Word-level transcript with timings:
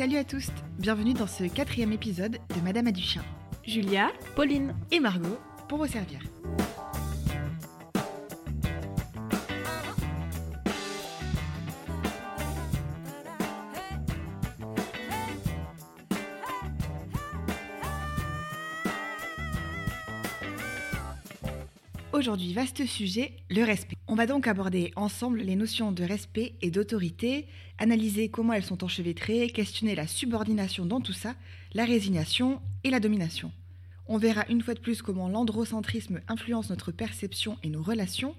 Salut 0.00 0.16
à 0.16 0.24
tous, 0.24 0.48
bienvenue 0.78 1.12
dans 1.12 1.26
ce 1.26 1.44
quatrième 1.44 1.92
épisode 1.92 2.32
de 2.56 2.60
Madame 2.64 2.86
a 2.86 2.90
du 2.90 3.02
chien. 3.02 3.22
Julia, 3.66 4.08
Pauline 4.34 4.74
et 4.90 4.98
Margot 4.98 5.38
pour 5.68 5.76
vous 5.76 5.86
servir. 5.86 6.20
Aujourd'hui, 22.20 22.52
vaste 22.52 22.84
sujet, 22.84 23.32
le 23.48 23.64
respect. 23.64 23.96
On 24.06 24.14
va 24.14 24.26
donc 24.26 24.46
aborder 24.46 24.92
ensemble 24.94 25.40
les 25.40 25.56
notions 25.56 25.90
de 25.90 26.04
respect 26.04 26.52
et 26.60 26.70
d'autorité, 26.70 27.46
analyser 27.78 28.28
comment 28.28 28.52
elles 28.52 28.62
sont 28.62 28.84
enchevêtrées, 28.84 29.48
questionner 29.48 29.94
la 29.94 30.06
subordination 30.06 30.84
dans 30.84 31.00
tout 31.00 31.14
ça, 31.14 31.34
la 31.72 31.86
résignation 31.86 32.60
et 32.84 32.90
la 32.90 33.00
domination. 33.00 33.52
On 34.06 34.18
verra 34.18 34.44
une 34.50 34.60
fois 34.60 34.74
de 34.74 34.80
plus 34.80 35.00
comment 35.00 35.30
l'androcentrisme 35.30 36.20
influence 36.28 36.68
notre 36.68 36.92
perception 36.92 37.56
et 37.62 37.70
nos 37.70 37.82
relations. 37.82 38.34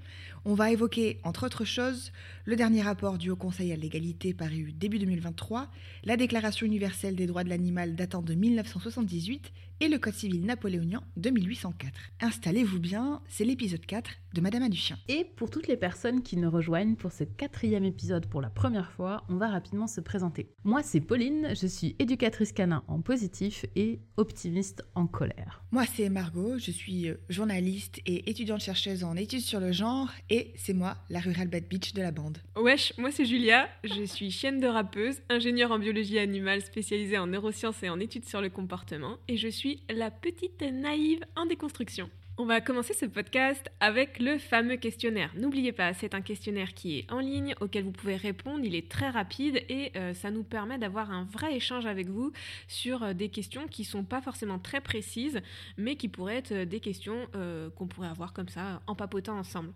On 0.46 0.54
va 0.54 0.72
évoquer, 0.72 1.20
entre 1.24 1.48
autres 1.48 1.66
choses, 1.66 2.12
le 2.46 2.56
dernier 2.56 2.84
rapport 2.84 3.18
du 3.18 3.32
Haut 3.32 3.36
Conseil 3.36 3.72
à 3.72 3.78
l'égalité 3.78 4.36
paru 4.36 4.74
début 4.78 5.00
2023, 5.00 5.68
la 6.04 6.18
Déclaration 6.18 6.68
universelle 6.68 7.16
des 7.16 7.26
droits 7.26 7.44
de 7.44 7.50
l'animal 7.50 7.96
datant 7.96 8.22
de 8.22 8.36
1978 8.36 9.52
et 9.82 9.88
le 9.88 9.98
Code 9.98 10.14
civil 10.14 10.46
napoléonien 10.46 11.02
de 11.18 11.32
1804. 11.32 11.92
Installez-vous 12.22 12.80
bien, 12.80 13.22
c'est 13.28 13.44
l'épisode 13.44 13.84
4 13.84 14.12
de 14.34 14.40
Madame 14.40 14.64
a 14.64 14.70
du 14.70 14.78
chien. 14.78 14.98
Et 15.10 15.26
pour 15.26 15.50
toutes 15.50 15.68
les 15.68 15.76
personnes 15.76 16.22
qui 16.22 16.38
nous 16.38 16.50
rejoignent 16.50 16.96
pour 16.96 17.12
ce 17.12 17.24
quatrième 17.24 17.84
épisode 17.84 18.28
pour 18.28 18.42
la 18.42 18.50
première 18.50 18.92
fois, 18.92 19.26
on 19.28 19.36
va 19.36 19.50
rapidement 19.50 19.88
se 19.88 20.00
présenter. 20.00 20.48
Moi, 20.64 20.84
c'est 20.84 21.02
Pauline, 21.02 21.50
je 21.60 21.68
suis 21.68 21.96
éducatrice 22.00 22.54
canin 22.54 22.84
en 22.88 23.02
positif 23.02 23.66
et 23.76 24.00
optimiste 24.18 24.86
en 24.96 25.08
colère. 25.08 25.64
Moi, 25.72 25.86
c'est 25.86 26.10
Margot, 26.10 26.58
je 26.60 26.72
suis 26.72 27.10
euh, 27.10 27.16
journaliste 27.30 28.00
et 28.06 28.30
étudiante 28.30 28.62
chercheuse 28.62 29.04
en 29.04 29.16
études 29.16 29.42
sur 29.42 29.60
le 29.60 29.72
genre 29.72 30.10
et 30.30 30.54
c'est 30.56 30.74
moi, 30.74 30.98
la 31.10 31.20
rurale 31.20 31.48
bad 31.48 31.68
bitch 31.68 31.94
de 31.94 32.02
la 32.02 32.12
bande. 32.12 32.38
Wesh, 32.56 32.94
moi 32.98 33.12
c'est 33.12 33.26
Julia, 33.26 33.68
je 33.84 34.04
suis 34.04 34.30
chienne 34.32 34.60
de 34.60 34.68
rappeuse, 34.68 35.22
ingénieure 35.30 35.72
en 35.72 35.80
biologie 35.80 36.20
animale 36.20 36.62
spécialisée 36.62 37.18
en 37.18 37.28
neurosciences 37.28 37.82
et 37.84 37.90
en 37.90 38.00
études 38.00 38.28
sur 38.28 38.42
le 38.42 38.50
comportement, 38.50 39.18
et 39.28 39.38
je 39.38 39.48
suis 39.48 39.71
la 39.90 40.12
petite 40.12 40.62
naïve 40.62 41.24
en 41.36 41.46
déconstruction. 41.46 42.10
On 42.38 42.46
va 42.46 42.60
commencer 42.60 42.94
ce 42.94 43.06
podcast 43.06 43.70
avec 43.82 44.18
le 44.18 44.40
fameux 44.40 44.78
questionnaire. 44.78 45.32
N'oubliez 45.36 45.74
pas, 45.74 45.94
c'est 45.94 46.16
un 46.16 46.22
questionnaire 46.22 46.74
qui 46.74 46.98
est 46.98 47.12
en 47.12 47.20
ligne, 47.20 47.54
auquel 47.60 47.84
vous 47.84 47.92
pouvez 47.92 48.16
répondre. 48.16 48.64
Il 48.64 48.74
est 48.74 48.90
très 48.90 49.10
rapide 49.10 49.62
et 49.70 49.92
euh, 49.96 50.16
ça 50.16 50.32
nous 50.32 50.44
permet 50.44 50.80
d'avoir 50.80 51.12
un 51.12 51.26
vrai 51.26 51.56
échange 51.56 51.86
avec 51.86 52.08
vous 52.08 52.32
sur 52.68 53.04
euh, 53.04 53.14
des 53.14 53.30
questions 53.30 53.68
qui 53.68 53.84
sont 53.84 54.04
pas 54.04 54.22
forcément 54.22 54.58
très 54.58 54.82
précises, 54.82 55.40
mais 55.78 55.98
qui 55.98 56.08
pourraient 56.08 56.38
être 56.38 56.54
euh, 56.54 56.66
des 56.66 56.80
questions 56.80 57.28
qu'on 57.76 57.88
pourrait 57.88 58.08
avoir 58.08 58.34
comme 58.34 58.50
ça 58.50 58.82
en 58.88 58.96
papotant 58.96 59.38
ensemble. 59.38 59.74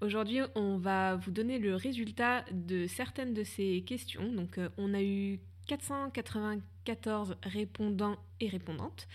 Aujourd'hui, 0.00 0.40
on 0.54 0.78
va 0.78 1.16
vous 1.16 1.30
donner 1.30 1.58
le 1.58 1.74
résultat 1.74 2.44
de 2.52 2.86
certaines 2.86 3.34
de 3.34 3.44
ces 3.44 3.82
questions. 3.86 4.32
Donc, 4.32 4.58
on 4.78 4.94
a 4.94 5.02
eu 5.02 5.40
494 5.68 7.36
répondants 7.44 8.16
et 8.40 8.48
répondantes, 8.48 9.06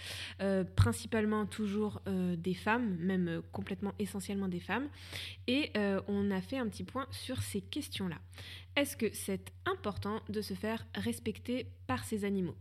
euh, 0.41 0.63
principalement 0.63 1.45
toujours 1.45 2.01
euh, 2.07 2.35
des 2.35 2.53
femmes, 2.53 2.95
même 2.99 3.27
euh, 3.27 3.41
complètement 3.51 3.93
essentiellement 3.99 4.47
des 4.47 4.59
femmes. 4.59 4.87
Et 5.47 5.71
on 6.07 6.31
a 6.31 6.41
fait 6.41 6.57
un 6.57 6.67
petit 6.67 6.83
point 6.83 7.07
sur 7.11 7.41
ces 7.41 7.61
questions-là. 7.61 8.17
Est-ce 8.75 8.95
que 8.95 9.07
c'est 9.13 9.51
important 9.65 10.21
de 10.29 10.41
se 10.41 10.53
faire 10.53 10.85
respecter 10.95 11.67
par 11.87 12.03
ces 12.05 12.23
animaux? 12.25 12.55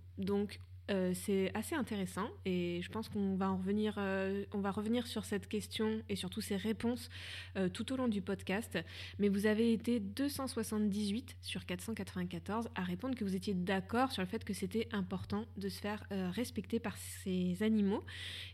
Euh, 0.92 1.12
c'est 1.14 1.50
assez 1.54 1.74
intéressant 1.74 2.28
et 2.44 2.80
je 2.82 2.90
pense 2.90 3.08
qu'on 3.08 3.34
va 3.36 3.50
en 3.50 3.56
revenir, 3.56 3.94
euh, 3.98 4.44
on 4.52 4.60
va 4.60 4.70
revenir 4.70 5.06
sur 5.06 5.24
cette 5.24 5.48
question 5.48 6.02
et 6.08 6.16
surtout 6.16 6.40
ses 6.40 6.56
réponses 6.56 7.08
euh, 7.56 7.68
tout 7.68 7.92
au 7.92 7.96
long 7.96 8.08
du 8.08 8.20
podcast. 8.20 8.78
Mais 9.18 9.28
vous 9.28 9.46
avez 9.46 9.72
été 9.72 10.00
278 10.00 11.36
sur 11.40 11.64
494 11.64 12.68
à 12.74 12.82
répondre 12.82 13.14
que 13.14 13.24
vous 13.24 13.36
étiez 13.36 13.54
d'accord 13.54 14.12
sur 14.12 14.22
le 14.22 14.28
fait 14.28 14.44
que 14.44 14.52
c'était 14.52 14.88
important 14.92 15.46
de 15.56 15.68
se 15.68 15.80
faire 15.80 16.04
respecter 16.10 16.78
par 16.78 16.96
ces 16.96 17.62
animaux 17.62 18.04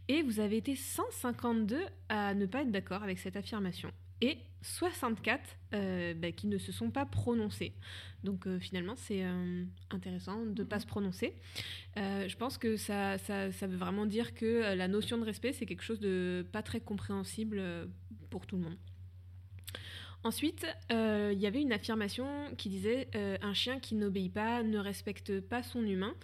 et 0.09 0.23
vous 0.23 0.41
avez 0.41 0.59
été 0.59 0.77
152 0.77 1.81
à 2.09 2.35
ne 2.35 2.47
pas 2.47 2.63
être 2.63 2.71
d'accord 2.71 3.03
avec 3.03 3.19
cette 3.19 3.37
affirmation 3.37 3.91
et 4.21 4.39
64 4.63 5.41
euh, 5.75 6.15
bah, 6.15 6.33
qui 6.33 6.47
ne 6.47 6.59
se 6.59 6.73
sont 6.73 6.91
pas 6.91 7.07
prononcés. 7.07 7.73
Donc 8.25 8.47
euh, 8.47 8.59
finalement, 8.59 8.97
c'est 8.97 9.25
euh, 9.25 9.65
intéressant 9.91 10.45
de 10.45 10.63
ne 10.63 10.69
pas 10.69 10.77
mhm. 10.77 10.83
se 10.83 10.87
prononcer. 10.87 11.35
je 11.97 12.37
pense 12.37 12.59
que 12.59 12.77
ça, 12.77 13.19
ça, 13.19 13.53
ça, 13.53 13.67
veut 13.67 13.77
vraiment 13.77 14.07
dire 14.07 14.35
que 14.35 14.75
la 14.75 14.89
notion 14.89 15.19
de 15.19 15.25
respect, 15.25 15.53
c'est 15.53 15.67
quelque 15.67 15.83
chose 15.83 16.01
de 16.01 16.47
pas 16.53 16.63
très 16.63 16.81
compréhensible 16.81 17.63
pour 18.31 18.47
tout 18.47 18.57
le 18.57 18.63
monde. 18.63 18.77
Ensuite, 20.25 20.67
il 20.91 21.39
y 21.39 21.47
avait 21.47 21.63
une 21.63 21.73
affirmation 21.73 22.27
qui 22.57 22.69
disait 22.69 23.09
un 23.15 23.55
chien 23.55 23.79
qui 23.79 23.95
n'obéit 23.95 24.33
pas 24.33 24.63
ne 24.63 24.79
respecte 24.79 25.41
pas 25.41 25.63
son 25.63 25.85
humain. 25.85 26.15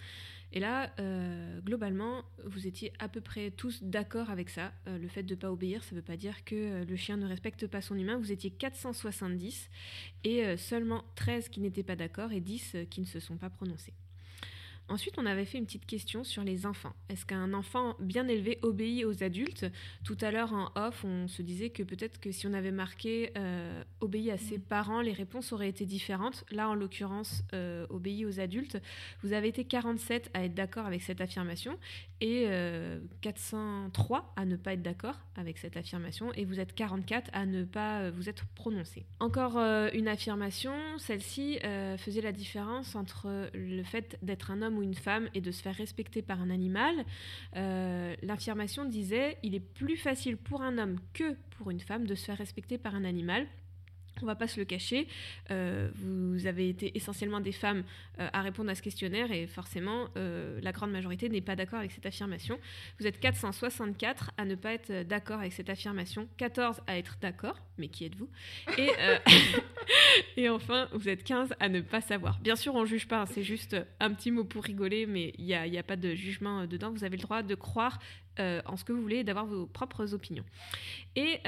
Et 0.51 0.59
là, 0.59 0.91
euh, 0.99 1.59
globalement, 1.61 2.23
vous 2.45 2.67
étiez 2.67 2.93
à 2.99 3.09
peu 3.09 3.21
près 3.21 3.51
tous 3.51 3.83
d'accord 3.83 4.29
avec 4.29 4.49
ça. 4.49 4.71
Euh, 4.87 4.97
le 4.97 5.07
fait 5.07 5.23
de 5.23 5.35
ne 5.35 5.39
pas 5.39 5.51
obéir, 5.51 5.83
ça 5.83 5.91
ne 5.91 5.97
veut 5.99 6.05
pas 6.05 6.17
dire 6.17 6.43
que 6.45 6.55
euh, 6.55 6.85
le 6.85 6.95
chien 6.95 7.17
ne 7.17 7.27
respecte 7.27 7.67
pas 7.67 7.81
son 7.81 7.97
humain. 7.97 8.17
Vous 8.17 8.31
étiez 8.31 8.51
470 8.51 9.69
et 10.23 10.57
seulement 10.57 11.03
13 11.15 11.49
qui 11.49 11.59
n'étaient 11.59 11.83
pas 11.83 11.95
d'accord 11.95 12.31
et 12.31 12.39
10 12.39 12.77
qui 12.89 13.01
ne 13.01 13.05
se 13.05 13.19
sont 13.19 13.37
pas 13.37 13.49
prononcés. 13.49 13.93
Ensuite, 14.87 15.15
on 15.17 15.25
avait 15.25 15.45
fait 15.45 15.57
une 15.57 15.65
petite 15.65 15.87
question 15.87 16.23
sur 16.23 16.43
les 16.43 16.67
enfants. 16.67 16.93
Est-ce 17.09 17.25
qu'un 17.25 17.53
enfant 17.53 17.95
bien 17.99 18.27
élevé 18.27 18.59
obéit 18.61 19.03
aux 19.05 19.23
adultes? 19.23 19.65
Tout 20.03 20.17
à 20.21 20.29
l'heure 20.29 20.53
en 20.53 20.71
off, 20.75 21.03
on 21.03 21.27
se 21.27 21.41
disait 21.41 21.71
que 21.71 21.81
peut-être 21.81 22.19
que 22.19 22.31
si 22.31 22.45
on 22.45 22.53
avait 22.53 22.71
marqué 22.71 23.31
euh, 23.35 23.83
obéit 23.99 24.29
à 24.29 24.37
ses 24.37 24.59
parents, 24.59 25.01
les 25.01 25.11
réponses 25.11 25.53
auraient 25.53 25.69
été 25.69 25.85
différentes. 25.85 26.43
Là, 26.51 26.69
en 26.69 26.75
l'occurrence, 26.75 27.43
euh, 27.53 27.87
obéit 27.89 28.25
aux 28.27 28.39
adultes. 28.39 28.77
Vous 29.23 29.33
avez 29.33 29.47
été 29.47 29.65
47 29.65 30.29
à 30.35 30.45
être 30.45 30.53
d'accord 30.53 30.85
avec 30.85 31.01
cette 31.01 31.19
affirmation 31.19 31.79
et 32.21 32.47
403 33.21 34.19
euh, 34.19 34.41
à 34.41 34.45
ne 34.45 34.55
pas 34.55 34.73
être 34.73 34.83
d'accord 34.83 35.19
avec 35.35 35.57
cette 35.57 35.77
affirmation 35.77 36.31
et 36.33 36.45
vous 36.45 36.59
êtes 36.59 36.73
44 36.73 37.29
à 37.33 37.45
ne 37.45 37.63
pas 37.63 38.09
vous 38.11 38.29
être 38.29 38.45
prononcé. 38.55 39.05
Encore 39.19 39.57
une 39.57 40.07
affirmation, 40.07 40.73
celle-ci 40.97 41.59
faisait 41.97 42.21
la 42.21 42.31
différence 42.31 42.95
entre 42.95 43.49
le 43.53 43.83
fait 43.83 44.17
d'être 44.21 44.51
un 44.51 44.61
homme 44.61 44.74
ou 44.77 44.83
une 44.83 44.95
femme 44.95 45.29
et 45.33 45.41
de 45.41 45.51
se 45.51 45.61
faire 45.61 45.75
respecter 45.75 46.21
par 46.21 46.41
un 46.41 46.49
animal, 46.49 47.05
euh, 47.55 48.15
l'affirmation 48.21 48.85
disait 48.85 49.37
il 49.43 49.55
est 49.55 49.59
plus 49.59 49.97
facile 49.97 50.37
pour 50.37 50.61
un 50.61 50.77
homme 50.77 50.97
que 51.13 51.35
pour 51.57 51.71
une 51.71 51.79
femme 51.79 52.05
de 52.05 52.15
se 52.15 52.25
faire 52.25 52.37
respecter 52.37 52.77
par 52.77 52.95
un 52.95 53.05
animal. 53.05 53.47
On 54.21 54.25
va 54.25 54.35
pas 54.35 54.47
se 54.47 54.59
le 54.59 54.65
cacher, 54.65 55.07
euh, 55.51 55.89
vous 55.95 56.47
avez 56.47 56.69
été 56.69 56.95
essentiellement 56.95 57.41
des 57.41 57.51
femmes 57.51 57.83
euh, 58.19 58.27
à 58.31 58.41
répondre 58.41 58.69
à 58.69 58.75
ce 58.75 58.81
questionnaire 58.81 59.31
et 59.31 59.45
forcément 59.45 60.07
euh, 60.15 60.59
la 60.61 60.71
grande 60.71 60.91
majorité 60.91 61.27
n'est 61.27 61.41
pas 61.41 61.55
d'accord 61.55 61.79
avec 61.79 61.91
cette 61.91 62.05
affirmation. 62.05 62.57
Vous 62.99 63.07
êtes 63.07 63.19
464 63.19 64.31
à 64.37 64.45
ne 64.45 64.55
pas 64.55 64.73
être 64.73 65.03
d'accord 65.03 65.39
avec 65.39 65.53
cette 65.53 65.69
affirmation, 65.69 66.29
14 66.37 66.81
à 66.87 66.97
être 66.97 67.17
d'accord, 67.21 67.59
mais 67.77 67.89
qui 67.89 68.05
êtes-vous? 68.05 68.29
Et, 70.37 70.49
enfin, 70.49 70.87
vous 70.93 71.09
êtes 71.09 71.23
15 71.23 71.53
à 71.59 71.69
ne 71.69 71.81
pas 71.81 72.01
savoir. 72.01 72.39
Bien 72.39 72.55
sûr, 72.55 72.73
on 72.75 72.85
juge 72.85 73.07
pas, 73.07 73.21
hein, 73.21 73.25
c'est 73.25 73.43
juste 73.43 73.75
un 73.99 74.13
petit 74.13 74.31
mot 74.31 74.43
pour 74.43 74.63
rigoler, 74.63 75.05
mais 75.05 75.33
il 75.37 75.45
n'y 75.45 75.53
a, 75.53 75.61
a, 75.61 75.83
pas 75.83 75.95
de 75.95 76.15
jugement 76.15 76.65
dedans. 76.65 76.91
Vous 76.91 77.03
avez 77.03 77.17
le 77.17 77.21
droit 77.23 77.43
de 77.43 77.55
croire 77.55 77.99
en 78.39 78.77
ce 78.77 78.83
que 78.83 78.93
vous 78.93 79.01
voulez 79.01 79.23
d'avoir 79.23 79.45
vos 79.45 79.65
propres 79.65 80.13
opinions. 80.13 80.45
Et 81.15 81.39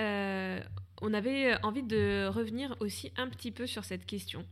on 1.02 1.14
avait 1.14 1.54
euh, 1.54 1.58
envie 1.64 1.84
de 1.84 2.28
revenir 2.28 2.76
aussi 2.80 3.12
un 3.18 3.28
petit 3.30 3.52
peu 3.52 3.68
sur 3.68 3.84
cette 3.84 4.06
question. 4.06 4.46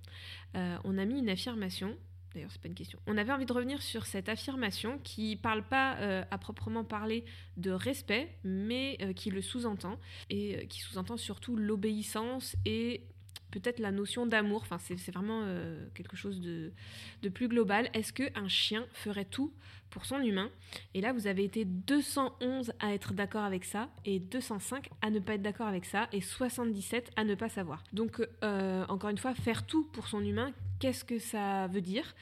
Euh, 0.56 0.78
on 0.84 0.98
a 0.98 1.06
mis 1.06 1.20
une 1.20 1.30
affirmation. 1.30 1.98
D'ailleurs, 2.34 2.52
c'est 2.52 2.62
pas 2.62 2.68
une 2.68 2.76
question. 2.76 3.00
On 3.08 3.18
avait 3.18 3.32
envie 3.32 3.46
de 3.46 3.54
revenir 3.54 3.82
sur 3.82 4.06
cette 4.06 4.30
affirmation 4.30 5.00
qui 5.00 5.38
parle 5.38 5.64
pas 5.64 5.96
euh, 5.98 6.24
à 6.32 6.38
proprement 6.38 6.84
parler 6.84 7.24
de 7.58 7.72
respect, 7.72 8.30
mais 8.44 8.98
qui 9.16 9.32
le 9.32 9.42
sous-entend 9.42 9.98
et 10.30 10.68
qui 10.68 10.82
sous-entend 10.82 11.18
surtout 11.18 11.56
l'obéissance 11.56 12.58
et 12.66 13.08
peut-être 13.52 13.80
la 13.80 13.92
notion 13.92 14.26
d'amour. 14.26 14.64
Enfin, 14.64 14.80
c'est 14.80 15.12
vraiment 15.12 15.48
quelque 15.94 16.18
chose 16.18 16.42
de, 16.42 16.74
de, 17.22 17.30
plus 17.30 17.48
global. 17.48 17.90
Est-ce 17.94 18.12
qu'un 18.12 18.50
chien 18.50 18.86
ferait 18.92 19.24
tout 19.24 19.54
pour 19.96 20.06
son 20.06 20.22
humain. 20.22 20.50
Et 20.94 21.00
là, 21.00 21.14
vous 21.14 21.26
avez 21.26 21.46
été 21.46 21.64
211 21.64 22.74
à 22.82 22.94
être 22.94 23.14
d'accord 23.14 23.46
avec 23.46 23.64
ça, 23.64 23.88
et 24.04 24.20
205 24.20 24.90
à 25.02 25.10
ne 25.10 25.20
pas 25.20 25.36
être 25.36 25.42
d'accord 25.42 25.68
avec 25.68 25.86
ça, 25.86 26.10
et 26.12 26.20
77 26.20 27.12
à 27.16 27.24
ne 27.24 27.34
pas 27.34 27.48
savoir. 27.48 27.82
Donc, 27.94 28.22
euh, 28.44 28.86
encore 28.90 29.10
une 29.10 29.18
fois, 29.18 29.34
faire 29.34 29.66
tout 29.66 29.86
pour 29.94 30.10
son 30.10 30.20
humain, 30.20 30.52
qu'est-ce 30.82 31.06
que 31.06 31.18
ça 31.18 31.68
veut 31.68 31.80
dire? 31.80 32.14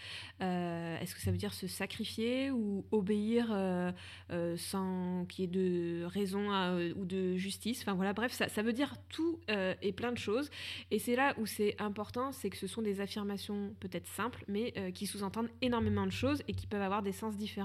Euh, 0.44 1.00
Est-ce 1.00 1.16
que 1.16 1.22
ça 1.22 1.32
veut 1.32 1.38
dire 1.38 1.52
se 1.56 1.66
sacrifier 1.66 2.52
ou 2.52 2.86
obéir 2.92 3.48
euh, 3.50 3.92
sans 4.56 5.26
qu'il 5.26 5.46
y 5.46 5.48
ait 5.48 5.48
de 5.48 6.06
raison 6.06 6.50
ou 6.96 7.06
de 7.06 7.36
justice? 7.38 7.82
Enfin 7.82 7.94
voilà, 7.94 8.14
bref, 8.14 8.32
ça, 8.34 8.50
ça 8.50 8.62
veut 8.62 8.74
dire 8.74 8.94
tout 9.10 9.40
et 9.82 9.92
plein 9.94 10.12
de 10.12 10.20
choses. 10.20 10.52
Et 10.92 11.00
c'est 11.00 11.16
là 11.16 11.34
où 11.40 11.48
c'est 11.48 11.76
important, 11.82 12.32
c'est 12.32 12.52
que 12.52 12.58
ce 12.58 12.68
sont 12.68 12.84
des 12.84 13.02
affirmations 13.02 13.74
peut-être 13.80 14.08
simples, 14.08 14.46
mais 14.48 14.92
qui 14.94 15.08
sous-entendent 15.08 15.50
énormément 15.64 16.06
de 16.06 16.12
choses 16.12 16.44
et 16.48 16.54
qui 16.54 16.68
peuvent 16.68 16.84
avoir 16.84 17.02
des 17.02 17.12
sens 17.12 17.36
différents 17.36 17.63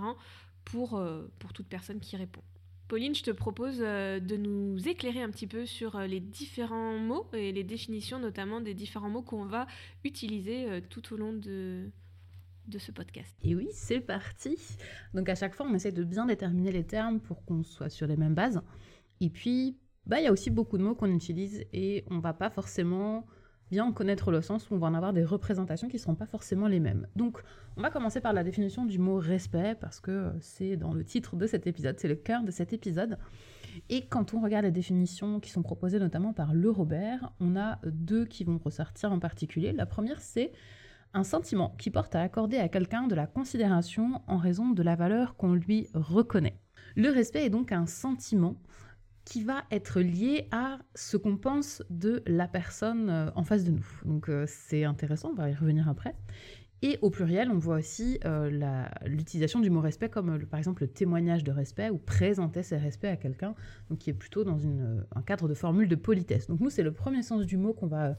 pour, 0.64 1.02
pour 1.38 1.52
toute 1.52 1.66
personne 1.66 2.00
qui 2.00 2.16
répond. 2.16 2.42
Pauline, 2.88 3.14
je 3.14 3.22
te 3.22 3.30
propose 3.30 3.78
euh, 3.80 4.18
de 4.18 4.36
nous 4.36 4.88
éclairer 4.88 5.22
un 5.22 5.28
petit 5.30 5.46
peu 5.46 5.66
sur 5.66 5.96
euh, 5.96 6.06
les 6.06 6.20
différents 6.20 6.96
mots 6.98 7.26
et 7.34 7.52
les 7.52 7.62
définitions 7.62 8.18
notamment 8.18 8.62
des 8.62 8.72
différents 8.72 9.10
mots 9.10 9.20
qu'on 9.20 9.44
va 9.44 9.66
utiliser 10.04 10.70
euh, 10.70 10.80
tout 10.88 11.12
au 11.12 11.18
long 11.18 11.34
de, 11.34 11.90
de 12.66 12.78
ce 12.78 12.90
podcast. 12.90 13.36
Et 13.42 13.54
oui, 13.54 13.68
c'est 13.72 14.00
parti. 14.00 14.56
Donc 15.12 15.28
à 15.28 15.34
chaque 15.34 15.54
fois, 15.54 15.66
on 15.68 15.74
essaie 15.74 15.92
de 15.92 16.02
bien 16.02 16.24
déterminer 16.24 16.72
les 16.72 16.84
termes 16.84 17.20
pour 17.20 17.44
qu'on 17.44 17.62
soit 17.62 17.90
sur 17.90 18.06
les 18.06 18.16
mêmes 18.16 18.34
bases. 18.34 18.62
Et 19.20 19.28
puis, 19.28 19.76
bah, 20.06 20.18
il 20.20 20.24
y 20.24 20.28
a 20.28 20.32
aussi 20.32 20.48
beaucoup 20.48 20.78
de 20.78 20.82
mots 20.82 20.94
qu'on 20.94 21.12
utilise 21.12 21.66
et 21.74 22.04
on 22.08 22.20
va 22.20 22.32
pas 22.32 22.48
forcément 22.48 23.26
bien 23.70 23.92
connaître 23.92 24.30
le 24.30 24.40
sens 24.40 24.70
où 24.70 24.74
on 24.74 24.78
va 24.78 24.86
en 24.86 24.94
avoir 24.94 25.12
des 25.12 25.24
représentations 25.24 25.88
qui 25.88 25.96
ne 25.96 26.00
seront 26.00 26.14
pas 26.14 26.26
forcément 26.26 26.68
les 26.68 26.80
mêmes. 26.80 27.06
Donc, 27.16 27.38
on 27.76 27.82
va 27.82 27.90
commencer 27.90 28.20
par 28.20 28.32
la 28.32 28.44
définition 28.44 28.86
du 28.86 28.98
mot 28.98 29.18
respect, 29.18 29.76
parce 29.80 30.00
que 30.00 30.32
c'est 30.40 30.76
dans 30.76 30.94
le 30.94 31.04
titre 31.04 31.36
de 31.36 31.46
cet 31.46 31.66
épisode, 31.66 31.98
c'est 31.98 32.08
le 32.08 32.16
cœur 32.16 32.42
de 32.42 32.50
cet 32.50 32.72
épisode. 32.72 33.18
Et 33.88 34.06
quand 34.06 34.34
on 34.34 34.40
regarde 34.40 34.64
les 34.64 34.70
définitions 34.70 35.40
qui 35.40 35.50
sont 35.50 35.62
proposées 35.62 35.98
notamment 35.98 36.32
par 36.32 36.54
Le 36.54 36.70
Robert, 36.70 37.32
on 37.40 37.56
a 37.56 37.78
deux 37.84 38.24
qui 38.24 38.44
vont 38.44 38.58
ressortir 38.58 39.12
en 39.12 39.18
particulier. 39.18 39.72
La 39.72 39.86
première, 39.86 40.20
c'est 40.20 40.52
un 41.14 41.24
sentiment 41.24 41.74
qui 41.78 41.90
porte 41.90 42.14
à 42.14 42.22
accorder 42.22 42.58
à 42.58 42.68
quelqu'un 42.68 43.06
de 43.06 43.14
la 43.14 43.26
considération 43.26 44.20
en 44.26 44.36
raison 44.36 44.70
de 44.70 44.82
la 44.82 44.96
valeur 44.96 45.36
qu'on 45.36 45.54
lui 45.54 45.88
reconnaît. 45.94 46.58
Le 46.96 47.10
respect 47.10 47.46
est 47.46 47.50
donc 47.50 47.72
un 47.72 47.86
sentiment 47.86 48.56
qui 49.28 49.44
va 49.44 49.64
être 49.70 50.00
lié 50.00 50.48
à 50.52 50.78
ce 50.94 51.18
qu'on 51.18 51.36
pense 51.36 51.82
de 51.90 52.22
la 52.26 52.48
personne 52.48 53.10
euh, 53.10 53.30
en 53.34 53.44
face 53.44 53.62
de 53.62 53.72
nous. 53.72 53.86
Donc 54.06 54.30
euh, 54.30 54.46
c'est 54.48 54.84
intéressant, 54.84 55.32
on 55.32 55.34
va 55.34 55.50
y 55.50 55.54
revenir 55.54 55.86
après. 55.86 56.14
Et 56.80 56.98
au 57.02 57.10
pluriel, 57.10 57.50
on 57.50 57.58
voit 57.58 57.76
aussi 57.76 58.18
euh, 58.24 58.88
l'utilisation 59.04 59.60
du 59.60 59.68
mot 59.68 59.82
respect 59.82 60.08
comme 60.08 60.46
par 60.46 60.58
exemple 60.58 60.84
le 60.84 60.88
témoignage 60.88 61.44
de 61.44 61.50
respect 61.50 61.90
ou 61.90 61.98
présenter 61.98 62.62
ses 62.62 62.78
respects 62.78 63.04
à 63.04 63.16
quelqu'un, 63.16 63.54
qui 63.98 64.10
est 64.10 64.14
plutôt 64.14 64.44
dans 64.44 64.60
un 64.66 65.22
cadre 65.22 65.48
de 65.48 65.54
formule 65.54 65.88
de 65.88 65.96
politesse. 65.96 66.46
Donc 66.46 66.60
nous, 66.60 66.70
c'est 66.70 66.84
le 66.84 66.92
premier 66.92 67.22
sens 67.22 67.44
du 67.44 67.56
mot 67.56 67.74
qu'on 67.74 67.88
va 67.88 68.16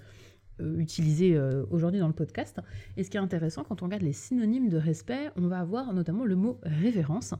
utilisé 0.78 1.36
euh, 1.36 1.66
aujourd'hui 1.72 2.00
dans 2.00 2.08
le 2.08 2.14
podcast. 2.14 2.60
Et 2.98 3.04
ce 3.04 3.10
qui 3.10 3.18
est 3.18 3.20
intéressant, 3.20 3.64
quand 3.64 3.82
on 3.82 3.86
regarde 3.86 4.04
les 4.04 4.14
synonymes 4.14 4.70
de 4.70 4.78
respect, 4.78 5.32
on 5.36 5.48
va 5.48 5.60
avoir 5.60 5.94
notamment 5.94 6.26
le 6.26 6.36
mot 6.36 6.60
révérence. 6.64 7.34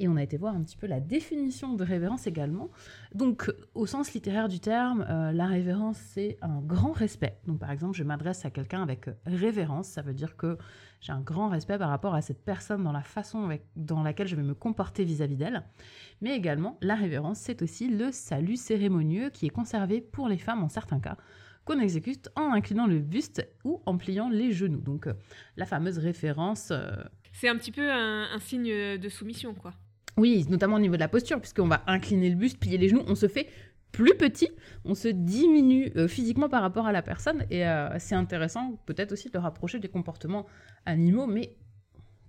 Et 0.00 0.08
on 0.08 0.16
a 0.16 0.22
été 0.22 0.36
voir 0.36 0.54
un 0.54 0.62
petit 0.62 0.76
peu 0.76 0.86
la 0.86 1.00
définition 1.00 1.74
de 1.74 1.84
révérence 1.84 2.26
également. 2.26 2.70
Donc, 3.14 3.52
au 3.74 3.86
sens 3.86 4.12
littéraire 4.12 4.48
du 4.48 4.60
terme, 4.60 5.06
euh, 5.08 5.32
la 5.32 5.46
révérence, 5.46 5.98
c'est 5.98 6.38
un 6.42 6.60
grand 6.60 6.92
respect. 6.92 7.38
Donc, 7.46 7.58
par 7.58 7.70
exemple, 7.70 7.96
je 7.96 8.04
m'adresse 8.04 8.44
à 8.44 8.50
quelqu'un 8.50 8.82
avec 8.82 9.08
révérence. 9.26 9.88
Ça 9.88 10.02
veut 10.02 10.14
dire 10.14 10.36
que 10.36 10.58
j'ai 11.00 11.12
un 11.12 11.20
grand 11.20 11.48
respect 11.48 11.76
par 11.76 11.90
rapport 11.90 12.14
à 12.14 12.22
cette 12.22 12.42
personne 12.42 12.82
dans 12.82 12.92
la 12.92 13.02
façon 13.02 13.48
dans 13.76 14.02
laquelle 14.02 14.26
je 14.26 14.36
vais 14.36 14.42
me 14.42 14.54
comporter 14.54 15.04
vis-à-vis 15.04 15.36
d'elle. 15.36 15.62
Mais 16.22 16.34
également, 16.34 16.78
la 16.80 16.94
révérence, 16.94 17.38
c'est 17.38 17.60
aussi 17.60 17.88
le 17.88 18.10
salut 18.10 18.56
cérémonieux 18.56 19.28
qui 19.30 19.44
est 19.44 19.50
conservé 19.50 20.00
pour 20.00 20.28
les 20.28 20.38
femmes 20.38 20.62
en 20.62 20.70
certains 20.70 21.00
cas 21.00 21.18
qu'on 21.64 21.80
exécute 21.80 22.28
en 22.36 22.52
inclinant 22.52 22.86
le 22.86 22.98
buste 22.98 23.46
ou 23.64 23.80
en 23.86 23.96
pliant 23.96 24.28
les 24.28 24.52
genoux. 24.52 24.80
Donc 24.80 25.06
euh, 25.06 25.14
la 25.56 25.66
fameuse 25.66 25.98
référence. 25.98 26.68
Euh, 26.70 26.90
C'est 27.32 27.48
un 27.48 27.56
petit 27.56 27.72
peu 27.72 27.90
un, 27.90 28.38
signe 28.38 28.98
de 28.98 29.08
soumission, 29.08 29.54
quoi. 29.54 29.72
Oui, 30.16 30.46
notamment 30.48 30.76
au 30.76 30.80
niveau 30.80 30.94
de 30.94 31.00
la 31.00 31.08
posture, 31.08 31.40
puisqu'on 31.40 31.66
va 31.66 31.82
incliner 31.86 32.30
le 32.30 32.36
buste, 32.36 32.58
plier 32.60 32.78
les 32.78 32.88
genoux, 32.88 33.02
on 33.08 33.16
se 33.16 33.26
fait 33.26 33.48
plus 33.90 34.14
petit, 34.16 34.48
on 34.84 34.94
se 34.94 35.08
diminue 35.08 35.90
euh, 35.96 36.06
physiquement 36.06 36.48
par 36.48 36.62
rapport 36.62 36.86
à 36.86 36.92
la 36.92 37.02
personne, 37.02 37.44
et 37.50 37.64
c'est 37.98 38.14
intéressant 38.14 38.80
peut-être 38.86 39.12
aussi 39.12 39.28
de 39.28 39.34
le 39.34 39.40
rapprocher 39.40 39.80
des 39.80 39.88
comportements 39.88 40.46
animaux, 40.86 41.26
mais 41.26 41.56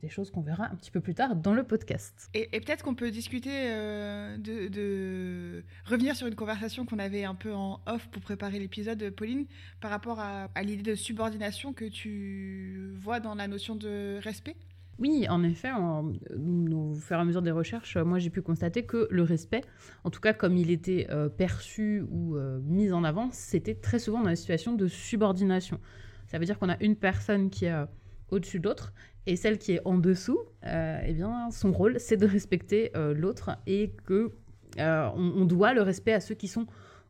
des 0.02 0.10
choses 0.10 0.32
qu'on 0.32 0.42
verra 0.42 0.66
un 0.72 0.76
petit 0.76 0.92
peu 0.92 1.00
plus 1.00 1.14
tard 1.14 1.36
dans 1.36 1.54
le 1.54 1.64
podcast. 1.64 2.30
Et, 2.34 2.48
peut-être 2.60 2.84
qu'on 2.84 2.96
peut 2.96 3.12
discuter 3.12 3.52
euh, 3.52 4.38
de, 4.38 5.64
revenir 5.86 6.16
sur 6.16 6.28
une 6.28 6.36
conversation 6.36 6.86
qu'on 6.86 7.00
avait 7.00 7.24
un 7.24 7.36
peu 7.36 7.54
en 7.54 7.80
off 7.86 8.08
pour 8.10 8.22
préparer 8.22 8.60
l'épisode, 8.60 9.10
Pauline, 9.12 9.46
par 9.82 9.92
rapport 9.92 10.20
à, 10.20 10.50
l'idée 10.64 10.84
de 10.84 10.96
subordination 10.96 11.74
que 11.74 11.86
tu 11.86 12.92
vois 13.02 13.20
dans 13.20 13.36
la 13.36 13.48
notion 13.48 13.76
de 13.76 14.20
respect? 14.22 14.56
Oui, 14.98 15.28
en 15.28 15.44
effet, 15.44 15.72
au 15.74 16.94
fur 16.94 17.18
et 17.18 17.20
à 17.20 17.26
mesure 17.26 17.42
des 17.42 17.52
recherches, 17.52 17.98
moi 17.98 18.18
j'ai 18.18 18.30
pu 18.30 18.42
constater 18.42 18.86
que 18.86 19.10
le 19.12 19.24
respect, 19.24 19.62
en 20.06 20.10
tout 20.10 20.22
cas 20.22 20.32
comme 20.32 20.56
il 20.56 20.72
était 20.72 21.08
euh, 21.10 21.28
perçu 21.28 22.06
ou 22.10 22.38
euh, 22.38 22.60
mis 22.64 22.94
en 22.94 23.04
avant, 23.04 23.30
c'était 23.34 23.76
très 23.76 24.00
souvent 24.00 24.22
dans 24.22 24.30
la 24.30 24.38
situation 24.38 24.74
de 24.74 24.88
subordination. 24.88 25.82
Ça 26.28 26.40
veut 26.40 26.46
dire 26.46 26.58
qu'on 26.58 26.70
a 26.70 26.82
une 26.82 26.96
personne 26.96 27.50
qui 27.50 27.66
est 27.66 27.76
au-dessus 28.30 28.60
d'autre 28.60 28.94
et 29.28 29.36
celle 29.36 29.58
qui 29.58 29.74
est 29.74 29.82
en 29.86 29.98
dessous, 29.98 30.40
euh, 30.66 31.00
eh 31.06 31.14
bien, 31.14 31.50
son 31.52 31.72
rôle, 31.72 32.00
c'est 32.00 32.18
de 32.18 32.28
respecter 32.28 32.92
euh, 32.96 33.14
l'autre 33.14 33.58
et 33.66 33.92
que 34.06 34.32
euh, 34.80 35.10
on, 35.16 35.46
doit 35.46 35.74
le 35.74 35.82
respect 35.82 36.14
à 36.14 36.20
ceux 36.20 36.36
qui 36.36 36.48
sont 36.48 36.68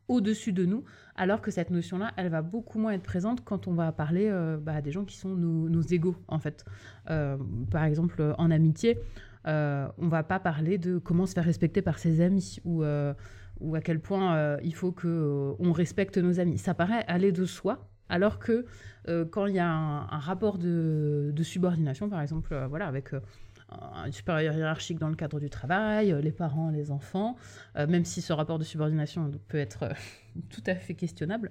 au-dessus 0.07 0.53
de 0.53 0.65
nous, 0.65 0.83
alors 1.15 1.41
que 1.41 1.49
cette 1.51 1.71
notion-là, 1.71 2.13
elle 2.15 2.29
va 2.29 2.41
beaucoup 2.41 2.79
moins 2.79 2.91
être 2.91 3.03
présente 3.03 3.43
quand 3.43 3.67
on 3.67 3.73
va 3.73 3.91
parler 3.91 4.31
bah, 4.61 4.81
des 4.81 4.91
gens 4.91 5.03
qui 5.03 5.17
sont 5.17 5.29
nos, 5.29 5.67
nos 5.67 5.81
égaux, 5.81 6.15
en 6.27 6.37
fait. 6.37 6.63
par 7.07 7.83
exemple, 7.83 8.35
en 8.37 8.51
amitié, 8.51 8.99
on 9.45 10.07
va 10.07 10.21
pas 10.21 10.39
parler 10.39 10.77
de 10.77 10.99
comment 10.99 11.25
se 11.25 11.33
faire 11.33 11.43
respecter 11.43 11.81
par 11.81 11.97
ses 11.97 12.21
amis 12.21 12.59
ou, 12.65 12.83
ou 12.83 13.75
à 13.75 13.81
quel 13.81 13.99
point 13.99 14.59
il 14.61 14.75
faut 14.75 14.91
qu'on 14.91 15.55
on 15.57 15.71
respecte 15.71 16.19
nos 16.19 16.39
amis. 16.39 16.59
Ça 16.59 16.75
paraît 16.75 17.03
aller 17.07 17.31
de 17.31 17.45
soi, 17.45 17.89
alors 18.09 18.39
que 18.39 18.65
euh, 19.07 19.25
quand 19.25 19.45
il 19.45 19.55
y 19.55 19.59
a 19.59 19.67
un, 19.67 20.19
rapport 20.19 20.57
de, 20.57 21.33
subordination, 21.43 22.09
par 22.09 22.21
exemple, 22.21 22.53
euh, 22.53 22.67
voilà, 22.67 22.87
avec 22.87 23.13
euh, 23.13 23.19
un 23.69 24.11
supérieur 24.11 24.55
hiérarchique 24.55 24.99
dans 24.99 25.09
le 25.09 25.15
cadre 25.15 25.39
du 25.39 25.49
travail, 25.49 26.15
les 26.21 26.31
parents, 26.31 26.69
les 26.69 26.91
enfants, 26.91 27.35
même 27.75 28.05
si 28.05 28.21
ce 28.21 28.31
rapport 28.31 28.59
de 28.59 28.63
subordination 28.63 29.31
peut 29.47 29.57
être 29.57 29.89
tout 30.49 30.63
à 30.67 30.75
fait 30.75 30.93
questionnable, 30.93 31.49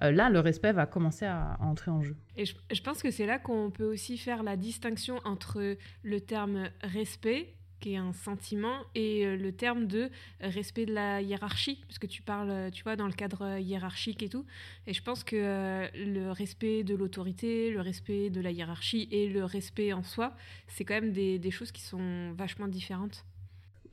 là, 0.00 0.30
le 0.30 0.38
respect 0.38 0.72
va 0.72 0.86
commencer 0.86 1.26
à, 1.26 1.56
entrer 1.60 1.90
en 1.90 2.02
jeu. 2.02 2.16
Et 2.36 2.44
je 2.44 2.82
pense 2.82 3.02
que 3.02 3.10
c'est 3.10 3.26
là 3.26 3.38
qu'on 3.40 3.72
peut 3.72 3.84
aussi 3.84 4.16
faire 4.16 4.44
la 4.44 4.56
distinction 4.56 5.20
entre 5.24 5.76
le 6.04 6.20
terme 6.20 6.68
respect 6.82 7.55
qui 7.80 7.94
est 7.94 7.96
un 7.96 8.12
sentiment, 8.12 8.78
et 8.94 9.26
euh, 9.26 9.36
le 9.36 9.52
terme 9.52 9.86
de 9.86 10.10
respect 10.40 10.86
de 10.86 10.94
la 10.94 11.20
hiérarchie, 11.22 11.80
parce 11.86 11.98
que 11.98 12.06
tu 12.06 12.22
parles, 12.22 12.50
euh, 12.50 12.70
tu 12.70 12.82
vois, 12.82 12.96
dans 12.96 13.06
le 13.06 13.12
cadre 13.12 13.42
euh, 13.42 13.60
hiérarchique 13.60 14.22
et 14.22 14.28
tout. 14.28 14.44
Et 14.86 14.92
je 14.92 15.02
pense 15.02 15.24
que 15.24 15.88
le 15.94 16.30
respect 16.30 16.84
de 16.84 16.94
l'autorité, 16.94 17.70
le 17.70 17.80
respect 17.80 18.30
de 18.30 18.40
la 18.40 18.50
hiérarchie 18.50 19.08
et 19.10 19.28
le 19.28 19.44
respect 19.44 19.92
en 19.92 20.02
soi, 20.02 20.34
c'est 20.68 20.84
quand 20.84 20.94
même 20.94 21.12
des, 21.12 21.38
des, 21.38 21.50
choses 21.50 21.72
qui 21.72 21.82
sont 21.82 22.32
vachement 22.32 22.68
différentes. 22.68 23.24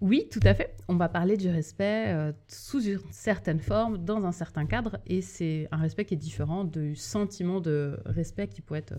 Oui, 0.02 0.28
tout 0.32 0.40
à 0.44 0.54
fait. 0.54 0.76
On 0.88 0.96
va 0.96 1.08
parler 1.08 1.38
du 1.38 1.50
respect 1.50 2.34
sous 2.48 2.84
une 2.84 3.00
certaine 3.12 3.60
forme, 3.60 4.04
dans 4.04 4.26
un 4.26 4.34
certain 4.34 4.66
cadre, 4.66 5.00
et 5.06 5.22
c'est 5.22 5.68
un 5.72 5.78
respect 5.78 6.04
qui 6.04 6.16
est 6.16 6.18
différent 6.18 6.66
du 6.66 6.96
sentiment 6.96 7.62
de 7.62 8.00
respect 8.06 8.48
qui 8.48 8.62
peut 8.62 8.76
être 8.76 8.96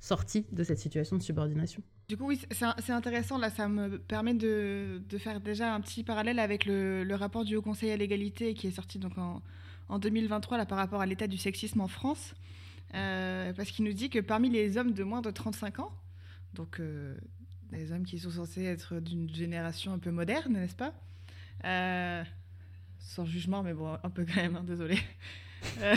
sorti 0.00 0.46
de 0.52 0.62
cette 0.62 0.78
situation 0.78 1.16
de 1.16 1.22
subordination. 1.22 1.82
Du 2.08 2.16
coup, 2.16 2.26
oui, 2.26 2.40
c'est 2.50 2.92
intéressant. 2.92 3.36
Là, 3.36 3.50
ça 3.50 3.68
me 3.68 3.98
permet 3.98 4.34
de, 4.34 5.00
faire 5.18 5.40
déjà 5.40 5.74
un 5.74 5.80
petit 5.80 6.04
parallèle 6.04 6.38
avec 6.38 6.64
le, 6.64 7.06
rapport 7.14 7.44
du 7.44 7.56
Haut 7.56 7.62
Conseil 7.62 7.90
à 7.90 7.96
l'égalité 7.96 8.54
qui 8.54 8.66
est 8.66 8.72
sorti 8.72 8.98
donc 8.98 9.12
en, 9.18 9.98
2023 9.98 10.58
là, 10.58 10.66
par 10.66 10.78
rapport 10.78 11.00
à 11.00 11.06
l'état 11.06 11.26
du 11.26 11.36
sexisme 11.36 11.80
en 11.80 11.88
France. 11.88 12.34
Euh, 12.94 13.52
parce 13.52 13.70
qu'il 13.70 13.84
nous 13.84 13.92
dit 13.92 14.08
que 14.08 14.18
parmi 14.18 14.48
les 14.48 14.78
hommes 14.78 14.92
de 14.92 15.04
moins 15.04 15.20
de 15.20 15.30
35 15.30 15.80
ans, 15.80 15.92
donc 16.54 16.80
euh, 16.80 17.14
des 17.70 17.92
hommes 17.92 18.04
qui 18.04 18.18
sont 18.18 18.30
censés 18.30 18.64
être 18.64 18.98
d'une 19.00 19.28
génération 19.34 19.92
un 19.92 19.98
peu 19.98 20.10
moderne, 20.10 20.54
n'est-ce 20.54 20.74
pas 20.74 20.94
euh, 21.64 22.24
Sans 22.98 23.24
jugement, 23.24 23.62
mais 23.62 23.74
bon, 23.74 23.96
un 24.02 24.10
peu 24.10 24.24
quand 24.24 24.36
même, 24.36 24.56
hein, 24.56 24.64
désolé. 24.64 24.98
Euh, 25.80 25.96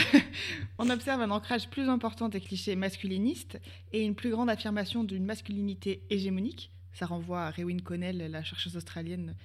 on 0.80 0.90
observe 0.90 1.22
un 1.22 1.30
ancrage 1.30 1.70
plus 1.70 1.88
important 1.88 2.30
des 2.30 2.42
clichés 2.42 2.76
masculinistes 2.76 3.60
et 3.94 4.04
une 4.04 4.16
plus 4.16 4.32
grande 4.32 4.50
affirmation 4.50 5.04
d'une 5.04 5.26
masculinité 5.26 6.04
hégémonique. 6.10 6.72
Ça 6.94 7.06
renvoie 7.06 7.44
à 7.44 7.52
Rewin 7.52 7.80
Connell, 7.80 8.18
la 8.32 8.44
chercheuse 8.44 8.76
australienne. 8.76 9.36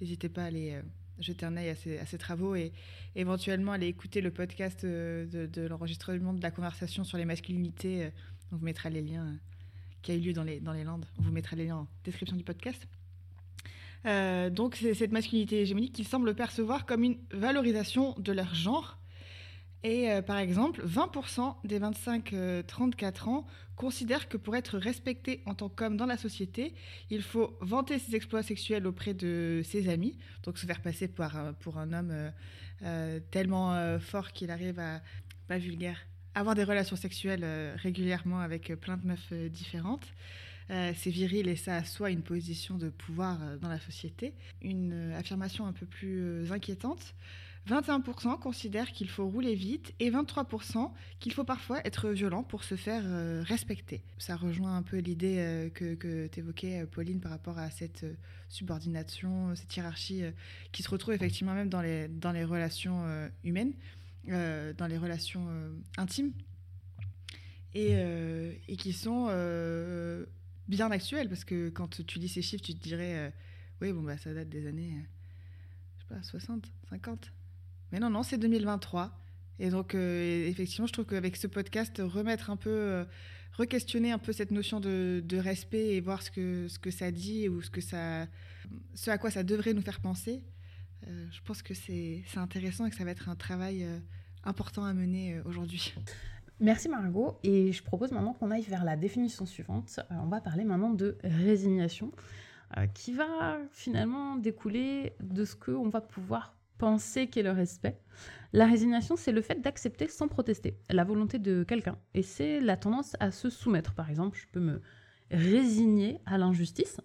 N'hésitez 0.00 0.28
pas 0.28 0.42
à 0.42 0.46
aller 0.46 0.72
euh, 0.72 0.82
jeter 1.18 1.46
un 1.46 1.56
œil 1.56 1.70
à 1.70 2.06
ses, 2.06 2.18
travaux 2.18 2.54
et 2.54 2.72
éventuellement 3.16 3.72
aller 3.72 3.86
écouter 3.86 4.20
le 4.20 4.30
podcast 4.30 4.84
euh, 4.84 5.26
de, 5.46 5.62
l'enregistrement 5.62 6.34
de 6.34 6.42
la 6.42 6.50
conversation 6.50 7.04
sur 7.04 7.18
les 7.18 7.24
masculinités. 7.24 8.10
On 8.52 8.56
vous 8.56 8.64
mettra 8.64 8.90
les 8.90 9.02
liens 9.02 9.38
qui 10.02 10.12
a 10.12 10.14
eu 10.14 10.20
lieu 10.20 10.32
dans 10.32 10.44
les, 10.44 10.60
dans 10.60 10.72
les 10.72 10.84
Landes. 10.84 11.06
On 11.18 11.22
vous 11.22 11.32
mettra 11.32 11.56
les 11.56 11.66
liens 11.66 11.76
en 11.76 11.88
description 12.04 12.36
du 12.36 12.44
podcast. 12.44 12.86
Donc 14.04 14.76
c'est 14.76 14.94
cette 14.94 15.12
masculinité 15.12 15.60
hégémonique 15.60 15.94
qu'ils 15.94 16.06
semblent 16.06 16.34
percevoir 16.34 16.86
comme 16.86 17.04
une 17.04 17.16
valorisation 17.32 18.14
de 18.18 18.32
leur 18.32 18.54
genre. 18.54 18.98
Et 19.82 20.08
par 20.26 20.38
exemple, 20.38 20.82
20% 20.86 21.56
des 21.64 21.78
25-34 21.78 23.28
ans 23.28 23.46
considèrent 23.76 24.28
que 24.28 24.38
pour 24.38 24.56
être 24.56 24.78
respecté 24.78 25.42
en 25.44 25.54
tant 25.54 25.68
qu'homme 25.68 25.98
dans 25.98 26.06
la 26.06 26.16
société, 26.16 26.74
il 27.10 27.20
faut 27.22 27.58
vanter 27.60 27.98
ses 27.98 28.16
exploits 28.16 28.42
sexuels 28.42 28.86
auprès 28.86 29.12
de 29.12 29.60
ses 29.62 29.90
amis, 29.90 30.16
donc 30.42 30.56
se 30.56 30.64
faire 30.64 30.80
passer 30.80 31.06
pour 31.08 31.76
un 31.76 31.92
homme 31.92 32.32
tellement 33.30 33.98
fort 34.00 34.32
qu'il 34.32 34.50
arrive 34.50 34.78
à, 34.80 35.02
pas 35.48 35.58
vulgaire, 35.58 35.98
avoir 36.34 36.54
des 36.54 36.64
relations 36.64 36.96
sexuelles 36.96 37.44
régulièrement 37.76 38.40
avec 38.40 38.74
plein 38.80 38.96
de 38.96 39.06
meufs 39.06 39.32
différentes. 39.50 40.06
Euh, 40.70 40.92
c'est 40.96 41.10
viril 41.10 41.48
et 41.48 41.56
ça 41.56 41.76
assoit 41.76 42.10
une 42.10 42.22
position 42.22 42.78
de 42.78 42.88
pouvoir 42.88 43.38
euh, 43.42 43.58
dans 43.58 43.68
la 43.68 43.80
société. 43.80 44.32
Une 44.62 44.92
euh, 44.92 45.18
affirmation 45.18 45.66
un 45.66 45.72
peu 45.72 45.86
plus 45.86 46.50
inquiétante. 46.50 47.14
21% 47.68 48.38
considèrent 48.38 48.92
qu'il 48.92 49.08
faut 49.08 49.26
rouler 49.26 49.54
vite 49.54 49.94
et 49.98 50.10
23% 50.10 50.90
qu'il 51.18 51.32
faut 51.32 51.44
parfois 51.44 51.80
être 51.86 52.10
violent 52.10 52.42
pour 52.42 52.62
se 52.62 52.74
faire 52.74 53.02
respecter. 53.46 54.02
Ça 54.18 54.36
rejoint 54.36 54.76
un 54.76 54.82
peu 54.82 54.98
l'idée 54.98 55.70
que, 55.72 56.26
tu 56.26 56.40
évoquais, 56.40 56.84
Pauline, 56.84 57.20
par 57.20 57.30
rapport 57.30 57.56
à 57.56 57.70
cette 57.70 58.04
subordination, 58.50 59.54
cette 59.54 59.74
hiérarchie 59.74 60.24
qui 60.72 60.82
se 60.82 60.90
retrouve 60.90 61.14
effectivement 61.14 61.54
même 61.54 61.70
dans 61.70 61.80
les, 61.80 62.06
dans 62.08 62.32
les 62.32 62.44
relations 62.44 63.06
humaines, 63.44 63.72
dans 64.26 64.86
les 64.86 64.98
relations 64.98 65.48
intimes, 65.96 66.32
et 67.72 68.76
qui 68.76 68.92
sont 68.92 69.30
bien 70.68 70.90
actuel, 70.90 71.28
parce 71.28 71.44
que 71.44 71.68
quand 71.68 72.04
tu 72.06 72.18
lis 72.18 72.28
ces 72.28 72.42
chiffres, 72.42 72.62
tu 72.62 72.74
te 72.74 72.82
dirais, 72.82 73.14
euh, 73.16 73.30
oui, 73.80 73.92
bon, 73.92 74.02
bah, 74.02 74.16
ça 74.16 74.32
date 74.32 74.48
des 74.48 74.66
années, 74.66 74.94
euh, 74.94 75.02
je 75.98 76.02
sais 76.02 76.08
pas, 76.08 76.22
60, 76.22 76.72
50. 76.90 77.32
Mais 77.92 77.98
non, 77.98 78.10
non, 78.10 78.22
c'est 78.22 78.38
2023. 78.38 79.18
Et 79.58 79.70
donc, 79.70 79.94
euh, 79.94 80.48
effectivement, 80.48 80.86
je 80.86 80.92
trouve 80.92 81.06
qu'avec 81.06 81.36
ce 81.36 81.46
podcast, 81.46 82.00
remettre 82.04 82.50
un 82.50 82.56
peu, 82.56 83.06
re-questionner 83.52 84.10
un 84.10 84.18
peu 84.18 84.32
cette 84.32 84.50
notion 84.50 84.80
de, 84.80 85.22
de, 85.24 85.36
respect 85.36 85.94
et 85.94 86.00
voir 86.00 86.22
ce 86.22 86.30
que, 86.30 86.66
ce 86.68 86.78
que 86.78 86.90
ça 86.90 87.10
dit 87.10 87.48
ou 87.48 87.62
ce, 87.62 87.70
que 87.70 87.80
ça, 87.80 88.26
ce 88.94 89.10
à 89.10 89.18
quoi 89.18 89.30
ça 89.30 89.44
devrait 89.44 89.74
nous 89.74 89.82
faire 89.82 90.00
penser, 90.00 90.42
je 91.06 91.40
pense 91.44 91.62
que 91.62 91.74
c'est 91.74 92.24
intéressant 92.36 92.86
et 92.86 92.90
que 92.90 92.96
ça 92.96 93.04
va 93.04 93.10
être 93.10 93.28
un 93.28 93.36
travail 93.36 93.86
important 94.42 94.84
à 94.84 94.94
mener 94.94 95.40
aujourd'hui. 95.44 95.92
Merci 96.60 96.88
Margot. 96.88 97.38
Et 97.42 97.72
je 97.72 97.82
propose 97.82 98.12
maintenant 98.12 98.32
qu'on 98.32 98.50
aille 98.50 98.62
vers 98.62 98.84
la 98.84 98.96
définition 98.96 99.46
suivante. 99.46 99.98
Euh, 99.98 100.14
on 100.22 100.28
va 100.28 100.40
parler 100.40 100.64
maintenant 100.64 100.90
de 100.90 101.18
résignation, 101.24 102.12
euh, 102.76 102.86
qui 102.86 103.12
va 103.12 103.58
finalement 103.72 104.36
découler 104.36 105.14
de 105.20 105.44
ce 105.44 105.56
qu'on 105.56 105.88
va 105.88 106.00
pouvoir 106.00 106.54
penser 106.78 107.28
qu'est 107.28 107.42
le 107.42 107.50
respect. 107.50 107.98
La 108.52 108.66
résignation, 108.66 109.16
c'est 109.16 109.32
le 109.32 109.40
fait 109.40 109.60
d'accepter 109.60 110.08
sans 110.08 110.28
protester 110.28 110.78
la 110.90 111.04
volonté 111.04 111.38
de 111.38 111.64
quelqu'un. 111.64 111.98
Et 112.14 112.22
c'est 112.22 112.60
la 112.60 112.76
tendance 112.76 113.16
à 113.20 113.30
se 113.30 113.50
soumettre. 113.50 113.94
Par 113.94 114.10
exemple, 114.10 114.38
je 114.38 114.46
peux 114.52 114.60
me 114.60 114.80
résigner 115.30 116.20
à 116.26 116.38
l'injustice. 116.38 117.00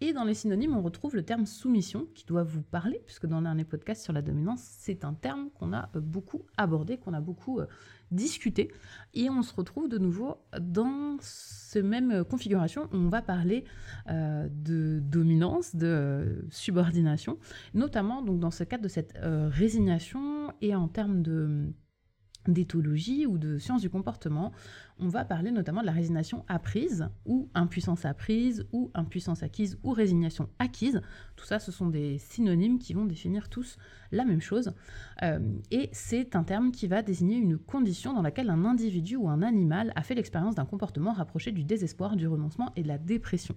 Et 0.00 0.12
dans 0.12 0.24
les 0.24 0.34
synonymes, 0.34 0.76
on 0.76 0.82
retrouve 0.82 1.14
le 1.14 1.22
terme 1.22 1.46
soumission 1.46 2.06
qui 2.14 2.24
doit 2.24 2.42
vous 2.42 2.62
parler, 2.62 3.02
puisque 3.04 3.26
dans 3.26 3.38
le 3.38 3.44
dernier 3.44 3.64
podcast 3.64 4.02
sur 4.02 4.12
la 4.12 4.22
dominance, 4.22 4.60
c'est 4.62 5.04
un 5.04 5.12
terme 5.12 5.50
qu'on 5.50 5.72
a 5.72 5.90
beaucoup 5.94 6.46
abordé, 6.56 6.96
qu'on 6.96 7.12
a 7.12 7.20
beaucoup 7.20 7.60
discuter. 8.10 8.70
Et 9.14 9.30
on 9.30 9.42
se 9.42 9.54
retrouve 9.54 9.88
de 9.88 9.98
nouveau 9.98 10.36
dans 10.58 11.16
cette 11.20 11.84
même 11.84 12.24
configuration 12.24 12.88
où 12.92 12.96
on 12.96 13.08
va 13.08 13.22
parler 13.22 13.64
euh, 14.08 14.48
de 14.50 15.00
dominance, 15.00 15.76
de 15.76 16.44
subordination, 16.50 17.38
notamment 17.74 18.22
donc 18.22 18.40
dans 18.40 18.50
ce 18.50 18.64
cadre 18.64 18.82
de 18.82 18.88
cette 18.88 19.14
euh, 19.16 19.48
résignation 19.48 20.52
et 20.60 20.74
en 20.74 20.88
termes 20.88 21.22
de 21.22 21.72
d'éthologie 22.48 23.26
ou 23.26 23.38
de 23.38 23.58
sciences 23.58 23.82
du 23.82 23.90
comportement, 23.90 24.52
on 24.98 25.08
va 25.08 25.24
parler 25.24 25.50
notamment 25.50 25.80
de 25.80 25.86
la 25.86 25.92
résignation 25.92 26.44
apprise 26.48 27.08
ou 27.24 27.48
impuissance 27.54 28.04
apprise 28.04 28.66
ou 28.72 28.90
impuissance 28.94 29.42
acquise 29.42 29.78
ou 29.82 29.92
résignation 29.92 30.48
acquise. 30.58 31.00
Tout 31.36 31.44
ça, 31.44 31.58
ce 31.58 31.72
sont 31.72 31.88
des 31.88 32.18
synonymes 32.18 32.78
qui 32.78 32.92
vont 32.92 33.04
définir 33.04 33.48
tous 33.48 33.76
la 34.12 34.24
même 34.24 34.40
chose. 34.40 34.72
Euh, 35.22 35.38
et 35.70 35.88
c'est 35.92 36.36
un 36.36 36.44
terme 36.44 36.70
qui 36.70 36.86
va 36.86 37.02
désigner 37.02 37.36
une 37.36 37.58
condition 37.58 38.12
dans 38.12 38.22
laquelle 38.22 38.50
un 38.50 38.64
individu 38.64 39.16
ou 39.16 39.28
un 39.28 39.42
animal 39.42 39.92
a 39.96 40.02
fait 40.02 40.14
l'expérience 40.14 40.54
d'un 40.54 40.66
comportement 40.66 41.12
rapproché 41.12 41.52
du 41.52 41.64
désespoir, 41.64 42.16
du 42.16 42.26
renoncement 42.26 42.72
et 42.76 42.82
de 42.82 42.88
la 42.88 42.98
dépression 42.98 43.54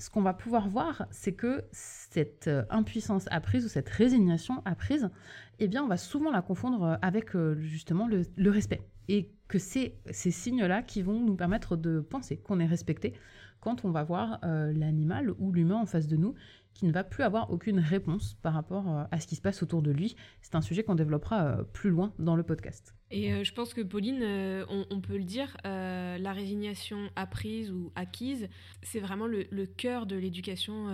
ce 0.00 0.08
qu'on 0.08 0.22
va 0.22 0.32
pouvoir 0.32 0.68
voir, 0.68 1.06
c'est 1.10 1.32
que 1.32 1.62
cette 1.72 2.48
euh, 2.48 2.64
impuissance 2.70 3.26
apprise 3.30 3.64
ou 3.66 3.68
cette 3.68 3.88
résignation 3.88 4.62
apprise, 4.64 5.10
eh 5.58 5.68
bien, 5.68 5.84
on 5.84 5.88
va 5.88 5.98
souvent 5.98 6.30
la 6.30 6.40
confondre 6.40 6.82
euh, 6.82 6.96
avec 7.02 7.36
euh, 7.36 7.54
justement 7.60 8.08
le, 8.08 8.50
respect. 8.50 8.80
Et 9.08 9.30
que 9.46 9.58
c'est 9.58 9.98
ces 10.10 10.30
signes-là 10.30 10.82
qui 10.82 11.02
vont 11.02 11.20
nous 11.20 11.36
permettre 11.36 11.76
de 11.76 12.00
penser 12.00 12.38
qu'on 12.38 12.60
est 12.60 12.66
respecté 12.66 13.14
quand 13.60 13.84
on 13.84 13.90
va 13.90 14.04
voir 14.04 14.38
l'animal 14.42 15.32
ou 15.38 15.52
l'humain 15.52 15.76
en 15.76 15.84
face 15.84 16.06
de 16.06 16.16
nous 16.16 16.34
qui 16.72 16.86
ne 16.86 16.92
va 16.92 17.04
plus 17.04 17.24
avoir 17.24 17.50
aucune 17.50 17.80
réponse 17.80 18.38
par 18.40 18.54
rapport 18.54 19.06
à 19.10 19.20
ce 19.20 19.26
qui 19.26 19.34
se 19.34 19.42
passe 19.42 19.62
autour 19.62 19.82
de 19.82 19.90
lui. 19.90 20.14
C'est 20.40 20.54
un 20.54 20.62
sujet 20.62 20.84
qu'on 20.84 20.94
développera 20.94 21.58
plus 21.72 21.90
loin 21.90 22.14
dans 22.20 22.36
le 22.36 22.44
podcast. 22.44 22.94
Et 23.12 23.32
euh, 23.32 23.42
je 23.42 23.52
pense 23.52 23.74
que 23.74 23.80
Pauline, 23.80 24.22
on, 24.68 25.00
peut 25.00 25.16
le 25.16 25.24
dire, 25.24 25.56
la 25.64 26.32
résignation 26.32 27.10
apprise 27.16 27.70
ou 27.70 27.90
acquise, 27.96 28.48
c'est 28.82 29.00
vraiment 29.00 29.26
le, 29.26 29.66
cœur 29.66 30.06
de 30.06 30.16
l'éducation 30.16 30.86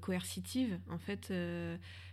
coercitive, 0.00 0.78
en 0.90 0.98
fait, 0.98 1.32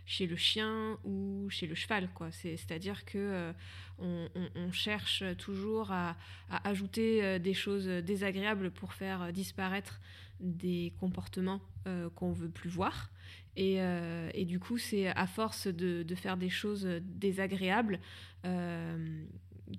chez 0.06 0.26
le 0.26 0.36
chien 0.36 0.98
ou 1.04 1.48
chez 1.50 1.66
le 1.66 1.74
cheval. 1.74 2.08
quoi. 2.14 2.30
C'est-à-dire 2.30 3.04
que 3.04 3.52
on, 3.98 4.28
cherche 4.70 5.24
toujours 5.38 5.90
à, 5.90 6.16
ajouter 6.62 7.40
des 7.40 7.54
choses 7.54 7.86
désagréables 7.86 8.70
pour 8.70 8.92
faire 8.92 9.32
disparaître 9.32 10.00
des 10.40 10.92
comportements 11.00 11.60
euh, 11.86 12.08
qu'on 12.14 12.32
veut 12.32 12.48
plus 12.48 12.70
voir. 12.70 13.10
Et, 13.56 13.76
euh, 13.80 14.30
du 14.44 14.60
coup, 14.60 14.78
c'est 14.78 15.08
à 15.08 15.26
force 15.26 15.66
de, 15.66 16.04
faire 16.14 16.36
des 16.36 16.48
choses 16.48 16.86
désagréables 17.02 17.98
euh, 18.44 19.24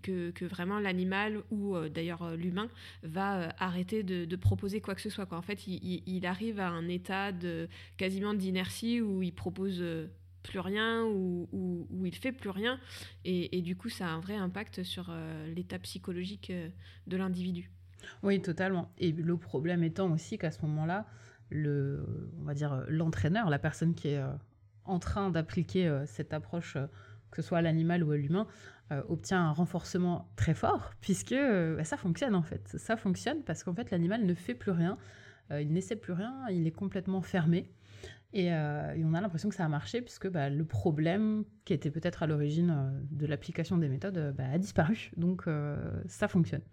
que, 0.02 0.46
vraiment 0.46 0.80
l'animal 0.80 1.42
ou 1.52 1.78
d'ailleurs 1.90 2.36
l'humain 2.36 2.70
va 3.04 3.54
arrêter 3.60 4.04
de, 4.04 4.36
proposer 4.36 4.82
quoi 4.82 4.96
que 4.96 5.02
ce 5.02 5.10
soit. 5.10 5.32
En 5.32 5.42
fait, 5.42 5.68
il, 5.68 6.26
arrive 6.26 6.60
à 6.60 6.70
un 6.70 6.88
état 6.88 7.32
de 7.32 7.68
quasiment 7.98 8.34
d'inertie 8.34 9.02
où 9.02 9.22
il 9.22 9.34
propose 9.34 9.84
plus 10.44 10.60
rien 10.60 11.04
ou, 11.04 11.48
où, 11.52 12.06
il 12.06 12.16
fait 12.16 12.32
plus 12.32 12.50
rien. 12.50 12.80
Et, 13.26 13.62
du 13.62 13.76
coup, 13.76 13.90
ça 13.90 14.08
a 14.08 14.10
un 14.10 14.20
vrai 14.20 14.36
impact 14.36 14.84
sur 14.84 15.14
l'état 15.56 15.80
psychologique 15.80 16.52
de 17.08 17.18
l'individu. 17.18 17.70
Oui, 18.24 18.42
totalement. 18.42 18.92
Et 18.98 19.12
le 19.12 19.38
problème 19.38 19.84
étant 19.84 20.12
aussi 20.12 20.38
qu'à 20.38 20.52
ce 20.52 20.62
moment-là, 20.64 21.06
le, 21.50 22.06
on 22.40 22.44
va 22.44 22.54
dire 22.54 22.84
l'entraîneur, 22.88 23.50
la 23.50 23.60
personne 23.60 23.96
qui 23.96 24.10
est 24.10 24.18
euh, 24.18 24.32
en 24.86 25.00
train 25.00 25.30
d'appliquer 25.30 25.88
euh, 25.88 26.06
cette 26.06 26.34
approche, 26.34 26.76
euh, 26.76 26.88
que 27.32 27.42
ce 27.42 27.48
soit 27.48 27.62
l'animal 27.62 28.04
ou 28.04 28.12
l'humain, 28.12 28.48
obtient 29.08 29.40
un 29.40 29.52
renforcement 29.52 30.32
très 30.36 30.56
fort, 30.56 30.94
puisque 31.00 31.36
bah, 31.36 31.84
ça 31.84 31.96
fonctionne 31.96 32.34
en 32.34 32.42
fait. 32.42 32.76
Ça 32.78 32.98
fonctionne 32.98 33.44
parce 33.44 33.64
qu'en 33.64 33.74
fait 33.74 33.92
l'animal 33.92 34.26
ne 34.26 34.34
fait 34.34 34.56
plus 34.56 34.72
rien, 34.72 34.98
il 35.52 35.72
n'essaie 35.72 35.96
plus 35.96 36.14
rien, 36.14 36.34
il 36.50 36.66
est 36.66 36.72
complètement 36.72 37.22
fermé. 37.22 37.70
Et, 38.34 38.52
on 38.52 39.14
a 39.14 39.22
l'impression 39.22 39.48
que 39.50 39.56
ça 39.56 39.66
a 39.66 39.68
marché 39.68 40.02
puisque 40.02 40.28
bah, 40.28 40.50
le 40.50 40.66
problème 40.66 41.44
qui 41.66 41.74
était 41.74 41.92
peut-être 41.92 42.24
à 42.24 42.28
l'origine 42.28 43.00
de 43.12 43.28
l'application 43.28 43.78
des 43.78 43.90
méthodes 43.90 44.34
bah, 44.36 44.46
a 44.52 44.58
disparu. 44.58 45.12
Donc 45.18 45.46
ça 46.08 46.28
fonctionne. 46.28 46.64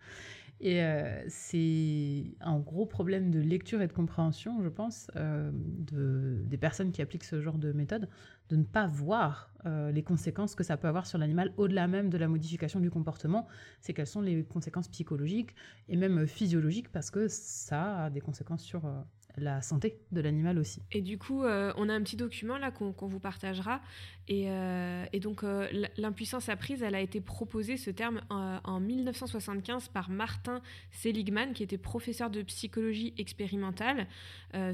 Et 0.61 0.83
euh, 0.83 1.23
c'est 1.29 2.25
un 2.41 2.59
gros 2.59 2.87
problème 2.87 3.31
de 3.31 3.41
lecture 3.41 3.83
et 3.83 3.87
de 3.87 3.93
compréhension, 3.93 4.63
je 4.63 4.69
pense, 4.69 5.11
euh, 5.17 5.51
de, 5.53 6.43
des 6.47 6.57
personnes 6.57 6.93
qui 6.93 7.03
appliquent 7.03 7.25
ce 7.25 7.43
genre 7.43 7.59
de 7.59 7.73
méthode, 7.73 8.09
de 8.49 8.57
ne 8.57 8.65
pas 8.65 8.87
voir 8.87 9.53
euh, 9.67 9.93
les 9.93 10.03
conséquences 10.03 10.55
que 10.55 10.65
ça 10.65 10.79
peut 10.79 10.89
avoir 10.89 11.07
sur 11.07 11.19
l'animal 11.19 11.53
au-delà 11.59 11.89
même 11.89 12.09
de 12.09 12.17
la 12.17 12.27
modification 12.27 12.81
du 12.81 12.91
comportement. 12.91 13.47
C'est 13.81 13.93
quelles 13.93 14.07
sont 14.07 14.23
les 14.23 14.45
conséquences 14.45 14.89
psychologiques 14.89 15.55
et 15.89 15.97
même 15.97 16.27
physiologiques, 16.27 16.91
parce 16.91 17.11
que 17.11 17.29
ça 17.29 18.05
a 18.05 18.11
des 18.11 18.23
conséquences 18.23 18.63
sur 18.63 18.91
la 19.39 19.63
santé 19.63 19.99
de 20.13 20.21
l'animal 20.21 20.59
aussi. 20.59 20.83
Et 20.93 21.03
du 21.03 21.19
coup, 21.19 21.43
euh, 21.43 21.73
on 21.77 21.89
a 21.89 21.95
un 21.95 22.03
petit 22.03 22.17
document 22.17 22.59
là 22.59 22.71
qu'on 22.71 22.95
vous 23.07 23.21
partagera. 23.21 23.81
Et, 24.29 24.51
euh, 24.51 25.05
donc, 25.21 25.45
euh, 25.45 25.69
l'impuissance 25.97 26.49
apprise, 26.49 26.83
elle 26.83 26.95
a 26.95 27.01
été 27.01 27.21
proposée, 27.21 27.77
ce 27.77 27.91
terme, 27.91 28.21
en 28.31 28.81
1975 28.81 29.89
par 29.89 30.11
Martin 30.11 30.61
Seligman, 30.91 31.53
qui 31.53 31.63
était 31.63 31.79
professeur 31.79 32.31
de 32.31 32.43
psychologie 32.43 33.15
expérimentale, 33.19 34.07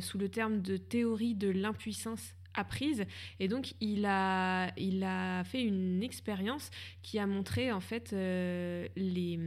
sous 0.00 0.18
le 0.18 0.28
terme 0.28 0.62
de 0.62 0.76
théorie 0.76 1.34
de 1.34 1.48
l'impuissance 1.48 2.34
apprise. 2.54 3.04
Et 3.40 3.48
donc, 3.48 3.74
il 3.80 4.04
a, 4.06 4.72
il 4.76 5.04
a 5.04 5.44
fait 5.44 5.62
une 5.62 6.02
expérience 6.02 6.70
qui 7.02 7.18
a 7.18 7.26
montré 7.26 7.72
en 7.72 7.80
fait 7.80 8.12
euh, 8.12 8.86
les, 8.96 9.38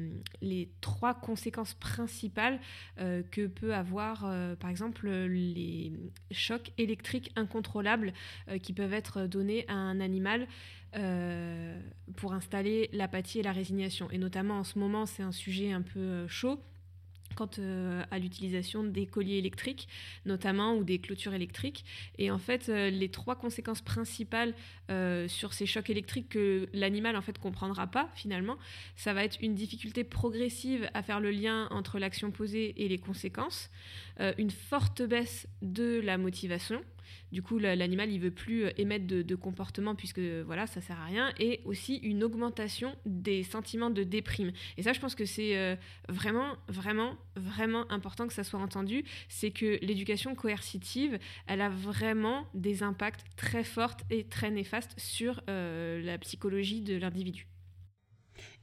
les, 0.42 0.70
trois 0.82 1.14
conséquences 1.14 1.74
principales 1.74 2.60
euh, 3.00 3.24
que 3.32 3.48
peut 3.48 3.74
avoir, 3.74 4.26
euh, 4.26 4.56
par 4.56 4.70
exemple, 4.70 5.10
les 5.10 5.92
chocs 6.32 6.72
électriques 6.78 7.32
incontrôlables 7.36 8.14
qui 8.62 8.74
peuvent 8.74 8.94
être 8.94 9.28
donnés 9.28 9.66
à 9.68 9.74
un 9.74 10.00
animal. 10.00 10.48
pour 12.16 12.32
installer 12.34 12.90
l'apathie 12.94 13.40
et 13.40 13.44
la 13.44 13.52
résignation. 13.52 14.10
Et 14.12 14.18
notamment 14.18 14.60
en 14.60 14.64
ce 14.64 14.80
moment, 14.80 15.06
c'est 15.06 15.24
un 15.24 15.34
sujet 15.34 15.74
un 15.74 15.82
peu 15.82 16.26
chaud 16.28 16.58
quant 17.36 17.50
euh, 17.60 18.04
à 18.12 18.20
l'utilisation 18.20 18.84
des 18.84 19.06
colliers 19.06 19.38
électriques, 19.38 19.88
notamment, 20.26 20.76
ou 20.76 20.84
des 20.84 21.00
clôtures 21.00 21.34
électriques. 21.34 21.86
Et 22.18 22.32
en 22.32 22.38
fait, 22.38 22.70
euh, 22.70 22.90
les 22.90 23.10
trois 23.10 23.36
conséquences 23.36 23.82
principales 23.82 24.54
euh, 24.90 25.28
sur 25.28 25.54
ces 25.54 25.66
chocs 25.66 25.90
électriques 25.90 26.30
que 26.30 26.68
l'animal 26.74 27.16
en 27.16 27.22
fait 27.22 27.38
comprendra 27.38 27.88
pas 27.88 28.10
finalement, 28.16 28.58
ça 28.96 29.14
va 29.14 29.24
être 29.24 29.38
une 29.42 29.56
difficulté 29.56 30.04
progressive 30.04 30.90
à 30.94 31.04
faire 31.04 31.20
le 31.20 31.32
lien 31.32 31.68
entre 31.72 32.00
l'action 32.00 32.32
posée 32.32 32.74
et 32.78 32.88
les 32.88 32.98
conséquences, 32.98 33.70
une 34.38 34.52
forte 34.52 35.02
baisse 35.02 35.48
de 35.62 36.00
la 36.00 36.18
motivation 36.18 36.82
du 37.32 37.42
coup, 37.42 37.58
l'animal, 37.58 38.12
il 38.12 38.20
veut 38.20 38.32
plus 38.32 38.66
euh, 38.66 38.72
émettre 38.78 39.06
de, 39.08 39.36
comportement 39.36 39.96
puisque 39.96 40.20
voilà, 40.20 40.68
ça 40.68 40.82
sert 40.82 41.00
à 41.00 41.06
rien. 41.06 41.34
Et 41.40 41.62
aussi 41.66 41.98
une 41.98 42.24
augmentation 42.24 42.96
des 43.06 43.44
sentiments 43.44 43.90
de 43.90 44.04
déprime. 44.04 44.52
Et 44.78 44.84
ça, 44.84 44.94
je 44.94 45.00
pense 45.00 45.16
que 45.16 45.26
c'est 45.26 45.58
euh, 45.58 45.76
vraiment, 46.10 46.56
vraiment, 46.68 47.16
vraiment 47.36 47.90
important 47.92 48.28
que 48.28 48.34
ça 48.34 48.44
soit 48.44 48.60
entendu. 48.60 49.04
C'est 49.28 49.52
que 49.52 49.78
l'éducation 49.86 50.36
coercitive, 50.36 51.20
elle 51.48 51.62
a 51.62 51.70
vraiment 51.70 52.48
des 52.54 52.84
impacts 52.84 53.26
très 53.36 53.64
forts 53.64 53.98
et 54.10 54.26
très 54.26 54.52
néfastes 54.52 54.98
sur 54.98 55.42
euh, 55.50 56.02
la 56.02 56.18
psychologie 56.18 56.82
de 56.82 56.96
l'individu. 56.96 57.48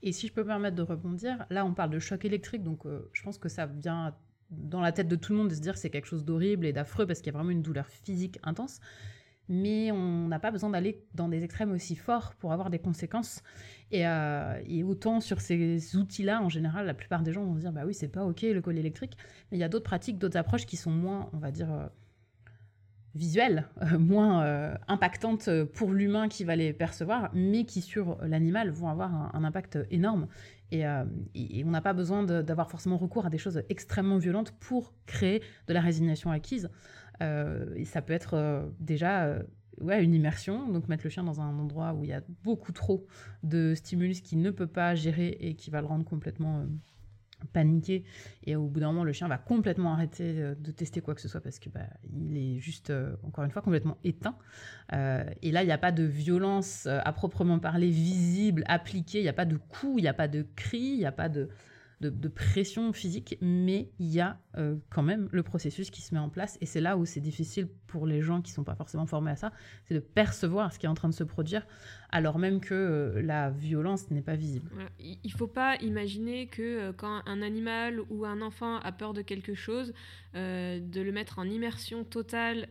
Et 0.02 0.12
si 0.12 0.26
je 0.28 0.32
peux 0.32 0.42
me 0.42 0.48
permettre 0.48 0.76
de 0.76 0.82
rebondir, 0.82 1.46
là 1.50 1.64
on 1.64 1.74
parle 1.74 1.90
de 1.90 1.98
choc 1.98 2.24
électrique, 2.24 2.62
donc 2.62 2.82
je 3.12 3.22
pense 3.22 3.38
que 3.38 3.48
ça 3.48 3.66
vient 3.66 4.14
dans 4.52 4.80
la 4.80 4.92
tête 4.92 5.08
de 5.08 5.16
tout 5.16 5.32
le 5.32 5.38
monde 5.38 5.48
de 5.48 5.54
se 5.54 5.60
dire 5.60 5.74
que 5.74 5.78
c'est 5.78 5.90
quelque 5.90 6.06
chose 6.06 6.24
d'horrible 6.24 6.66
et 6.66 6.72
d'affreux 6.72 7.06
parce 7.06 7.20
qu'il 7.20 7.32
y 7.32 7.34
a 7.34 7.38
vraiment 7.38 7.50
une 7.50 7.62
douleur 7.62 7.88
physique 7.88 8.38
intense. 8.42 8.80
Mais 9.48 9.90
on 9.90 10.28
n'a 10.28 10.38
pas 10.38 10.50
besoin 10.50 10.70
d'aller 10.70 11.04
dans 11.14 11.28
des 11.28 11.42
extrêmes 11.42 11.72
aussi 11.72 11.96
forts 11.96 12.34
pour 12.36 12.52
avoir 12.52 12.70
des 12.70 12.78
conséquences. 12.78 13.42
Et, 13.90 14.06
euh, 14.06 14.62
autant 14.84 15.20
sur 15.20 15.40
ces 15.40 15.96
outils-là, 15.96 16.40
en 16.40 16.48
général, 16.48 16.86
la 16.86 16.94
plupart 16.94 17.22
des 17.22 17.32
gens 17.32 17.44
vont 17.44 17.56
se 17.56 17.60
dire 17.60 17.72
bah 17.72 17.82
oui, 17.84 17.92
c'est 17.92 18.08
pas 18.08 18.24
ok 18.24 18.42
le 18.42 18.60
collier 18.60 18.80
électrique. 18.80 19.16
Mais 19.50 19.58
il 19.58 19.60
y 19.60 19.64
a 19.64 19.68
d'autres 19.68 19.84
pratiques, 19.84 20.18
d'autres 20.18 20.38
approches 20.38 20.64
qui 20.64 20.76
sont 20.76 20.90
moins, 20.90 21.28
on 21.32 21.38
va 21.38 21.50
dire, 21.50 21.72
euh, 21.72 21.86
visuelles, 23.14 23.68
euh, 23.82 23.98
moins 23.98 24.76
impactantes 24.86 25.50
pour 25.74 25.92
l'humain 25.92 26.28
qui 26.28 26.44
va 26.44 26.56
les 26.56 26.72
percevoir, 26.72 27.30
mais 27.34 27.64
qui 27.64 27.82
sur 27.82 28.18
l'animal 28.22 28.70
vont 28.70 28.88
avoir 28.88 29.34
un 29.34 29.44
impact 29.44 29.78
énorme. 29.90 30.28
Euh, 30.72 31.04
et, 31.34 31.64
on 31.64 31.70
n'a 31.70 31.80
pas 31.80 31.92
besoin 31.92 32.22
d'avoir 32.22 32.70
forcément 32.70 32.96
recours 32.96 33.26
à 33.26 33.30
des 33.30 33.38
choses 33.38 33.62
extrêmement 33.68 34.18
violentes 34.18 34.52
pour 34.52 34.94
créer 35.06 35.42
de 35.66 35.74
la 35.74 35.80
résignation 35.80 36.30
acquise. 36.30 36.70
Euh, 37.22 37.74
et 37.76 37.84
ça 37.84 38.02
peut 38.02 38.12
être 38.12 38.34
euh, 38.34 38.68
déjà 38.80 39.38
ouais, 39.80 40.02
une 40.02 40.14
immersion, 40.14 40.68
donc 40.68 40.88
mettre 40.88 41.04
le 41.04 41.10
chien 41.10 41.24
dans 41.24 41.40
un 41.40 41.58
endroit 41.58 41.92
où 41.92 42.04
il 42.04 42.10
y 42.10 42.14
a 42.14 42.22
beaucoup 42.42 42.72
trop 42.72 43.06
de 43.42 43.74
stimulus 43.74 44.20
qu'il 44.20 44.40
ne 44.40 44.50
peut 44.50 44.66
pas 44.66 44.94
gérer 44.94 45.36
et 45.40 45.54
qui 45.54 45.70
va 45.70 45.80
le 45.80 45.86
rendre 45.86 46.04
complètement 46.04 46.64
paniquer 47.46 48.04
et 48.44 48.56
au 48.56 48.66
bout 48.66 48.80
d'un 48.80 48.88
moment 48.88 49.04
le 49.04 49.12
chien 49.12 49.28
va 49.28 49.38
complètement 49.38 49.92
arrêter 49.92 50.34
euh, 50.38 50.54
de 50.54 50.70
tester 50.70 51.00
quoi 51.00 51.14
que 51.14 51.20
ce 51.20 51.28
soit 51.28 51.40
parce 51.40 51.58
que 51.58 51.68
bah, 51.68 51.86
il 52.12 52.36
est 52.36 52.58
juste 52.58 52.90
euh, 52.90 53.14
encore 53.24 53.44
une 53.44 53.50
fois 53.50 53.62
complètement 53.62 53.98
éteint. 54.04 54.36
Euh, 54.92 55.24
et 55.42 55.52
là 55.52 55.62
il 55.62 55.66
n'y 55.66 55.72
a 55.72 55.78
pas 55.78 55.92
de 55.92 56.04
violence 56.04 56.86
à 56.86 57.12
proprement 57.12 57.58
parler 57.58 57.90
visible 57.90 58.64
appliquée. 58.66 59.18
Il 59.18 59.24
n'y 59.24 59.28
a 59.28 59.34
pas 59.34 59.44
de 59.44 59.56
coups 59.56 59.98
il 59.98 60.02
n'y 60.02 60.08
a 60.08 60.14
pas 60.14 60.28
de 60.28 60.46
cris 60.56 60.78
il 60.78 60.98
n'y 60.98 61.06
a 61.06 61.12
pas 61.12 61.28
de, 61.28 61.48
de, 62.10 62.28
pression 62.28 62.92
physique 62.92 63.36
mais 63.40 63.90
il 63.98 64.08
y 64.08 64.20
a 64.20 64.38
quand 64.90 65.02
même 65.02 65.28
le 65.32 65.42
processus 65.42 65.90
qui 65.90 66.02
se 66.02 66.14
met 66.14 66.20
en 66.20 66.28
place 66.28 66.58
et 66.60 66.66
c'est 66.66 66.80
là 66.80 66.96
où 66.96 67.04
c'est 67.04 67.20
difficile 67.20 67.68
pour 67.86 68.06
les 68.06 68.20
gens 68.20 68.42
qui 68.42 68.50
sont 68.52 68.64
pas 68.64 68.74
forcément 68.74 69.06
formés 69.06 69.30
à 69.30 69.36
ça 69.36 69.52
c'est 69.84 69.94
de 69.94 70.00
percevoir 70.00 70.72
ce 70.72 70.78
qui 70.78 70.86
est 70.86 70.88
en 70.88 70.94
train 70.94 71.08
de 71.08 71.14
se 71.14 71.24
produire 71.24 71.66
alors 72.12 72.38
même 72.38 72.60
que 72.60 72.74
euh, 72.74 73.22
la 73.22 73.50
violence 73.50 74.10
n'est 74.10 74.22
pas 74.22 74.36
visible. 74.36 74.70
Il 75.00 75.18
ne 75.24 75.30
faut 75.30 75.46
pas 75.46 75.76
imaginer 75.76 76.46
que 76.46 76.62
euh, 76.62 76.92
quand 76.92 77.22
un 77.24 77.40
animal 77.40 78.00
ou 78.10 78.26
un 78.26 78.42
enfant 78.42 78.76
a 78.80 78.92
peur 78.92 79.14
de 79.14 79.22
quelque 79.22 79.54
chose, 79.54 79.94
euh, 80.34 80.78
de 80.78 81.00
le 81.00 81.10
mettre 81.10 81.38
en 81.38 81.44
immersion 81.44 82.04
totale 82.04 82.68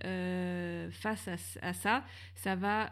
face 0.91 1.27
à, 1.61 1.73
ça, 1.73 2.03
ça 2.35 2.55
va 2.55 2.91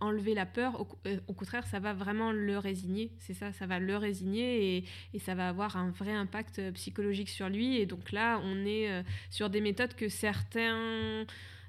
enlever 0.00 0.34
la 0.34 0.44
peur. 0.44 0.86
Au, 1.28 1.32
contraire, 1.32 1.66
ça 1.66 1.80
va 1.80 1.94
vraiment 1.94 2.30
le 2.30 2.58
résigner. 2.58 3.12
C'est 3.18 3.32
ça, 3.32 3.52
ça 3.52 3.66
va 3.66 3.78
le 3.78 3.96
résigner 3.96 4.84
et, 5.14 5.18
ça 5.18 5.34
va 5.34 5.48
avoir 5.48 5.75
un 5.76 5.90
vrai 5.90 6.12
impact 6.12 6.72
psychologique 6.72 7.28
sur 7.28 7.48
lui. 7.48 7.76
Et 7.76 7.86
donc 7.86 8.12
là, 8.12 8.40
on 8.44 8.64
est 8.64 9.04
sur 9.30 9.50
des 9.50 9.60
méthodes 9.60 9.94
que 9.94 10.08
certains 10.08 11.26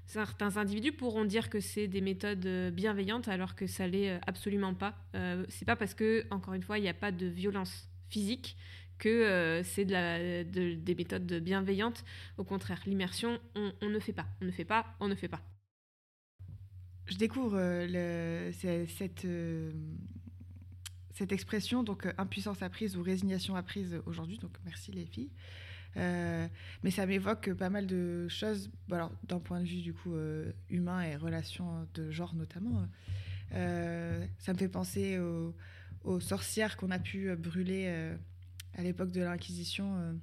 certains 0.08 0.56
individus 0.58 0.94
pourront 0.94 1.26
dire 1.26 1.50
que 1.50 1.60
c'est 1.60 1.88
des 1.88 2.02
méthodes 2.02 2.46
euh, 2.46 2.72
bienveillantes 2.72 3.28
alors 3.28 3.56
que 3.56 3.68
ça 3.68 3.88
l'est 3.88 4.10
euh, 4.10 4.20
absolument 4.26 4.74
pas. 4.74 4.96
Euh, 5.16 5.46
c'est 5.50 5.66
pas 5.66 5.76
parce 5.76 5.94
que, 5.94 6.26
encore 6.32 6.54
une 6.54 6.64
fois, 6.64 6.80
il 6.80 6.82
n'y 6.82 6.90
a 6.90 6.94
pas 6.94 7.12
de 7.12 7.28
violence 7.28 7.90
physique 8.10 8.58
que 8.98 9.62
c'est 9.64 9.86
de 9.86 10.74
des 10.74 10.96
méthodes 10.96 11.32
bienveillantes. 11.44 12.04
Au 12.38 12.44
contraire, 12.44 12.82
l'immersion, 12.88 13.40
on, 13.54 13.90
ne 13.90 14.00
fait 14.00 14.12
pas, 14.12 14.26
on 14.42 14.46
ne 14.46 14.52
fait 14.52 14.66
pas, 14.66 14.88
on 15.00 15.08
ne 15.08 15.14
fait 15.14 15.28
pas. 15.28 15.42
Je 17.06 17.16
découvre 17.18 17.60
cette, 18.54 19.28
cette 21.18 21.32
expression, 21.32 21.82
donc 21.82 22.08
impuissance 22.20 22.62
apprise 22.62 22.96
ou 22.96 23.02
résignation 23.02 23.56
apprise 23.56 24.00
aujourd'hui, 24.06 24.38
donc 24.38 24.52
merci 24.66 24.92
les 24.92 25.06
filles. 25.06 25.32
Euh, 25.96 26.48
mais 26.84 26.92
ça 26.92 27.08
m'évoque 27.08 27.52
pas 27.54 27.72
mal 27.72 27.88
de 27.88 28.28
choses, 28.28 28.70
alors 28.92 29.12
d'un 29.24 29.40
point 29.40 29.60
de 29.60 29.66
vue 29.66 29.82
du 29.82 29.94
coup 29.94 30.14
euh, 30.14 30.52
humain 30.70 31.02
et 31.02 31.16
relations 31.16 31.88
de 31.96 32.12
genre 32.12 32.36
notamment. 32.36 32.88
Euh, 33.54 34.24
ça 34.38 34.54
me 34.54 34.60
fait 34.60 34.68
penser 34.68 35.18
aux, 35.18 36.20
sorcières 36.20 36.78
qu'on 36.78 36.92
a 36.92 37.00
pu 37.00 37.36
brûler 37.36 38.16
à 38.76 38.84
l'époque 38.84 39.12
de 39.12 39.22
l'Inquisition 39.22 40.18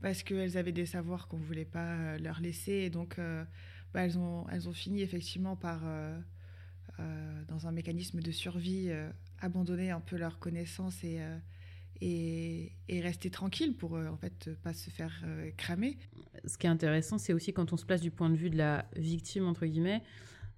parce 0.00 0.22
qu'elles 0.22 0.56
avaient 0.56 0.72
des 0.72 0.86
savoirs 0.86 1.28
qu'on 1.28 1.38
ne 1.38 1.44
voulait 1.44 1.66
pas 1.66 2.16
leur 2.18 2.40
laisser 2.40 2.72
et 2.72 2.88
donc 2.88 3.18
bah, 3.92 4.00
elles, 4.04 4.16
ont, 4.16 4.46
elles 4.48 4.70
ont 4.70 4.72
fini 4.72 5.02
effectivement 5.02 5.56
par, 5.56 5.82
dans 7.48 7.66
un 7.66 7.72
mécanisme 7.72 8.20
de 8.20 8.32
survie, 8.32 8.90
abandonner 9.42 9.90
un 9.90 10.00
peu 10.00 10.16
leurs 10.16 10.38
connaissances 10.38 11.04
et 11.04 11.20
et, 12.02 13.00
rester 13.00 13.30
tranquille 13.30 13.74
pour 13.76 13.96
euh, 13.96 14.08
en 14.08 14.16
fait 14.16 14.50
pas 14.62 14.72
se 14.72 14.90
faire 14.90 15.12
euh, 15.24 15.50
cramer. 15.56 15.96
Ce 16.44 16.58
qui 16.58 16.66
est 16.66 16.70
intéressant, 16.70 17.18
c'est 17.18 17.32
aussi 17.32 17.52
quand 17.52 17.72
on 17.72 17.76
se 17.76 17.84
place 17.84 18.00
du 18.00 18.10
point 18.10 18.30
de 18.30 18.36
vue 18.36 18.50
de 18.50 18.58
la 18.58 18.86
victime 18.96 19.46
entre 19.46 19.66
guillemets, 19.66 20.02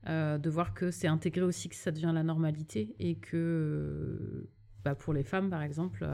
euh, 0.08 0.38
de 0.38 0.50
voir 0.50 0.74
que 0.74 0.90
c'est 0.90 1.06
intégré 1.06 1.42
aussi 1.42 1.68
que 1.68 1.76
ça 1.76 1.90
devient 1.90 2.12
la 2.14 2.22
normalité 2.22 2.94
et 2.98 3.16
que 3.16 4.48
bah, 4.84 4.94
pour 4.94 5.12
les 5.12 5.22
femmes 5.22 5.50
par 5.50 5.62
exemple, 5.62 6.06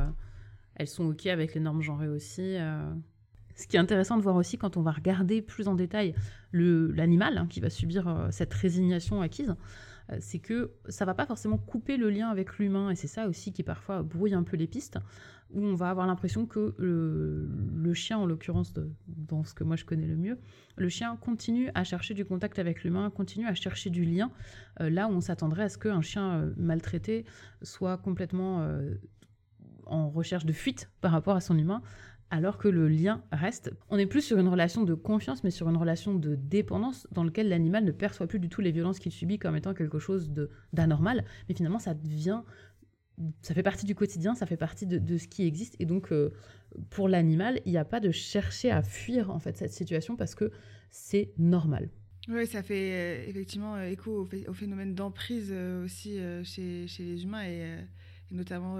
elles 0.75 0.89
sont 0.89 1.05
ok 1.05 1.27
avec 1.27 1.55
les 1.55 1.61
normes 1.61 1.83
genrées 1.83 2.09
aussi. 2.09 2.57
Ce 3.57 3.67
qui 3.67 3.77
est 3.77 3.81
intéressant 3.81 4.17
de 4.17 4.23
voir 4.23 4.37
aussi 4.37 4.57
quand 4.57 4.77
on 4.77 4.83
va 4.83 4.93
regarder 4.93 5.43
plus 5.43 5.69
en 5.69 5.75
détail 5.75 6.15
l'animal 6.53 7.37
hein, 7.37 7.47
qui 7.49 7.61
va 7.61 7.69
subir 7.69 8.29
cette 8.31 8.55
résignation 8.55 9.21
acquise, 9.21 9.51
euh, 9.51 9.55
c'est 10.19 10.39
que 10.39 10.73
ça 10.89 11.05
va 11.05 11.15
pas 11.15 11.27
forcément 11.27 11.59
couper 11.59 11.97
le 11.97 12.11
lien 12.11 12.29
avec 12.29 12.59
l'humain, 12.59 12.91
et 12.91 12.97
c'est 12.97 13.07
ça 13.07 13.29
aussi 13.29 13.53
qui 13.53 13.63
parfois 13.63 14.03
brouille 14.03 14.35
un 14.35 14.43
peu 14.43 14.57
les 14.57 14.67
pistes, 14.67 14.99
où 15.53 15.65
on 15.65 15.75
va 15.75 15.91
avoir 15.91 16.07
l'impression 16.07 16.47
que 16.47 16.75
le, 16.79 17.95
chien, 17.95 18.19
en 18.19 18.27
l'occurrence 18.27 18.73
dans 19.07 19.45
ce 19.45 19.53
que 19.53 19.65
moi 19.65 19.77
je 19.77 19.85
connais 19.85 20.07
le 20.07 20.17
mieux, 20.17 20.39
le 20.77 20.89
chien 20.89 21.17
continue 21.17 21.71
à 21.75 21.85
chercher 21.85 22.15
du 22.15 22.25
contact 22.25 22.59
avec 22.59 22.85
l'humain, 22.85 23.11
continue 23.11 23.47
à 23.47 23.55
chercher 23.55 23.91
du 23.91 24.05
lien, 24.05 24.31
euh, 24.81 24.91
là 24.91 25.09
où 25.09 25.11
on 25.11 25.21
s'attendrait 25.21 25.65
à 25.65 25.69
ce 25.69 25.79
qu'un 25.79 26.03
chien 26.03 26.31
euh, 26.31 26.53
maltraité 26.57 27.25
soit 27.63 27.99
complètement 27.99 28.67
en 29.87 30.09
recherche 30.09 30.47
de 30.47 30.53
fuite 30.53 30.89
par 31.01 31.13
rapport 31.13 31.37
à 31.37 31.41
son 31.41 31.59
humain, 31.59 31.83
alors 32.31 32.59
que 32.59 32.69
le 32.69 32.89
lien 32.89 33.23
reste. 33.33 33.73
On 33.89 33.97
n'est 33.97 34.07
plus 34.07 34.23
sur 34.23 34.39
une 34.39 34.49
relation 34.49 34.85
de 34.85 34.95
confiance, 34.95 35.43
mais 35.45 35.51
sur 35.51 35.69
une 35.69 35.77
relation 35.77 36.15
de 36.15 36.37
dépendance 36.37 37.07
dans 37.13 37.25
laquelle 37.25 37.49
l'animal 37.49 37.85
ne 37.85 37.91
perçoit 37.91 38.27
plus 38.27 38.39
du 38.39 38.49
tout 38.49 38.61
les 38.61 38.71
violences 38.71 38.99
qu'il 38.99 39.13
subit 39.13 39.39
comme 39.39 39.57
étant 39.57 39.75
quelque 39.75 39.99
chose 39.99 40.31
d'anormal, 40.73 41.25
mais 41.49 41.55
finalement 41.55 41.81
ça 41.81 41.95
devient, 41.95 42.43
ça 43.43 43.53
fait 43.53 43.65
partie 43.65 43.85
du 43.85 43.95
quotidien, 43.95 44.35
ça 44.35 44.47
fait 44.47 44.57
partie 44.57 44.87
de, 44.87 45.19
ce 45.19 45.27
qui 45.27 45.45
existe, 45.45 45.75
et 45.81 45.87
donc 45.87 46.13
euh, 46.13 46.31
pour 46.89 47.09
l'animal, 47.09 47.61
il 47.67 47.73
n'y 47.73 47.79
a 47.79 47.85
pas 47.85 48.01
de 48.01 48.13
chercher 48.13 48.71
à 48.71 48.83
fuir 48.83 49.31
en 49.31 49.41
fait 49.41 49.57
cette 49.57 49.73
situation 49.73 50.17
parce 50.17 50.35
que 50.37 50.53
c'est 50.91 51.33
normal. 51.37 51.91
Oui, 52.29 52.47
ça 52.47 52.63
fait 52.63 52.93
euh, 52.93 53.29
effectivement 53.29 53.75
euh, 53.75 53.89
écho 53.89 54.29
au, 54.47 54.53
phénomène 54.53 54.95
d'emprise 54.95 55.53
aussi 55.85 56.19
chez, 56.45 56.87
les 57.01 57.25
humains 57.25 57.43
et 57.45 57.77
notamment 58.31 58.79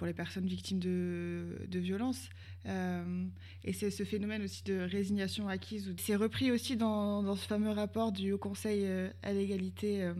pour 0.00 0.06
les 0.06 0.14
personnes 0.14 0.46
victimes 0.46 0.78
de, 0.78 1.58
de 1.68 1.78
violences. 1.78 2.30
et 2.64 3.72
c'est 3.74 3.90
ce 3.90 4.02
phénomène 4.02 4.42
aussi 4.42 4.64
de 4.64 4.78
résignation 4.80 5.46
acquise. 5.46 5.94
C'est 5.98 6.16
repris 6.16 6.50
aussi 6.50 6.78
dans, 6.78 7.22
dans, 7.22 7.36
ce 7.36 7.46
fameux 7.46 7.70
rapport 7.70 8.10
du 8.10 8.32
Haut 8.32 8.38
Conseil 8.38 8.88
à 9.22 9.32
l'égalité 9.34 10.10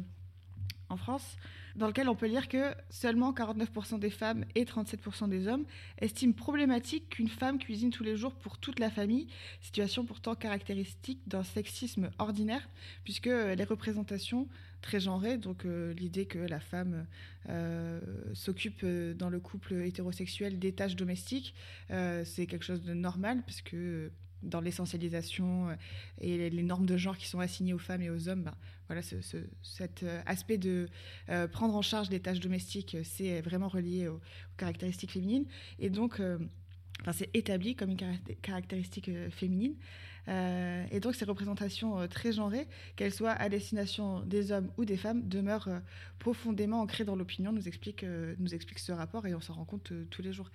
en 0.91 0.99
France, 0.99 1.39
dans 1.77 1.87
lequel 1.87 2.11
on 2.11 2.15
peut 2.15 2.27
lire 2.27 2.47
que 2.47 2.75
seulement 2.91 3.33
49% 3.33 3.99
des 3.99 4.11
femmes 4.11 4.45
et 4.55 4.65
37% 4.65 5.31
des 5.31 5.49
hommes 5.49 5.65
estiment 5.97 6.35
problématique 6.35 7.09
qu'une 7.09 7.29
femme 7.29 7.59
cuisine 7.59 7.89
tous 7.89 8.05
les 8.05 8.19
jours 8.19 8.35
pour 8.35 8.59
toute 8.59 8.81
la 8.81 8.91
famille, 8.91 9.29
situation 9.63 10.05
pourtant 10.05 10.35
caractéristique 10.35 11.21
d'un 11.27 11.43
sexisme 11.43 12.11
ordinaire, 12.19 12.69
puisque 13.05 13.31
les 13.31 13.65
représentations 13.65 14.47
très 14.81 15.01
genrées, 15.01 15.39
donc 15.39 15.65
euh, 15.65 15.93
l'idée 15.95 16.27
que 16.27 16.39
la 16.39 16.61
femme 16.61 17.07
euh, 17.49 18.01
s'occupe 18.35 18.81
euh, 18.83 19.15
dans 19.15 19.31
le 19.31 19.41
couple 19.41 19.75
hétérosexuel 19.75 20.59
des 20.59 20.73
tâches 20.73 20.97
domestiques, 20.97 21.55
c'est 21.89 22.47
quelque 22.47 22.65
chose 22.65 22.83
de 22.83 22.95
normal, 22.95 23.43
puisque 23.45 23.77
dans 24.43 24.61
l'essentialisation 24.61 25.77
et 26.21 26.49
les 26.49 26.63
normes 26.63 26.87
de 26.87 26.97
genre 26.97 27.17
qui 27.19 27.29
sont 27.29 27.41
assignées 27.41 27.75
aux 27.75 27.79
femmes 27.79 28.01
et 28.01 28.09
aux 28.09 28.29
hommes, 28.29 28.45
ben, 28.45 28.55
voilà, 28.87 29.03
cet 29.03 30.05
aspect 30.27 30.57
de 30.57 30.89
prendre 31.53 31.75
en 31.75 31.83
charge 31.83 32.11
les 32.11 32.21
tâches 32.21 32.41
domestiques, 32.41 32.97
c'est 33.05 33.41
vraiment 33.43 33.69
relié 33.69 34.09
aux, 34.09 34.21
caractéristiques 34.57 35.13
féminines. 35.13 35.47
Et 35.79 35.91
donc, 35.91 36.23
enfin, 37.01 37.13
c'est 37.13 37.31
établi 37.35 37.75
comme 37.75 37.91
une 37.91 38.19
caractéristique 38.41 39.11
féminine. 39.31 39.75
Et 40.29 41.01
donc, 41.01 41.15
ces 41.15 41.25
représentations 41.25 42.07
très 42.09 42.33
genrées, 42.33 42.67
qu'elles 42.97 43.13
soient 43.13 43.33
à 43.33 43.49
destination 43.49 44.21
des 44.21 44.53
hommes 44.53 44.71
ou 44.77 44.85
des 44.85 44.97
femmes, 44.97 45.27
demeurent 45.27 45.69
profondément 46.19 46.81
ancrées 46.81 47.05
dans 47.05 47.17
l'opinion, 47.17 47.53
nous 47.53 47.67
explique, 47.67 48.05
ce 48.79 48.93
rapport 48.93 49.27
et 49.27 49.35
on 49.35 49.41
s'en 49.41 49.55
rend 49.55 49.65
compte 49.65 49.93
tous 50.11 50.23
les 50.23 50.33
jours. 50.33 50.51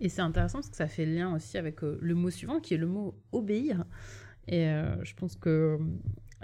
Et 0.00 0.08
c'est 0.08 0.20
intéressant 0.20 0.58
parce 0.58 0.70
que 0.70 0.76
ça 0.76 0.86
fait 0.86 1.06
lien 1.06 1.34
aussi 1.34 1.58
avec 1.58 1.82
le 1.82 2.14
mot 2.14 2.30
suivant 2.30 2.60
qui 2.60 2.74
est 2.74 2.78
le 2.78 2.86
mot 2.86 3.14
obéir. 3.32 3.84
Et 4.46 4.66
je 5.02 5.14
pense 5.14 5.34
que 5.34 5.78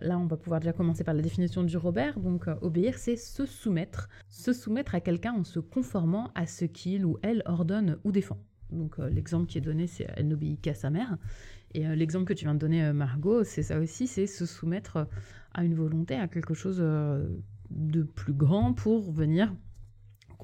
Là, 0.01 0.19
on 0.19 0.27
va 0.27 0.37
pouvoir 0.37 0.61
déjà 0.61 0.73
commencer 0.73 1.05
par 1.05 1.15
la 1.15 1.23
définition 1.23 1.63
du 1.63 1.77
Robert. 1.77 2.19
Donc, 2.19 2.49
euh, 2.49 2.55
obéir, 2.63 2.99
c'est 2.99 3.17
se 3.17 3.47
soumettre. 3.47 4.09
Se 4.29 4.53
soumettre 4.53 4.95
à 4.95 5.01
quelqu'un 5.01 5.33
en 5.33 5.45
se 5.45 5.61
conformant 5.61 6.33
à 6.35 6.47
ce 6.47 6.65
qu'il 6.65 7.05
ou 7.05 7.19
elle 7.23 7.43
ordonne 7.47 7.99
ou 8.05 8.11
défend. 8.11 8.39
Donc, 8.71 8.99
euh, 8.99 9.09
l'exemple 9.09 9.47
qui 9.47 9.59
est 9.59 9.61
donné, 9.63 9.87
c'est 9.87 10.09
elle 10.17 10.29
n'obéit 10.29 10.61
qu'à 10.61 10.75
sa 10.75 10.91
mère. 10.91 11.17
Et 11.75 11.87
euh, 11.87 11.95
l'exemple 11.95 12.25
que 12.25 12.33
tu 12.33 12.45
viens 12.45 12.55
de 12.55 12.59
donner, 12.59 12.93
Margot, 12.93 13.45
c'est 13.45 13.63
ça 13.63 13.79
aussi, 13.79 14.07
c'est 14.07 14.27
se 14.27 14.47
soumettre 14.47 15.07
à 15.53 15.65
une 15.65 15.75
volonté, 15.75 16.15
à 16.15 16.29
quelque 16.29 16.55
chose 16.55 16.79
de 16.79 18.03
plus 18.03 18.33
grand 18.33 18.73
pour 18.73 19.13
venir 19.13 19.53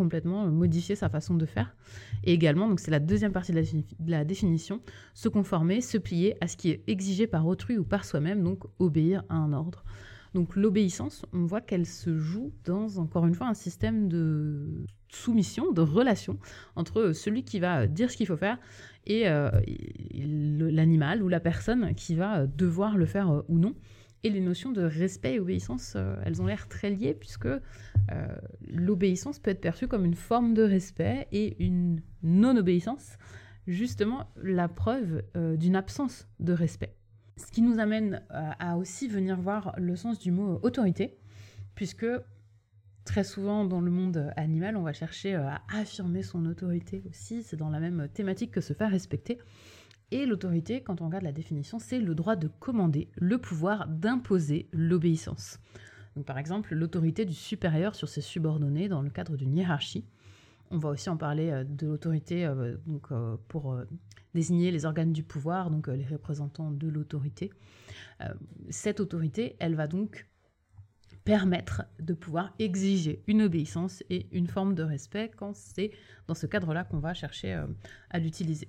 complètement 0.01 0.47
modifier 0.47 0.97
sa 0.97 1.11
façon 1.11 1.35
de 1.35 1.45
faire. 1.45 1.77
Et 2.25 2.33
également, 2.33 2.69
donc 2.69 2.81
c'est 2.81 2.91
la 2.91 3.01
deuxième 3.01 3.33
partie 3.33 3.53
de 3.53 3.63
la, 4.07 4.25
définition, 4.25 4.81
se 5.13 5.29
conformer, 5.29 5.83
se 5.83 5.99
plier 5.99 6.37
à 6.41 6.49
ce 6.49 6.57
qui 6.57 6.71
est 6.71 6.83
exigé 6.87 7.27
par 7.27 7.47
autrui 7.47 7.77
ou 7.77 7.85
par 7.85 8.07
soi-même, 8.07 8.43
donc 8.43 8.65
obéir 8.79 9.25
à 9.29 9.35
un 9.35 9.53
ordre. 9.53 9.85
Donc 10.35 10.57
l'obéissance, 10.57 11.27
on 11.33 11.45
voit 11.45 11.61
qu'elle 11.61 11.87
se 11.87 12.17
joue 12.17 12.53
dans, 12.65 12.99
encore 12.99 13.27
une 13.27 13.35
fois, 13.35 13.49
un 13.49 13.55
système 13.55 14.09
de 14.09 14.85
soumission, 15.09 15.73
de 15.73 15.81
relation 15.81 16.39
entre 16.77 17.13
celui 17.13 17.43
qui 17.43 17.59
va 17.59 17.87
dire 17.87 18.11
ce 18.11 18.17
qu'il 18.17 18.27
faut 18.27 18.37
faire 18.37 18.59
et 19.07 19.29
euh, 19.29 19.51
l'animal 20.15 21.23
ou 21.23 21.29
la 21.29 21.41
personne 21.41 21.95
qui 21.95 22.15
va 22.15 22.47
devoir 22.47 22.97
le 22.97 23.07
faire 23.07 23.31
euh, 23.31 23.43
ou 23.49 23.59
non. 23.59 23.75
Et 24.23 24.29
les 24.29 24.41
notions 24.41 24.71
de 24.71 24.83
respect 24.83 25.35
et 25.35 25.41
obéissance, 25.41 25.95
euh, 25.97 26.15
elles 26.25 26.43
ont 26.43 26.47
l'air 26.47 26.69
très 26.69 26.91
liées 26.91 27.15
puisque 27.15 27.49
l'obéissance 28.69 29.39
peut 29.39 29.51
être 29.51 29.61
perçue 29.61 29.87
comme 29.87 30.05
une 30.05 30.15
forme 30.15 30.53
de 30.53 30.63
respect 30.63 31.29
et 31.31 31.57
une 31.65 32.01
non-obéissance, 32.23 33.19
justement 33.69 34.29
la 34.43 34.69
preuve 34.69 35.23
d'une 35.57 35.77
absence 35.77 36.27
de 36.41 36.53
respect. 36.53 37.00
Ce 37.47 37.51
qui 37.51 37.63
nous 37.63 37.79
amène 37.79 38.23
à 38.29 38.77
aussi 38.77 39.09
venir 39.09 39.41
voir 39.41 39.75
le 39.79 39.97
sens 39.97 40.19
du 40.19 40.31
mot 40.31 40.61
autorité, 40.63 41.17
puisque 41.75 42.07
très 43.05 43.25
souvent 43.25 43.65
dans 43.65 43.81
le 43.81 43.91
monde 43.91 44.33
animal, 44.37 44.77
on 44.77 44.83
va 44.83 44.93
chercher 44.93 45.35
à 45.35 45.63
affirmer 45.73 46.23
son 46.23 46.45
autorité 46.47 47.03
aussi, 47.09 47.43
c'est 47.43 47.57
dans 47.57 47.71
la 47.71 47.81
même 47.81 48.09
thématique 48.13 48.51
que 48.51 48.61
se 48.61 48.75
faire 48.75 48.91
respecter. 48.91 49.39
Et 50.11 50.27
l'autorité, 50.27 50.83
quand 50.83 51.01
on 51.01 51.07
regarde 51.07 51.25
la 51.25 51.33
définition, 51.33 51.79
c'est 51.79 51.99
le 51.99 52.15
droit 52.15 52.37
de 52.37 52.49
commander, 52.49 53.09
le 53.17 53.39
pouvoir 53.39 53.89
d'imposer 53.89 54.69
l'obéissance. 54.73 55.59
Par 56.27 56.39
exemple, 56.39 56.75
l'autorité 56.75 57.25
du 57.25 57.35
supérieur 57.35 57.95
sur 57.95 58.09
ses 58.09 58.21
subordonnés 58.21 58.89
dans 58.89 59.03
le 59.03 59.11
cadre 59.11 59.37
d'une 59.37 59.57
hiérarchie. 59.57 60.05
On 60.71 60.79
va 60.79 60.91
aussi 60.91 61.11
en 61.11 61.17
parler 61.17 61.51
euh, 61.51 61.65
de 61.65 61.87
l'autorité 61.87 62.47
euh, 62.47 62.77
donc, 62.87 63.11
euh, 63.11 63.37
pour 63.49 63.77
désigner 64.35 64.71
les 64.71 64.85
organes 64.85 65.13
du 65.13 65.25
pouvoir, 65.25 65.71
donc 65.71 65.89
les 65.89 66.07
représentants 66.07 66.71
de 66.71 66.89
l'autorité. 66.89 67.51
Cette 68.69 69.01
autorité, 69.01 69.57
elle 69.59 69.75
va 69.75 69.87
donc 69.87 70.27
permettre 71.25 71.83
de 71.99 72.13
pouvoir 72.13 72.55
exiger 72.59 73.23
une 73.27 73.43
obéissance 73.43 74.05
et 74.11 74.27
une 74.31 74.47
forme 74.47 74.75
de 74.75 74.83
respect 74.83 75.31
quand 75.37 75.57
c'est 75.57 75.91
dans 76.29 76.35
ce 76.35 76.47
cadre-là 76.47 76.85
qu'on 76.85 76.99
va 76.99 77.15
chercher 77.15 77.65
à 78.11 78.19
l'utiliser. 78.19 78.69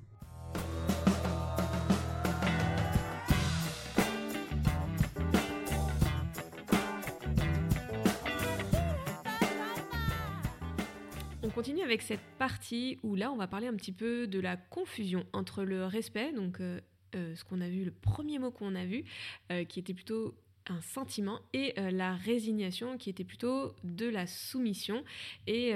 Continue 11.61 11.83
avec 11.83 12.01
cette 12.01 12.23
partie 12.39 12.97
où 13.03 13.13
là, 13.13 13.31
on 13.31 13.35
va 13.35 13.45
parler 13.45 13.67
un 13.67 13.75
petit 13.75 13.91
peu 13.91 14.25
de 14.25 14.39
la 14.39 14.57
confusion 14.57 15.27
entre 15.31 15.63
le 15.63 15.85
respect, 15.85 16.33
donc 16.33 16.59
euh, 16.59 16.81
euh, 17.13 17.35
ce 17.35 17.43
qu'on 17.43 17.61
a 17.61 17.69
vu, 17.69 17.85
le 17.85 17.91
premier 17.91 18.39
mot 18.39 18.49
qu'on 18.49 18.73
a 18.73 18.83
vu, 18.83 19.03
euh, 19.51 19.63
qui 19.63 19.79
était 19.79 19.93
plutôt 19.93 20.33
un 20.65 20.81
sentiment 20.81 21.39
et 21.53 21.75
la 21.77 22.15
résignation 22.15 22.97
qui 22.97 23.11
était 23.11 23.23
plutôt 23.23 23.75
de 23.83 24.07
la 24.07 24.25
soumission. 24.25 25.03
Et, 25.47 25.69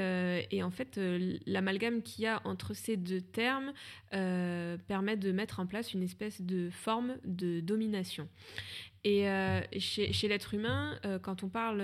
et 0.52 0.64
en 0.64 0.70
fait 0.70 1.00
l'amalgame 1.48 2.04
qu'il 2.04 2.24
y 2.24 2.28
a 2.28 2.40
entre 2.46 2.76
ces 2.76 2.96
deux 2.96 3.20
termes 3.20 3.74
permet 4.12 5.18
de 5.18 5.32
mettre 5.32 5.60
en 5.60 5.66
place 5.66 5.94
une 5.94 6.04
espèce 6.04 6.40
de 6.40 6.70
forme 6.70 7.18
de 7.26 7.62
domination 7.62 8.30
et 9.06 9.26
chez, 9.80 10.12
chez 10.12 10.28
l'être 10.28 10.54
humain 10.54 11.00
quand 11.22 11.44
on 11.44 11.48
parle 11.48 11.82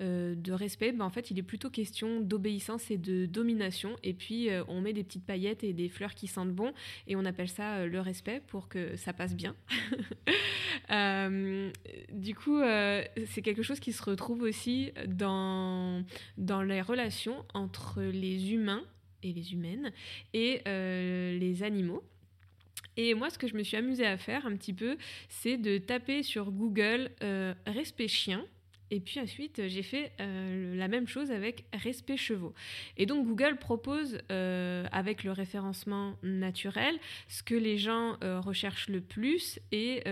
euh, 0.00 0.34
de 0.34 0.52
respect, 0.52 0.90
ben, 0.90 1.04
en 1.04 1.10
fait, 1.10 1.30
il 1.30 1.38
est 1.38 1.44
plutôt 1.44 1.70
question 1.70 2.20
d'obéissance 2.20 2.90
et 2.90 2.98
de 2.98 3.26
domination. 3.26 3.94
Et 4.02 4.12
puis, 4.12 4.50
euh, 4.50 4.64
on 4.66 4.80
met 4.80 4.92
des 4.92 5.04
petites 5.04 5.24
paillettes 5.24 5.62
et 5.62 5.72
des 5.72 5.88
fleurs 5.88 6.14
qui 6.14 6.26
sentent 6.26 6.52
bon, 6.52 6.72
et 7.06 7.14
on 7.14 7.24
appelle 7.24 7.48
ça 7.48 7.76
euh, 7.76 7.86
le 7.86 8.00
respect 8.00 8.42
pour 8.48 8.68
que 8.68 8.96
ça 8.96 9.12
passe 9.12 9.36
bien. 9.36 9.54
du 12.12 12.34
coup, 12.34 12.60
c'est 13.26 13.42
quelque 13.42 13.62
chose 13.62 13.78
qui 13.78 13.92
se 13.92 14.02
retrouve 14.02 14.42
aussi 14.42 14.92
dans, 15.06 16.04
dans 16.38 16.62
les 16.62 16.82
relations 16.82 17.44
entre 17.54 18.02
les 18.02 18.52
humains 18.52 18.82
et 19.22 19.32
les 19.32 19.52
humaines 19.52 19.92
et 20.32 20.60
les 20.66 21.62
animaux. 21.62 22.02
Et 22.96 23.14
moi, 23.14 23.30
ce 23.30 23.38
que 23.38 23.46
je 23.46 23.54
me 23.56 23.62
suis 23.62 23.76
amusée 23.76 24.06
à 24.06 24.16
faire 24.16 24.46
un 24.46 24.56
petit 24.56 24.72
peu, 24.72 24.96
c'est 25.28 25.56
de 25.56 25.78
taper 25.78 26.22
sur 26.22 26.50
Google 26.50 27.10
respect 27.66 28.08
chien 28.08 28.44
et 28.94 29.00
puis 29.00 29.18
ensuite, 29.18 29.66
j'ai 29.66 29.82
fait 29.82 30.12
euh, 30.20 30.76
la 30.76 30.86
même 30.86 31.08
chose 31.08 31.32
avec 31.32 31.64
respect 31.72 32.16
chevaux. 32.16 32.54
Et 32.96 33.06
donc 33.06 33.26
Google 33.26 33.56
propose, 33.56 34.18
euh, 34.30 34.86
avec 34.92 35.24
le 35.24 35.32
référencement 35.32 36.16
naturel, 36.22 36.96
ce 37.26 37.42
que 37.42 37.56
les 37.56 37.76
gens 37.76 38.16
euh, 38.22 38.38
recherchent 38.38 38.88
le 38.88 39.00
plus. 39.00 39.58
Et, 39.72 40.04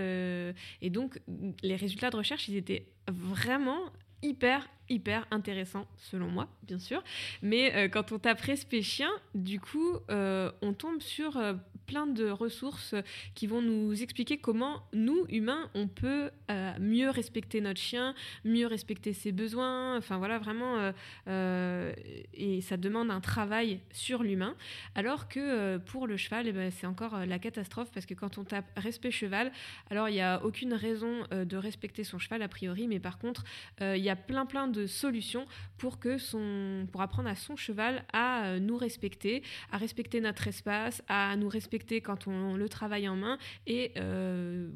et 0.81 0.91
donc 0.91 1.21
les 1.63 1.77
résultats 1.77 2.11
de 2.11 2.17
recherche, 2.17 2.49
ils 2.49 2.57
étaient 2.57 2.87
vraiment 3.09 3.93
hyper 4.23 4.69
hyper 4.93 5.27
intéressants 5.31 5.87
selon 5.97 6.29
moi 6.29 6.49
bien 6.63 6.79
sûr 6.79 7.03
mais 7.43 7.89
quand 7.91 8.13
on 8.13 8.19
tape 8.19 8.41
respect 8.41 8.83
chien 8.83 9.11
du 9.35 9.61
coup 9.61 9.99
on 10.09 10.73
tombe 10.73 11.01
sur 11.01 11.39
plein 11.87 12.07
de 12.07 12.31
ressources 12.31 12.95
qui 13.35 13.47
vont 13.47 13.63
nous 13.63 14.03
expliquer 14.03 14.39
comment 14.39 14.83
nous, 14.93 15.27
humains, 15.29 15.69
on 15.75 15.89
peut 15.89 16.31
euh, 16.51 16.73
mieux 16.81 17.11
respecter 17.11 17.61
notre 17.61 17.81
chien, 17.81 18.15
mieux 18.45 18.67
respecter 18.67 19.13
ses 19.13 19.33
besoins. 19.33 19.97
Enfin 19.99 20.19
voilà, 20.19 20.39
vraiment, 20.39 20.79
euh, 20.79 20.93
euh, 21.29 21.93
et 22.35 22.61
ça 22.61 22.77
demande 22.77 23.11
un 23.11 23.21
travail 23.21 23.81
sur 23.91 24.23
l'humain. 24.23 24.57
Alors 24.95 25.29
que 25.29 25.79
pour 25.79 26.07
le 26.07 26.17
cheval, 26.17 26.49
eh 26.49 26.53
ben, 26.53 26.71
c'est 26.71 26.87
encore 26.87 27.27
la 27.27 27.39
catastrophe 27.39 27.91
parce 27.93 28.07
que 28.07 28.15
quand 28.15 28.39
on 28.39 28.45
tape 28.45 28.71
respect 28.77 29.11
cheval, 29.11 29.53
alors 29.91 30.09
il 30.09 30.13
n'y 30.15 30.21
a 30.21 30.43
aucune 30.45 30.75
raison 30.75 31.25
de 31.31 31.57
respecter 31.57 32.05
son 32.05 32.19
cheval 32.19 32.43
a 32.43 32.49
priori, 32.49 32.89
mais 32.89 33.01
par 33.01 33.19
contre, 33.19 33.45
il 33.81 33.99
y 33.99 34.11
a 34.11 34.17
plein 34.17 34.47
plein 34.47 34.69
de 34.69 34.82
solutions 34.87 35.47
pour 35.79 35.99
que 35.99 36.19
son, 36.19 36.87
pour 36.93 37.03
apprendre 37.03 37.29
à 37.29 37.35
son 37.35 37.57
cheval 37.57 38.05
à 38.13 38.59
nous 38.61 38.77
respecter, 38.77 39.43
à 39.71 39.79
respecter 39.79 40.21
notre 40.21 40.47
espace, 40.49 41.03
à 41.09 41.37
nous 41.37 41.49
respecter 41.49 42.01
quand 42.01 42.27
on 42.29 42.57
le 42.57 42.69
travaille 42.69 43.09
en 43.09 43.17
main. 43.17 43.39
Et 43.67 43.93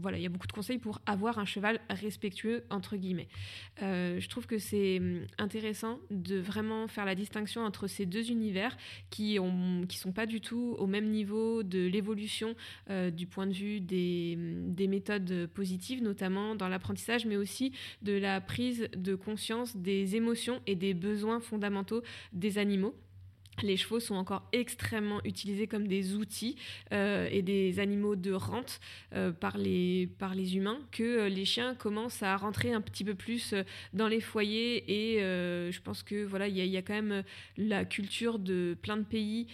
voilà, 0.01 0.19
il 0.19 0.23
y 0.23 0.27
a 0.27 0.29
beaucoup 0.29 0.47
de 0.47 0.53
conseils 0.53 0.79
pour 0.79 1.01
avoir 1.07 1.38
un 1.38 1.45
cheval 1.45 1.81
respectueux, 1.90 2.64
entre 2.71 2.97
guillemets. 2.97 3.29
je 3.81 4.29
trouve 4.29 4.47
que 4.47 4.59
c'est 4.59 4.99
hum, 4.99 5.27
intéressant 5.38 6.01
de 6.11 6.37
vraiment 6.37 6.88
faire 6.88 7.05
la 7.05 7.14
distinction 7.14 7.62
entre 7.62 7.87
ces 7.87 8.07
deux 8.07 8.31
univers 8.31 8.77
qui 9.11 9.38
ne 9.38 9.87
qui 9.87 9.99
sont 9.99 10.12
pas 10.12 10.27
du 10.27 10.40
tout 10.40 10.75
au 10.79 10.87
même 10.87 11.09
niveau 11.11 11.62
de 11.62 11.87
l'évolution 11.87 12.55
du 13.12 13.27
point 13.27 13.47
de 13.47 13.53
vue 13.53 13.81
des, 13.81 14.37
des 14.38 14.88
méthodes 14.88 15.49
positives, 15.55 16.03
notamment 16.03 16.55
dans 16.55 16.69
l'apprentissage, 16.69 17.27
mais 17.27 17.37
aussi 17.37 17.73
de 18.03 18.12
la 18.12 18.40
prise 18.40 18.88
de 18.97 19.14
conscience 19.14 19.77
des 19.77 19.96
émotions 20.17 20.61
et 20.67 20.75
des 20.75 20.95
besoins 20.95 21.41
fondamentaux 21.41 22.03
des 22.33 22.59
animaux. 22.59 22.95
Les 23.62 23.77
chevaux 23.77 24.01
sont 24.01 24.16
encore 24.16 24.47
extrêmement 24.53 25.21
utilisés 25.25 25.66
comme 25.66 25.88
des 25.88 26.14
outils 26.14 26.57
euh, 26.92 27.29
et 27.31 27.42
des 27.42 27.79
animaux 27.81 28.16
de 28.16 28.33
rente 28.33 28.81
euh, 29.14 29.33
par, 29.33 29.57
les, 29.57 30.09
par 30.19 30.35
les 30.35 30.57
humains, 30.57 30.79
que 30.92 31.03
euh, 31.03 31.29
les 31.29 31.45
chiens 31.45 31.75
commencent 31.75 32.23
à 32.23 32.37
rentrer 32.37 32.73
un 32.73 32.81
petit 32.81 33.05
peu 33.05 33.14
plus 33.14 33.55
dans 33.95 34.09
les 34.09 34.21
foyers. 34.21 34.85
Et 34.88 35.21
je 35.21 35.81
pense 35.81 36.03
que 36.03 36.25
voilà, 36.25 36.49
il 36.49 36.57
y, 36.57 36.77
a 36.77 36.83
quand 36.83 36.95
même 36.95 37.23
la 37.57 37.85
culture 37.85 38.38
de 38.38 38.77
plein 38.81 38.97
de 38.97 39.03
pays 39.03 39.47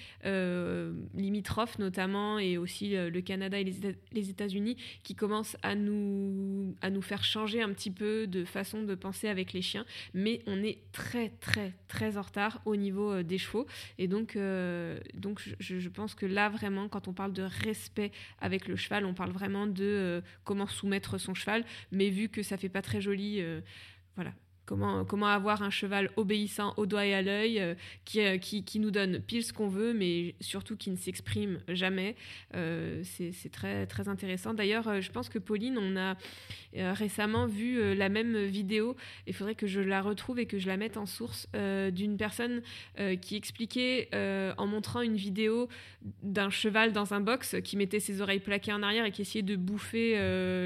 limitrophes 1.14 1.78
notamment, 1.78 2.38
et 2.38 2.58
aussi 2.58 2.94
le 2.94 3.20
Canada 3.20 3.58
et 3.58 3.64
les 3.64 4.30
États-Unis, 4.30 4.76
qui 5.02 5.14
commencent 5.14 5.56
à 5.62 5.74
nous, 5.74 6.74
à 6.80 6.90
nous 6.90 7.02
faire 7.02 7.24
changer 7.24 7.62
un 7.62 7.72
petit 7.72 7.90
peu 7.90 8.26
de 8.26 8.44
façon 8.44 8.82
de 8.82 8.94
penser 8.94 9.28
avec 9.28 9.52
les 9.52 9.62
chiens. 9.62 9.84
Mais 10.14 10.40
on 10.46 10.62
est 10.62 10.78
très 10.92 11.30
très 11.40 11.72
très 11.88 12.16
en 12.16 12.22
retard 12.22 12.60
au 12.64 12.76
niveau 12.76 13.22
des 13.22 13.38
chevaux. 13.38 13.66
Et 13.98 14.08
donc, 14.08 14.36
euh, 14.36 14.98
je, 15.58 15.88
pense 15.88 16.14
que 16.14 16.26
là, 16.26 16.48
vraiment, 16.48 16.88
quand 16.88 17.08
on 17.08 17.12
parle 17.12 17.32
de 17.32 17.42
respect 17.42 18.12
avec 18.40 18.68
le 18.68 18.76
cheval, 18.76 19.04
on 19.04 19.14
parle 19.14 19.30
vraiment 19.30 19.66
de 19.66 19.84
euh, 19.84 20.20
comment 20.44 20.66
soumettre 20.66 21.18
son 21.18 21.34
cheval. 21.34 21.64
Mais 21.90 22.10
vu 22.10 22.28
que 22.28 22.42
ça 22.42 22.56
fait 22.56 22.68
pas 22.68 22.82
très 22.82 23.00
joli, 23.00 23.40
euh, 23.40 23.60
voilà, 24.16 24.32
Comment, 24.64 25.04
comment, 25.04 25.26
avoir 25.26 25.62
un 25.62 25.70
cheval 25.70 26.10
obéissant 26.16 26.72
au 26.76 26.86
doigt 26.86 27.04
et 27.04 27.14
à 27.14 27.22
l'œil, 27.22 27.76
qui, 28.04 28.20
qui, 28.38 28.64
qui, 28.64 28.78
nous 28.78 28.90
donne 28.90 29.20
pile 29.20 29.42
ce 29.42 29.52
qu'on 29.52 29.68
veut, 29.68 29.92
mais 29.92 30.34
surtout 30.40 30.76
qui 30.76 30.90
ne 30.90 30.96
s'exprime 30.96 31.60
jamais. 31.68 32.14
c'est 32.52 33.50
très, 33.50 33.86
très 33.86 34.08
intéressant. 34.08 34.54
D'ailleurs, 34.54 35.00
je 35.00 35.10
pense 35.10 35.28
que 35.28 35.38
Pauline, 35.38 35.78
on 35.78 35.96
a 35.96 36.16
récemment 36.92 37.46
vu 37.46 37.94
la 37.94 38.08
même 38.08 38.36
vidéo. 38.44 38.96
Il 39.26 39.34
faudrait 39.34 39.54
que 39.54 39.66
je 39.66 39.80
la 39.80 40.00
retrouve 40.00 40.38
et 40.38 40.46
que 40.46 40.58
je 40.58 40.68
la 40.68 40.76
mette 40.76 40.96
en 40.96 41.06
source 41.06 41.48
d'une 41.92 42.16
personne 42.16 42.62
qui 43.20 43.36
expliquait 43.36 44.08
en 44.56 44.66
montrant 44.66 45.00
une 45.02 45.16
vidéo 45.16 45.68
d'un 46.22 46.50
cheval 46.50 46.92
dans 46.92 47.14
un 47.14 47.20
box 47.20 47.56
qui 47.62 47.76
mettait 47.76 48.00
ses 48.00 48.20
oreilles 48.20 48.40
plaquées 48.40 48.72
en 48.72 48.82
arrière 48.82 49.04
et 49.04 49.10
qui 49.10 49.22
essayait 49.22 49.42
de 49.42 49.56
bouffer 49.56 50.16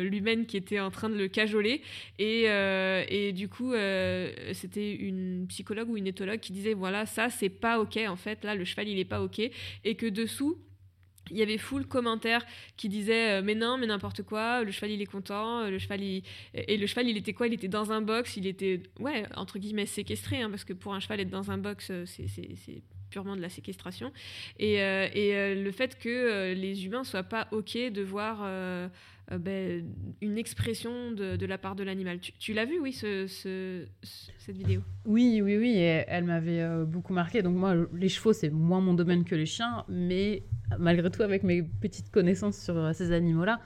l'humaine 0.03 0.47
qui 0.47 0.57
était 0.57 0.81
en 0.81 0.91
train 0.91 1.09
de 1.09 1.17
le 1.17 1.29
cajoler. 1.29 1.83
Et, 2.19 2.45
et 2.45 3.33
du 3.33 3.49
coup, 3.49 3.73
euh, 3.87 4.53
c'était 4.53 4.95
une 4.95 5.47
psychologue 5.49 5.89
ou 5.89 5.97
une 5.97 6.07
éthologue 6.07 6.41
qui 6.41 6.53
disait 6.53 6.75
voilà, 6.75 7.07
ça 7.07 7.31
c'est 7.31 7.49
pas 7.49 7.79
ok 7.81 7.99
en 8.09 8.17
fait, 8.17 8.45
là 8.45 8.55
le 8.55 8.65
cheval 8.65 8.89
il 8.89 8.99
est 8.99 9.05
pas 9.05 9.23
ok, 9.23 9.39
et 9.85 9.95
que 9.95 10.07
dessous 10.07 10.59
il 11.31 11.37
y 11.37 11.43
avait 11.43 11.59
full 11.59 11.87
commentaires 11.87 12.45
qui 12.77 12.89
disaient 12.89 13.39
euh, 13.39 13.43
mais 13.43 13.55
non 13.55 13.79
mais 13.79 13.87
n'importe 13.87 14.23
quoi 14.23 14.63
le 14.63 14.71
cheval 14.71 14.91
il 14.91 15.01
est 15.03 15.07
content 15.07 15.61
euh, 15.61 15.71
le 15.71 15.79
cheval 15.79 16.01
il... 16.03 16.23
et 16.55 16.77
le 16.77 16.87
cheval 16.87 17.09
il 17.09 17.17
était 17.17 17.33
quoi? 17.33 17.47
Il 17.49 17.55
était 17.55 17.69
dans 17.69 17.91
un 17.91 18.01
box 18.01 18.37
il 18.37 18.47
était 18.47 18.83
ouais 19.01 19.25
entre 19.35 19.59
guillemets 19.59 19.87
séquestré 19.87 20.43
hein, 20.43 20.51
parce 20.51 20.65
que 20.65 20.73
pour 20.73 20.95
un 20.95 21.01
cheval 21.01 21.21
être 21.21 21.31
dans 21.31 21.51
un 21.51 21.59
box 21.59 21.91
c'est 22.05 22.83
purement 23.09 23.37
de 23.37 23.41
la 23.41 23.49
séquestration. 23.49 24.13
Et, 24.59 24.75
et 24.75 25.55
le 25.55 25.71
fait 25.71 25.97
que 25.99 26.53
les 26.55 26.85
humains 26.85 27.05
soient 27.05 27.23
pas 27.23 27.47
ok 27.53 27.77
de 27.93 28.03
voir 28.03 28.37
euh, 29.33 29.39
ben, 29.39 29.85
une 30.21 30.39
expression 30.39 31.11
de, 31.11 31.47
la 31.47 31.59
part 31.59 31.75
de 31.75 31.83
l'animal. 31.83 32.21
Tu, 32.21 32.53
l'as 32.53 32.65
vu, 32.65 32.79
oui, 32.81 32.93
ce, 32.93 33.27
cette 34.39 34.57
vidéo? 34.57 34.83
Oui, 35.05 35.41
oui, 35.43 35.57
oui, 35.57 35.75
elle 35.77 36.25
m'avait 36.25 36.61
euh, 36.61 36.85
beaucoup 36.85 37.13
marqué. 37.13 37.43
Donc 37.43 37.57
moi, 37.57 37.75
les 37.93 38.09
chevaux, 38.09 38.33
c'est 38.33 38.51
moins 38.51 38.81
mon 38.81 38.95
domaine 38.95 39.25
que 39.25 39.35
les 39.35 39.47
chiens, 39.47 39.85
mais 39.89 40.45
malgré 40.79 41.11
tout, 41.11 41.23
avec 41.23 41.43
mes 41.43 41.63
petites 41.63 42.11
connaissances 42.11 42.59
sur 42.59 42.77
euh, 42.77 42.93
ces 42.93 43.11
animaux-là, 43.11 43.61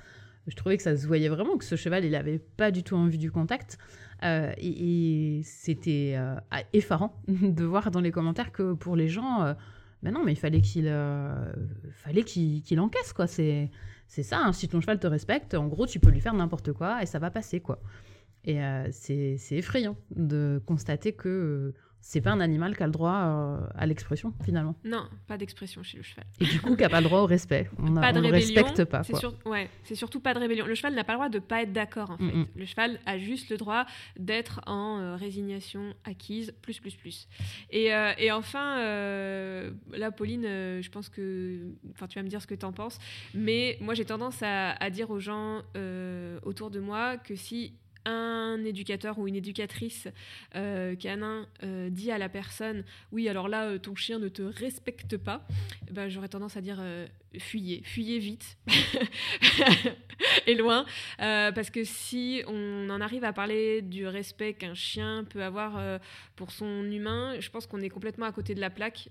je 0.46 0.56
trouvais 0.56 0.78
que 0.78 0.82
ça 0.82 0.96
se 0.96 1.06
voyait 1.06 1.28
vraiment 1.28 1.58
que 1.58 1.64
ce 1.64 1.76
cheval, 1.76 2.06
il 2.06 2.12
n'avait 2.12 2.38
pas 2.38 2.70
du 2.70 2.82
tout 2.82 2.96
envie 2.96 3.18
du 3.18 3.30
contact. 3.30 3.76
et, 4.22 5.42
c'était 5.44 6.16
effarant 6.72 7.22
de 7.28 7.64
voir 7.64 7.90
dans 7.90 8.00
les 8.00 8.10
commentaires 8.10 8.50
que 8.50 8.72
pour 8.72 8.96
les 8.96 9.08
gens, 9.08 9.54
ben 10.02 10.12
non, 10.12 10.24
mais 10.24 10.32
il 10.32 10.38
fallait 10.38 10.62
qu'il 10.62 10.90
fallait 11.92 12.24
encaisse, 12.78 13.12
quoi. 13.12 13.26
C'est 14.10 14.24
ça, 14.24 14.40
hein. 14.40 14.52
si 14.52 14.66
ton 14.66 14.80
cheval 14.80 14.98
te 14.98 15.06
respecte, 15.06 15.54
en 15.54 15.68
gros, 15.68 15.86
tu 15.86 16.00
peux 16.00 16.10
lui 16.10 16.20
faire 16.20 16.34
n'importe 16.34 16.72
quoi 16.72 17.00
et 17.00 17.06
ça 17.06 17.20
va 17.20 17.30
passer, 17.30 17.60
quoi. 17.60 17.78
Et 18.44 18.60
euh, 18.60 18.88
c'est 18.90 19.38
effrayant 19.52 19.96
de 20.16 20.60
constater 20.66 21.12
que 21.12 21.28
euh, 21.28 21.74
c'est 22.00 22.20
pas 22.20 22.30
un 22.30 22.40
animal 22.40 22.76
qui 22.76 22.82
a 22.82 22.86
le 22.86 22.92
droit 22.92 23.14
euh, 23.14 23.58
à 23.74 23.86
l'expression 23.86 24.32
finalement. 24.44 24.74
Non, 24.84 25.08
pas 25.26 25.36
d'expression 25.36 25.82
chez 25.82 25.98
le 25.98 26.02
cheval. 26.02 26.24
Et 26.40 26.44
du 26.44 26.60
coup, 26.60 26.74
qui 26.74 26.82
n'a 26.82 26.88
pas 26.88 27.00
le 27.00 27.06
droit 27.06 27.20
au 27.20 27.26
respect. 27.26 27.70
On, 27.78 27.94
pas 27.94 28.12
de 28.12 28.20
respecte 28.20 28.84
pas. 28.84 29.02
C'est 29.04 29.14
ouais, 29.44 29.68
surtout 29.94 30.20
pas 30.20 30.34
de 30.34 30.38
rébellion. 30.38 30.66
Le 30.66 30.74
cheval 30.74 30.94
n'a 30.94 31.04
pas 31.04 31.12
le 31.12 31.18
droit 31.18 31.28
de 31.28 31.38
pas 31.38 31.62
être 31.62 31.72
d'accord 31.72 32.10
en 32.10 32.16
fait. 32.16 32.32
Le 32.56 32.64
cheval 32.64 32.98
a 33.06 33.18
juste 33.18 33.50
le 33.50 33.56
droit 33.58 33.86
d'être 34.18 34.60
en 34.66 34.98
euh, 34.98 35.16
résignation 35.16 35.94
acquise, 36.04 36.52
plus, 36.62 36.80
plus, 36.80 36.94
plus. 36.94 37.28
Et, 37.70 37.94
euh, 37.94 38.12
et 38.18 38.32
enfin, 38.32 38.76
là, 39.92 40.10
Pauline, 40.10 40.42
je 40.44 40.90
pense 40.90 41.08
que. 41.08 41.74
Enfin, 41.92 42.06
tu 42.06 42.18
vas 42.18 42.22
me 42.22 42.28
dire 42.28 42.40
ce 42.40 42.46
que 42.46 42.54
tu 42.54 42.66
en 42.66 42.72
penses. 42.72 42.98
Mais 43.34 43.76
moi, 43.80 43.94
j'ai 43.94 44.04
tendance 44.04 44.42
à, 44.42 44.70
à, 44.72 44.90
dire 44.90 45.10
aux 45.10 45.20
gens 45.20 45.62
autour 46.44 46.70
de 46.70 46.80
moi 46.80 47.18
que 47.18 47.36
si 47.36 47.74
un 48.04 48.64
éducateur 48.64 49.18
ou 49.18 49.28
une 49.28 49.36
éducatrice 49.36 50.08
euh, 50.54 50.94
canin 50.96 51.46
euh, 51.62 51.90
dit 51.90 52.10
à 52.10 52.18
la 52.18 52.28
personne 52.28 52.84
oui 53.12 53.28
alors 53.28 53.48
là 53.48 53.66
euh, 53.66 53.78
ton 53.78 53.94
chien 53.94 54.18
ne 54.18 54.28
te 54.28 54.42
respecte 54.42 55.16
pas 55.16 55.46
ben, 55.90 56.08
j'aurais 56.08 56.28
tendance 56.28 56.56
à 56.56 56.60
dire 56.60 56.82
fuyez, 57.38 57.82
fuyez 57.84 58.18
vite. 58.18 58.58
Et 60.46 60.54
loin, 60.54 60.84
parce 61.18 61.70
que 61.70 61.84
si 61.84 62.42
on 62.46 62.90
en 62.90 63.00
arrive 63.00 63.24
à 63.24 63.32
parler 63.32 63.82
du 63.82 64.06
respect 64.06 64.54
qu'un 64.54 64.74
chien 64.74 65.24
peut 65.24 65.42
avoir 65.42 66.00
pour 66.36 66.50
son 66.50 66.84
humain, 66.84 67.38
je 67.40 67.50
pense 67.50 67.66
qu'on 67.66 67.80
est 67.80 67.88
complètement 67.88 68.26
à 68.26 68.32
côté 68.32 68.54
de 68.54 68.60
la 68.60 68.70
plaque, 68.70 69.08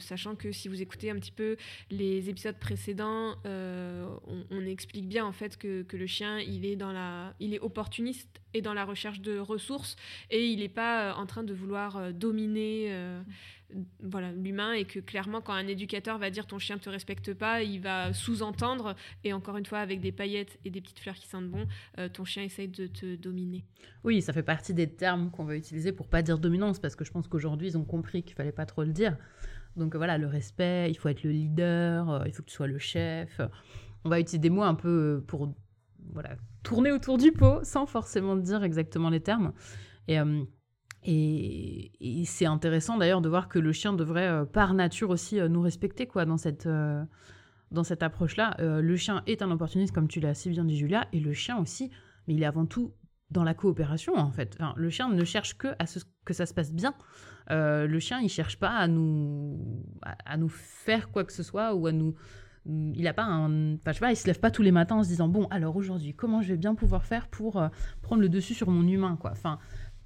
sachant 0.00 0.34
que 0.34 0.52
si 0.52 0.68
vous 0.68 0.80
écoutez 0.80 1.10
un 1.10 1.16
petit 1.16 1.32
peu 1.32 1.56
les 1.90 2.28
épisodes 2.30 2.58
précédents, 2.58 3.36
on, 3.44 4.66
explique 4.66 5.08
bien 5.08 5.24
en 5.24 5.32
fait 5.32 5.56
que, 5.56 5.82
que, 5.82 5.96
le 5.96 6.06
chien, 6.06 6.38
il 6.40 6.66
est 6.66 6.76
dans 6.76 6.92
la, 6.92 7.34
il 7.40 7.54
est 7.54 7.60
opportuniste 7.78 8.40
et 8.54 8.62
dans 8.62 8.74
la 8.74 8.84
recherche 8.84 9.20
de 9.20 9.38
ressources, 9.38 9.94
et 10.30 10.46
il 10.46 10.58
n'est 10.58 10.68
pas 10.68 11.14
en 11.14 11.26
train 11.26 11.44
de 11.44 11.54
vouloir 11.54 12.12
dominer 12.12 12.90
voilà 14.02 14.32
l'humain 14.32 14.72
et 14.72 14.84
que 14.84 14.98
clairement 14.98 15.40
quand 15.40 15.52
un 15.52 15.66
éducateur 15.66 16.18
va 16.18 16.30
dire 16.30 16.46
ton 16.46 16.58
chien 16.58 16.78
te 16.78 16.88
respecte 16.88 17.34
pas 17.34 17.62
il 17.62 17.80
va 17.80 18.12
sous-entendre 18.12 18.94
et 19.24 19.32
encore 19.32 19.56
une 19.56 19.66
fois 19.66 19.78
avec 19.78 20.00
des 20.00 20.12
paillettes 20.12 20.58
et 20.64 20.70
des 20.70 20.80
petites 20.80 21.00
fleurs 21.00 21.16
qui 21.16 21.28
sentent 21.28 21.50
bon 21.50 21.66
euh, 21.98 22.08
ton 22.08 22.24
chien 22.24 22.42
essaye 22.42 22.68
de 22.68 22.86
te 22.86 23.16
dominer. 23.16 23.64
Oui 24.04 24.22
ça 24.22 24.32
fait 24.32 24.42
partie 24.42 24.72
des 24.72 24.88
termes 24.88 25.30
qu'on 25.30 25.44
va 25.44 25.56
utiliser 25.56 25.92
pour 25.92 26.08
pas 26.08 26.22
dire 26.22 26.38
dominance 26.38 26.78
parce 26.78 26.96
que 26.96 27.04
je 27.04 27.12
pense 27.12 27.28
qu'aujourd'hui 27.28 27.68
ils 27.68 27.78
ont 27.78 27.84
compris 27.84 28.22
qu'il 28.22 28.34
fallait 28.34 28.52
pas 28.52 28.66
trop 28.66 28.84
le 28.84 28.92
dire. 28.92 29.16
Donc 29.76 29.94
voilà 29.94 30.16
le 30.16 30.26
respect 30.26 30.90
il 30.90 30.94
faut 30.96 31.08
être 31.08 31.22
le 31.22 31.30
leader 31.30 32.10
euh, 32.10 32.22
il 32.26 32.32
faut 32.32 32.42
que 32.42 32.48
tu 32.48 32.54
sois 32.54 32.68
le 32.68 32.78
chef. 32.78 33.40
On 34.04 34.08
va 34.08 34.20
utiliser 34.20 34.38
des 34.38 34.50
mots 34.50 34.62
un 34.62 34.74
peu 34.74 35.22
pour 35.26 35.54
voilà 36.12 36.30
tourner 36.62 36.92
autour 36.92 37.18
du 37.18 37.32
pot 37.32 37.60
sans 37.62 37.86
forcément 37.86 38.36
dire 38.36 38.62
exactement 38.64 39.10
les 39.10 39.20
termes 39.20 39.52
et 40.08 40.18
euh, 40.18 40.44
c'est 42.24 42.46
intéressant 42.46 42.96
d'ailleurs 42.96 43.20
de 43.20 43.28
voir 43.28 43.48
que 43.48 43.58
le 43.58 43.72
chien 43.72 43.92
devrait 43.92 44.28
euh, 44.28 44.44
par 44.44 44.74
nature 44.74 45.10
aussi 45.10 45.38
euh, 45.38 45.48
nous 45.48 45.60
respecter 45.60 46.06
quoi 46.06 46.24
dans 46.24 46.36
cette, 46.36 46.68
cette 47.84 48.02
approche-là. 48.02 48.56
le 48.58 48.96
chien 48.96 49.22
est 49.26 49.42
un 49.42 49.50
opportuniste 49.50 49.94
comme 49.94 50.08
tu 50.08 50.20
l'as 50.20 50.34
si 50.34 50.50
bien 50.50 50.64
dit 50.64 50.76
Julia, 50.76 51.06
et 51.12 51.20
le 51.20 51.32
chien 51.32 51.58
aussi, 51.58 51.90
mais 52.26 52.34
il 52.34 52.42
est 52.42 52.46
avant 52.46 52.66
tout 52.66 52.92
dans 53.30 53.44
la 53.44 53.54
coopération 53.54 54.16
en 54.16 54.30
fait. 54.30 54.58
le 54.76 54.90
chien 54.90 55.08
ne 55.08 55.24
cherche 55.24 55.56
que 55.56 55.68
à 55.78 55.86
ce 55.86 56.00
que 56.24 56.32
ça 56.32 56.46
se 56.46 56.54
passe 56.54 56.72
bien. 56.72 56.94
le 57.50 57.98
chien 57.98 58.20
il 58.20 58.30
cherche 58.30 58.58
pas 58.58 58.70
à 58.70 58.88
nous 58.88 59.84
à, 60.02 60.36
nous 60.36 60.48
faire 60.48 61.10
quoi 61.10 61.24
que 61.24 61.32
ce 61.32 61.42
soit 61.42 61.74
ou 61.74 61.86
à 61.86 61.92
nous 61.92 62.14
il 62.68 63.06
a 63.08 63.14
pas 63.14 63.24
un 63.24 63.74
enfin 63.74 63.92
je 63.92 63.92
sais 63.94 64.00
pas 64.00 64.12
il 64.12 64.16
se 64.16 64.26
lève 64.26 64.40
pas 64.40 64.50
tous 64.50 64.62
les 64.62 64.72
matins 64.72 64.96
en 64.96 65.02
se 65.02 65.08
disant 65.08 65.26
bon 65.26 65.46
alors 65.46 65.74
aujourd'hui 65.76 66.14
comment 66.14 66.42
je 66.42 66.48
vais 66.48 66.58
bien 66.58 66.74
pouvoir 66.74 67.06
faire 67.06 67.28
pour 67.28 67.62
prendre 68.02 68.20
le 68.20 68.28
dessus 68.28 68.54
sur 68.54 68.70
mon 68.70 68.86
humain 68.86 69.16
quoi. 69.18 69.30
Enfin 69.32 69.58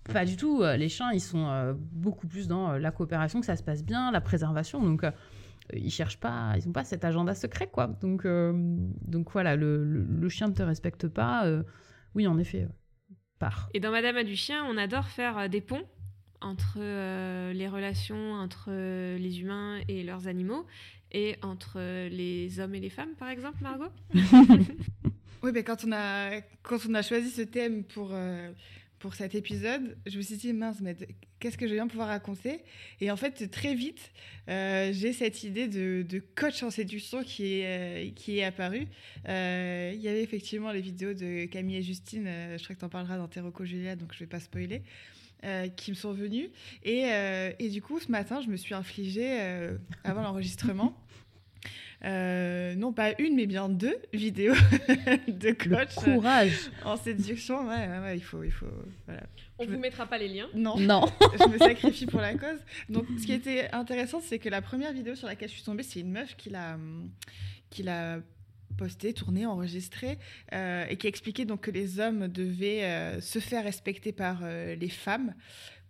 pas 0.05 0.25
du 0.25 0.37
tout. 0.37 0.63
Euh, 0.63 0.77
les 0.77 0.89
chiens, 0.89 1.13
ils 1.13 1.21
sont 1.21 1.47
euh, 1.49 1.75
beaucoup 1.77 2.27
plus 2.27 2.49
dans 2.49 2.73
euh, 2.73 2.79
la 2.79 2.91
coopération, 2.91 3.41
que 3.41 3.47
ça 3.47 3.57
se 3.57 3.63
passe 3.63 3.85
bien, 3.85 4.11
la 4.11 4.21
préservation. 4.21 4.83
Donc, 4.83 5.05
ils 5.73 5.91
cherchent 5.91 6.19
pas, 6.19 6.55
ils 6.59 6.67
n'ont 6.67 6.73
pas 6.73 6.85
cet 6.85 7.05
agenda 7.05 7.35
secret, 7.35 7.69
quoi. 7.69 7.87
Donc, 7.87 8.27
donc 8.27 9.31
voilà, 9.31 9.57
le, 9.57 10.29
chien 10.29 10.49
ne 10.49 10.55
te 10.55 10.63
respecte 10.63 11.09
pas. 11.09 11.47
oui, 12.15 12.27
en 12.27 12.37
effet, 12.39 12.69
part. 13.39 13.69
Et 13.73 13.81
dans 13.81 13.93
Madame 13.93 14.17
a 14.17 14.25
du 14.25 14.37
chien, 14.37 14.65
on 14.69 14.77
adore 14.77 15.07
faire 15.07 15.49
des 15.49 15.61
ponts 15.61 15.85
entre 16.41 16.81
les 17.53 17.69
relations 17.69 18.33
entre 18.33 18.71
les 18.71 19.41
humains 19.41 19.79
et 19.87 20.03
leurs 20.03 20.27
animaux 20.27 20.67
et 21.13 21.37
entre 21.43 22.09
les 22.09 22.59
hommes 22.59 22.75
et 22.75 22.81
les 22.81 22.91
femmes, 22.91 23.15
par 23.19 23.29
exemple, 23.29 23.59
Margot 23.63 23.93
Oui, 25.43 25.51
mais 25.53 25.65
quand 25.65 25.85
on 25.85 25.93
a, 25.93 26.41
quand 26.63 26.79
on 26.89 26.95
a 26.95 27.03
choisi 27.03 27.31
ce 27.31 27.43
thème 27.43 27.85
pour, 27.85 28.15
pour 29.01 29.15
cet 29.15 29.35
épisode, 29.35 29.97
je 30.07 30.17
me 30.17 30.23
suis 30.23 30.37
dit, 30.37 30.53
mince, 30.53 30.81
mais 30.81 30.97
qu'est-ce 31.43 31.59
que 31.59 31.67
je 31.67 31.75
viens 31.75 31.89
pouvoir 31.89 32.07
raconter? 32.07 32.61
Et 33.01 33.11
en 33.11 33.17
fait, 33.17 33.51
très 33.51 33.75
vite, 33.75 34.13
euh, 34.49 34.93
j'ai 34.93 35.13
cette 35.13 35.43
idée 35.43 35.67
de, 35.67 36.23
coach 36.37 36.63
en 36.63 36.71
séduction 36.71 37.25
qui 37.25 37.59
est, 37.59 37.67
euh, 37.67 38.11
qui 38.15 38.39
est 38.39 38.45
apparue. 38.45 38.87
Euh, 39.29 39.91
il 39.93 40.01
y 40.01 40.07
avait 40.07 40.23
effectivement 40.23 40.71
les 40.71 40.81
vidéos 40.81 41.15
de 41.15 41.47
Camille 41.47 41.79
et 41.79 41.83
Justine, 41.83 42.29
je 42.57 42.63
crois 42.63 42.77
que 42.77 42.81
tu 42.81 42.85
en 42.85 42.89
parleras 42.89 43.19
dans 43.19 43.27
Terroco 43.27 43.65
Julia, 43.65 43.97
donc 43.97 44.13
je 44.13 44.19
ne 44.19 44.21
vais 44.21 44.31
pas 44.31 44.39
spoiler. 44.39 44.83
Qui 45.77 45.91
me 45.91 45.97
sont 45.97 46.13
venues. 46.13 46.51
Et, 46.85 47.09
et, 47.59 47.69
du 47.69 47.83
coup, 47.83 47.99
ce 47.99 48.11
matin, 48.11 48.41
je 48.41 48.49
me 48.49 48.57
suis 48.57 48.75
infligée, 48.75 49.39
avant 50.05 50.23
l'enregistrement, 50.23 50.97
euh, 52.05 52.75
non 52.75 52.93
pas 52.93 53.13
une, 53.19 53.37
mais 53.37 53.47
bien 53.47 53.69
deux 53.69 53.97
vidéos 54.13 54.55
de 55.29 55.53
coach. 55.53 55.95
courage. 55.95 56.71
en 56.85 56.97
séduction, 56.97 57.67
ouais, 57.69 57.89
ouais, 58.01 58.17
il 58.17 58.23
faut, 58.23 58.43
il 58.43 58.51
faut. 58.51 58.67
Voilà. 59.07 59.23
On 59.59 59.65
ne 59.65 59.71
vous 59.71 59.79
mettra 59.79 60.07
pas 60.07 60.19
les 60.19 60.29
liens. 60.29 60.49
Non. 60.55 60.77
Non. 60.79 61.07
je 61.39 61.49
me 61.49 61.59
sacrifie 61.59 62.07
pour 62.07 62.21
la 62.21 62.35
cause. 62.35 62.59
Donc, 62.89 63.07
ce 63.19 63.25
qui 63.25 63.33
était 63.33 63.71
intéressant, 63.73 64.21
c'est 64.21 64.39
que 64.39 64.49
la 64.49 64.63
première 64.63 64.93
vidéo 64.93 65.15
sur 65.15 65.29
laquelle 65.29 65.49
je 65.49 65.55
suis 65.55 65.63
tombée, 65.63 65.85
c'est 65.85 66.01
une 66.01 66.11
meuf 66.11 66.37
qui 66.37 66.51
l'a, 66.51 66.77
qui 67.71 67.83
l'a 67.83 68.19
posté, 68.73 69.13
tourné, 69.13 69.47
enregistré, 69.47 70.19
euh, 70.53 70.87
et 70.89 70.97
qui 70.97 71.07
expliquait 71.07 71.45
donc 71.45 71.63
que 71.63 71.71
les 71.71 72.01
hommes 72.01 72.29
devaient 72.29 72.85
euh, 72.85 73.21
se 73.21 73.39
faire 73.39 73.65
respecter 73.65 74.13
par 74.13 74.43
les 74.45 74.89
femmes 74.89 75.35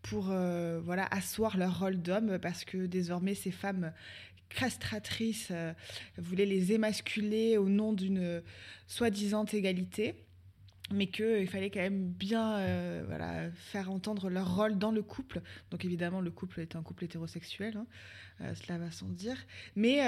pour 0.03 0.25
voilà 0.25 1.07
asseoir 1.12 1.57
leur 1.57 1.79
rôle 1.79 2.03
d'homme 2.03 2.38
parce 2.40 2.64
que 2.64 2.87
désormais 2.87 3.37
ces 3.37 3.53
femmes 3.53 3.92
castratrice 4.55 5.49
euh, 5.51 5.73
voulait 6.18 6.47
les 6.47 6.73
émasculer 6.73 7.57
au 7.59 7.68
nom 7.68 7.92
d'une 7.92 8.42
soi-disant 8.87 9.45
égalité 9.47 10.14
mais 10.90 11.07
qu'il 11.07 11.49
fallait 11.49 11.71
quand 11.71 11.81
même 11.81 12.09
bien 12.09 12.57
euh, 12.57 13.05
voilà, 13.07 13.51
faire 13.53 13.90
entendre 13.90 14.29
leur 14.29 14.57
rôle 14.57 14.79
dans 14.79 14.90
le 14.90 15.03
couple. 15.03 15.40
Donc 15.71 15.85
évidemment, 15.85 16.21
le 16.21 16.31
couple 16.31 16.61
est 16.61 16.77
un 16.77 16.83
couple 16.83 17.05
hétérosexuel, 17.05 17.77
hein, 17.77 17.87
euh, 18.40 18.55
cela 18.55 18.79
va 18.79 18.90
sans 18.90 19.09
dire. 19.09 19.37
Mais 19.77 19.99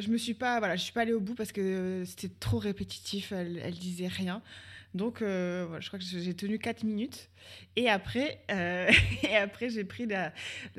je 0.00 0.10
me 0.10 0.18
suis 0.18 0.34
pas, 0.34 0.58
voilà, 0.58 0.76
suis 0.76 0.92
pas 0.92 1.02
allée 1.02 1.12
au 1.12 1.20
bout 1.20 1.34
parce 1.34 1.52
que 1.52 2.04
c'était 2.06 2.32
trop 2.38 2.58
répétitif. 2.58 3.32
Elle, 3.32 3.58
elle 3.58 3.74
disait 3.74 4.08
rien. 4.08 4.42
Donc, 4.94 5.22
euh, 5.22 5.80
je 5.80 5.88
crois 5.88 5.98
que 5.98 6.04
j'ai 6.04 6.34
tenu 6.34 6.58
4 6.58 6.84
minutes. 6.84 7.28
Et 7.74 7.90
après, 7.90 8.40
euh, 8.50 8.90
et 9.24 9.36
après 9.36 9.68
j'ai 9.68 9.84
pris 9.84 10.06
la, 10.06 10.32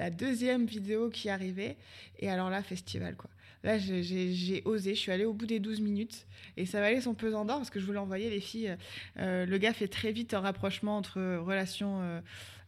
deuxième 0.10 0.66
vidéo 0.66 1.10
qui 1.10 1.30
arrivait. 1.30 1.78
Et 2.20 2.30
alors 2.30 2.50
là, 2.50 2.64
festival, 2.64 3.16
quoi. 3.16 3.30
Là, 3.66 3.78
j'ai 3.78 4.62
osé. 4.64 4.96
Je 4.96 5.00
suis 5.00 5.12
allée 5.12 5.26
au 5.26 5.34
bout 5.34 5.46
des 5.46 5.60
12 5.60 5.82
minutes. 5.82 6.26
Et 6.56 6.66
ça 6.66 6.80
valait 6.80 7.02
son 7.02 7.14
pesant 7.14 7.44
d'or 7.44 7.58
parce 7.58 7.70
que 7.70 7.82
je 7.82 7.86
voulais 7.86 8.00
envoyer 8.00 8.30
les 8.30 8.40
filles. 8.40 8.78
Euh, 9.20 9.46
le 9.46 9.58
gars 9.58 9.74
fait 9.74 9.90
très 9.90 10.14
vite 10.14 10.34
un 10.34 10.40
rapprochement 10.40 10.98
entre 10.98 11.20
relations 11.38 12.22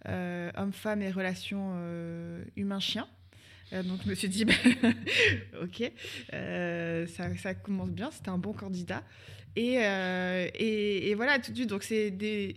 homme-femme 0.06 1.02
et 1.02 1.12
relations 1.12 1.74
humain-chien. 2.56 3.08
donc 3.72 4.00
je 4.04 4.10
me 4.10 4.16
suis 4.16 4.30
dit, 4.30 4.46
bah, 4.46 4.54
ok, 5.62 5.92
ça, 7.38 7.54
commence 7.54 7.92
bien, 7.92 8.12
c'était 8.12 8.30
un 8.30 8.38
bon 8.38 8.54
candidat. 8.54 9.04
Euh, 9.58 10.50
et, 10.54 11.14
voilà, 11.16 11.40
tout 11.40 11.52
de 11.52 11.58
suite, 11.58 11.70
donc 11.70 11.88
des. 11.88 12.56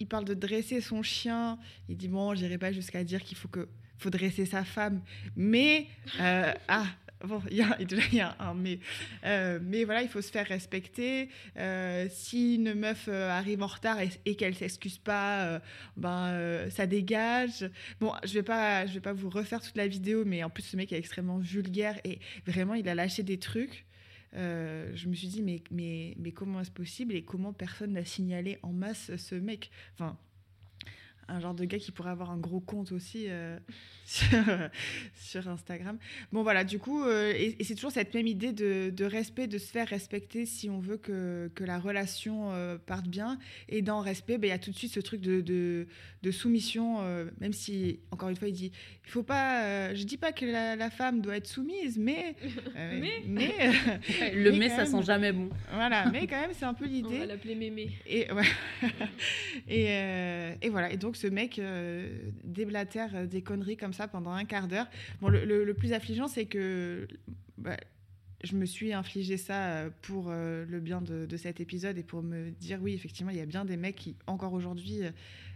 Il, 0.00 0.06
parle 0.06 0.24
de 0.24 0.34
dresser 0.34 0.80
son 0.80 1.02
chien. 1.02 1.58
Il 1.88 1.96
dit 1.96 2.06
bon, 2.06 2.34
j'irai 2.34 2.56
pas 2.56 2.72
jusqu'à 2.72 3.02
dire 3.02 3.22
qu'il 3.22 3.36
faut 3.36 3.48
faut 3.98 4.10
dresser 4.10 4.46
sa 4.46 4.62
femme, 4.62 5.02
mais 5.34 5.88
euh, 6.20 6.52
ah. 6.68 6.86
Bon, 7.24 7.42
il 7.50 7.56
y, 7.56 8.16
y, 8.16 8.20
a 8.20 8.36
un 8.38 8.54
mais. 8.54 8.78
Euh, 9.24 9.58
mais 9.62 9.84
voilà, 9.84 10.02
il 10.02 10.08
faut 10.08 10.22
se 10.22 10.30
faire 10.30 10.46
respecter. 10.46 11.28
si 12.10 12.56
une 12.56 12.74
meuf 12.74 13.08
arrive 13.08 13.62
en 13.62 13.66
retard 13.66 14.00
et, 14.00 14.10
et 14.24 14.36
qu'elle 14.36 14.54
s'excuse 14.54 14.98
pas, 14.98 15.60
ben, 15.96 16.68
ça 16.70 16.86
dégage. 16.86 17.68
Bon, 18.00 18.12
je 18.24 18.38
vais 18.38 18.84
vais 18.92 19.00
pas 19.00 19.12
vous 19.12 19.30
refaire 19.30 19.60
toute 19.60 19.76
la 19.76 19.86
vidéo, 19.86 20.24
mais 20.24 20.44
en 20.44 20.50
plus, 20.50 20.62
ce 20.62 20.76
mec 20.76 20.92
est 20.92 20.98
extrêmement 20.98 21.38
vulgaire 21.38 21.98
et 22.04 22.18
vraiment, 22.46 22.74
il 22.74 22.88
a 22.88 22.94
lâché 22.94 23.22
des 23.22 23.38
trucs. 23.38 23.86
Euh, 24.34 24.90
je 24.94 25.08
me 25.08 25.14
suis 25.14 25.28
dit, 25.28 25.42
mais, 25.42 25.62
mais, 25.70 26.14
mais 26.18 26.32
comment 26.32 26.60
est-ce 26.60 26.70
possible 26.70 27.14
et 27.14 27.22
comment 27.22 27.52
personne 27.52 27.92
n'a 27.92 28.04
signalé 28.04 28.58
en 28.62 28.72
masse 28.72 29.14
ce 29.16 29.34
mec? 29.34 29.70
Enfin, 29.94 30.16
un 31.28 31.40
genre 31.40 31.54
de 31.54 31.64
gars 31.64 31.78
qui 31.78 31.92
pourrait 31.92 32.10
avoir 32.10 32.30
un 32.30 32.38
gros 32.38 32.60
compte 32.60 32.90
aussi 32.92 33.26
euh, 33.28 33.58
sur, 35.14 35.48
Instagram. 35.48 35.98
Bon 36.32 36.42
voilà, 36.42 36.64
du 36.64 36.78
coup, 36.78 37.04
euh, 37.04 37.32
et, 37.36 37.62
c'est 37.62 37.74
toujours 37.74 37.92
cette 37.92 38.14
même 38.14 38.26
idée 38.26 38.52
de, 38.52 39.04
respect, 39.04 39.46
de 39.46 39.58
se 39.58 39.70
faire 39.70 39.86
respecter 39.88 40.46
si 40.46 40.70
on 40.70 40.78
veut 40.78 40.96
que, 40.96 41.50
que 41.54 41.64
la 41.64 41.78
relation 41.78 42.52
euh, 42.52 42.78
parte 42.78 43.06
bien. 43.06 43.38
Et 43.68 43.82
dans 43.82 44.00
respect, 44.00 44.38
ben, 44.38 44.48
il 44.48 44.50
y 44.50 44.54
a 44.54 44.58
tout 44.58 44.70
de 44.70 44.76
suite 44.76 44.92
ce 44.92 45.00
truc 45.00 45.20
de, 45.20 45.40
de, 45.42 46.30
soumission, 46.30 47.02
même 47.40 47.52
si, 47.52 48.00
encore 48.10 48.28
une 48.28 48.36
fois, 48.36 48.48
il 48.48 48.54
dit, 48.54 48.72
il 49.04 49.10
faut 49.10 49.22
pas, 49.22 49.94
je 49.94 50.04
dis 50.04 50.16
pas 50.16 50.32
que 50.32 50.44
la, 50.44 50.90
femme 50.90 51.20
doit 51.20 51.36
être 51.36 51.46
soumise, 51.46 51.98
mais... 51.98 52.34
mais, 52.74 53.22
Le 54.34 54.52
mais, 54.52 54.68
ça 54.68 54.86
sent 54.86 55.02
jamais 55.02 55.32
bon. 55.32 55.50
Voilà, 55.72 56.10
mais 56.10 56.26
quand 56.26 56.40
même, 56.40 56.50
c'est 56.52 56.64
un 56.64 56.74
peu 56.74 56.86
l'idée. 56.86 57.08
On 57.16 57.18
va 57.18 57.26
l'appeler 57.26 57.54
mémé. 57.54 57.90
Et, 58.06 58.30
ouais. 58.32 58.44
et, 59.68 60.66
et 60.66 60.68
voilà, 60.70 60.90
et 60.90 60.96
donc 60.96 61.17
ce 61.18 61.26
mec 61.26 61.58
euh, 61.58 62.08
déblatère 62.44 63.10
euh, 63.14 63.26
des 63.26 63.42
conneries 63.42 63.76
comme 63.76 63.92
ça 63.92 64.08
pendant 64.08 64.30
un 64.30 64.44
quart 64.44 64.68
d'heure. 64.68 64.86
Bon, 65.20 65.28
le, 65.28 65.72
plus 65.74 65.92
affligeant, 65.92 66.28
c'est 66.28 66.46
que 66.46 67.08
bah, 67.58 67.76
je 68.44 68.54
me 68.54 68.66
suis 68.66 68.92
infligé 68.92 69.36
ça 69.36 69.68
euh, 69.68 69.90
pour 70.02 70.30
le 70.30 70.80
bien 70.80 71.00
de, 71.00 71.36
cet 71.36 71.60
épisode 71.60 71.98
et 71.98 72.02
pour 72.02 72.22
me 72.22 72.50
dire 72.50 72.78
oui, 72.82 72.94
effectivement, 72.94 73.30
il 73.30 73.38
y 73.38 73.40
a 73.40 73.46
bien 73.46 73.64
des 73.64 73.76
mecs 73.76 73.96
qui, 73.96 74.16
encore 74.26 74.52
aujourd'hui, 74.52 75.02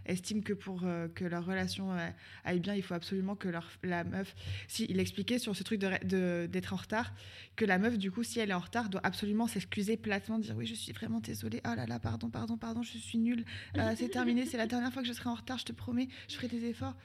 estiment 0.05 0.41
que 0.41 0.53
pour 0.53 0.81
euh, 0.83 1.07
que 1.07 1.25
leur 1.25 1.45
relation 1.45 1.91
euh, 1.91 2.09
aille 2.43 2.59
bien, 2.59 2.75
il 2.75 2.83
faut 2.83 2.93
absolument 2.93 3.35
que 3.35 3.47
leur, 3.47 3.69
la 3.83 4.03
meuf. 4.03 4.35
Si, 4.67 4.85
il 4.89 4.99
expliquait 4.99 5.39
sur 5.39 5.55
ce 5.55 5.63
truc 5.63 5.79
d'être 5.79 6.05
de, 6.05 6.61
en 6.71 6.75
retard, 6.75 7.13
que 7.55 7.65
la 7.65 7.77
meuf, 7.77 7.97
du 7.97 8.11
coup, 8.11 8.23
si 8.23 8.39
elle 8.39 8.49
est 8.49 8.55
en 8.55 8.59
retard, 8.59 8.89
doit 8.89 9.01
absolument 9.03 9.47
s'excuser 9.47 9.97
platement, 9.97 10.39
dire 10.39 10.55
oui, 10.57 10.65
je 10.65 10.75
suis 10.75 10.93
vraiment 10.93 11.19
désolée, 11.19 11.61
oh 11.65 11.75
là 11.75 11.85
là, 11.85 11.99
pardon, 11.99 12.29
pardon, 12.29 12.57
pardon, 12.57 12.83
je 12.83 12.97
suis 12.97 13.17
nulle, 13.17 13.45
euh, 13.77 13.93
c'est 13.97 14.09
terminé, 14.09 14.45
c'est 14.45 14.57
la 14.57 14.67
dernière 14.67 14.91
fois 14.91 15.01
que 15.01 15.07
je 15.07 15.13
serai 15.13 15.29
en 15.29 15.35
retard, 15.35 15.57
je 15.57 15.65
te 15.65 15.73
promets, 15.73 16.07
je 16.27 16.35
ferai 16.35 16.47
des 16.47 16.65
efforts. 16.65 16.95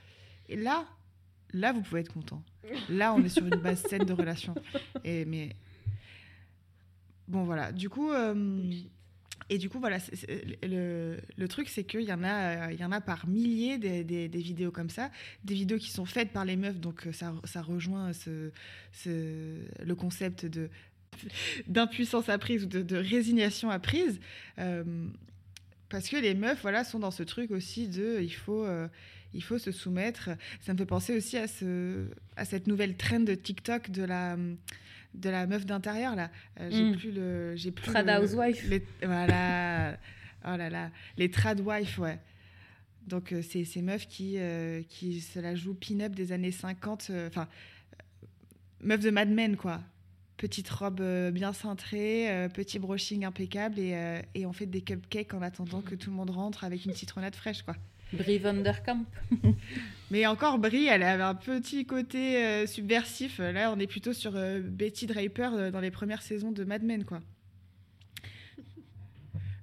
Et 0.49 0.57
là, 0.57 0.87
là, 1.53 1.73
vous 1.73 1.83
pouvez 1.83 2.01
être 2.01 2.13
content. 2.13 2.43
Là, 2.89 3.15
on 3.15 3.23
est 3.23 3.29
sur 3.29 3.45
une 3.45 3.57
base 3.57 3.83
saine 3.83 4.05
de 4.05 4.13
relation. 4.13 4.55
Et, 5.05 5.25
mais. 5.25 5.55
Bon, 7.29 7.45
voilà. 7.45 7.73
Du 7.73 7.89
coup. 7.89 8.11
Et 9.51 9.57
du 9.57 9.71
coup, 9.71 9.81
voilà, 9.81 9.99
le, 10.63 11.17
le, 11.39 11.49
truc, 11.49 11.69
c'est 11.69 11.85
qu'il 11.85 12.03
y, 12.03 12.13
en 12.13 12.23
a, 12.23 12.71
il 12.71 12.79
y 12.79 12.85
en 12.85 12.93
a 12.93 13.01
par 13.01 13.27
milliers 13.27 13.79
des, 13.79 14.05
des, 14.05 14.29
vidéos 14.29 14.71
comme 14.71 14.91
ça, 14.91 15.11
des 15.43 15.55
vidéos 15.55 15.79
qui 15.79 15.91
sont 15.91 16.05
faites 16.05 16.33
par 16.33 16.45
les 16.45 16.57
meufs, 16.57 16.79
donc 16.79 17.07
euh, 17.07 17.13
ça, 17.13 17.35
ça 17.45 17.63
rejoint 17.63 18.13
ce, 18.13 18.51
ce, 18.93 19.57
le 19.83 19.95
concept 19.95 20.45
de 20.45 20.69
d'impuissance 21.67 22.29
apprise 22.29 22.65
ou 22.65 22.67
de, 22.67 22.83
de, 22.83 22.97
résignation 22.97 23.71
apprise. 23.71 24.21
Euh, 24.59 25.09
parce 25.89 26.09
que 26.09 26.17
les 26.17 26.35
meufs 26.35 26.61
voilà, 26.61 26.85
sont 26.85 26.99
dans 26.99 27.11
ce 27.11 27.23
truc 27.23 27.51
aussi 27.51 27.89
de 27.89 28.21
il 28.21 28.35
faut, 28.35 28.65
euh, 28.65 28.87
il 29.33 29.43
faut 29.43 29.59
se 29.59 29.73
soumettre. 29.73 30.31
Ça 30.61 30.75
me 30.75 30.79
fait 30.79 30.87
penser 30.87 31.17
aussi 31.17 31.39
à, 31.39 31.49
ce, 31.49 32.07
à 32.37 32.45
cette 32.45 32.67
nouvelle 32.67 32.97
trend 32.97 33.21
de 33.21 33.35
TikTok 33.35 33.91
de 33.91 34.05
la 34.05 34.37
de 35.19 35.31
la 35.31 35.47
meuf 35.47 35.67
d'intérieur 35.67 36.15
là. 36.15 36.31
Euh, 36.61 36.69
j'ai 36.71 36.85
hmm. 36.85 36.97
plus 36.97 37.13
le, 37.13 37.57
j'ai 37.57 37.71
plus. 37.71 37.91
Trad 37.91 38.09
housewife. 38.09 38.65
voilà. 39.03 39.99
oh 40.45 40.57
là 40.57 40.71
là, 40.71 40.91
les 41.17 41.31
trad 41.31 41.61
wife, 41.61 41.99
ouais. 41.99 42.19
Donc 43.07 43.33
euh, 43.33 43.43
c'est 43.43 43.65
ces 43.65 43.83
meufs 43.83 44.07
qui 44.07 44.35
euh, 44.39 44.83
qui 44.89 45.21
se 45.21 45.39
la 45.39 45.55
jouent 45.55 45.75
pin-up 45.75 46.15
des 46.15 46.33
années 46.33 46.53
50, 46.53 47.11
enfin 47.27 47.49
meuf 48.81 49.01
de 49.01 49.11
Mad 49.11 49.31
Men 49.31 49.57
quoi. 49.57 49.81
Petite 50.37 50.69
robe 50.69 51.03
bien 51.33 51.53
cintrée, 51.53 52.49
petit 52.55 52.79
brushing 52.79 53.25
impeccable 53.25 53.81
et, 53.81 54.23
et 54.37 54.47
on 54.47 54.53
fait 54.53 54.67
des 54.67 54.83
cupcakes 54.83 55.35
en 55.35 55.43
attendant 55.43 55.81
que 55.81 55.97
tout 55.97 56.11
le 56.11 56.17
monde 56.17 56.31
rentre 56.31 56.63
avec 56.63 56.85
une 56.85 56.95
citronnade 56.95 57.35
fraîche 57.35 57.63
quoi. 57.63 57.75
Brie 58.13 58.39
Vanderkamp. 58.39 59.05
Mais 60.11 60.27
encore, 60.27 60.59
Brie, 60.59 60.87
elle 60.87 61.03
avait 61.03 61.23
un 61.23 61.35
petit 61.35 61.85
côté 61.85 62.43
euh, 62.43 62.67
subversif. 62.67 63.39
Là, 63.39 63.73
on 63.77 63.79
est 63.79 63.87
plutôt 63.87 64.15
sur 64.15 64.37
euh, 64.37 64.61
Betty 64.61 65.07
Draper 65.07 65.51
euh, 65.53 65.71
dans 65.71 65.81
les 65.81 65.91
premières 65.91 66.23
saisons 66.23 66.51
de 66.51 66.65
Mad 66.65 66.83
Men, 66.83 67.05
quoi. 67.05 67.21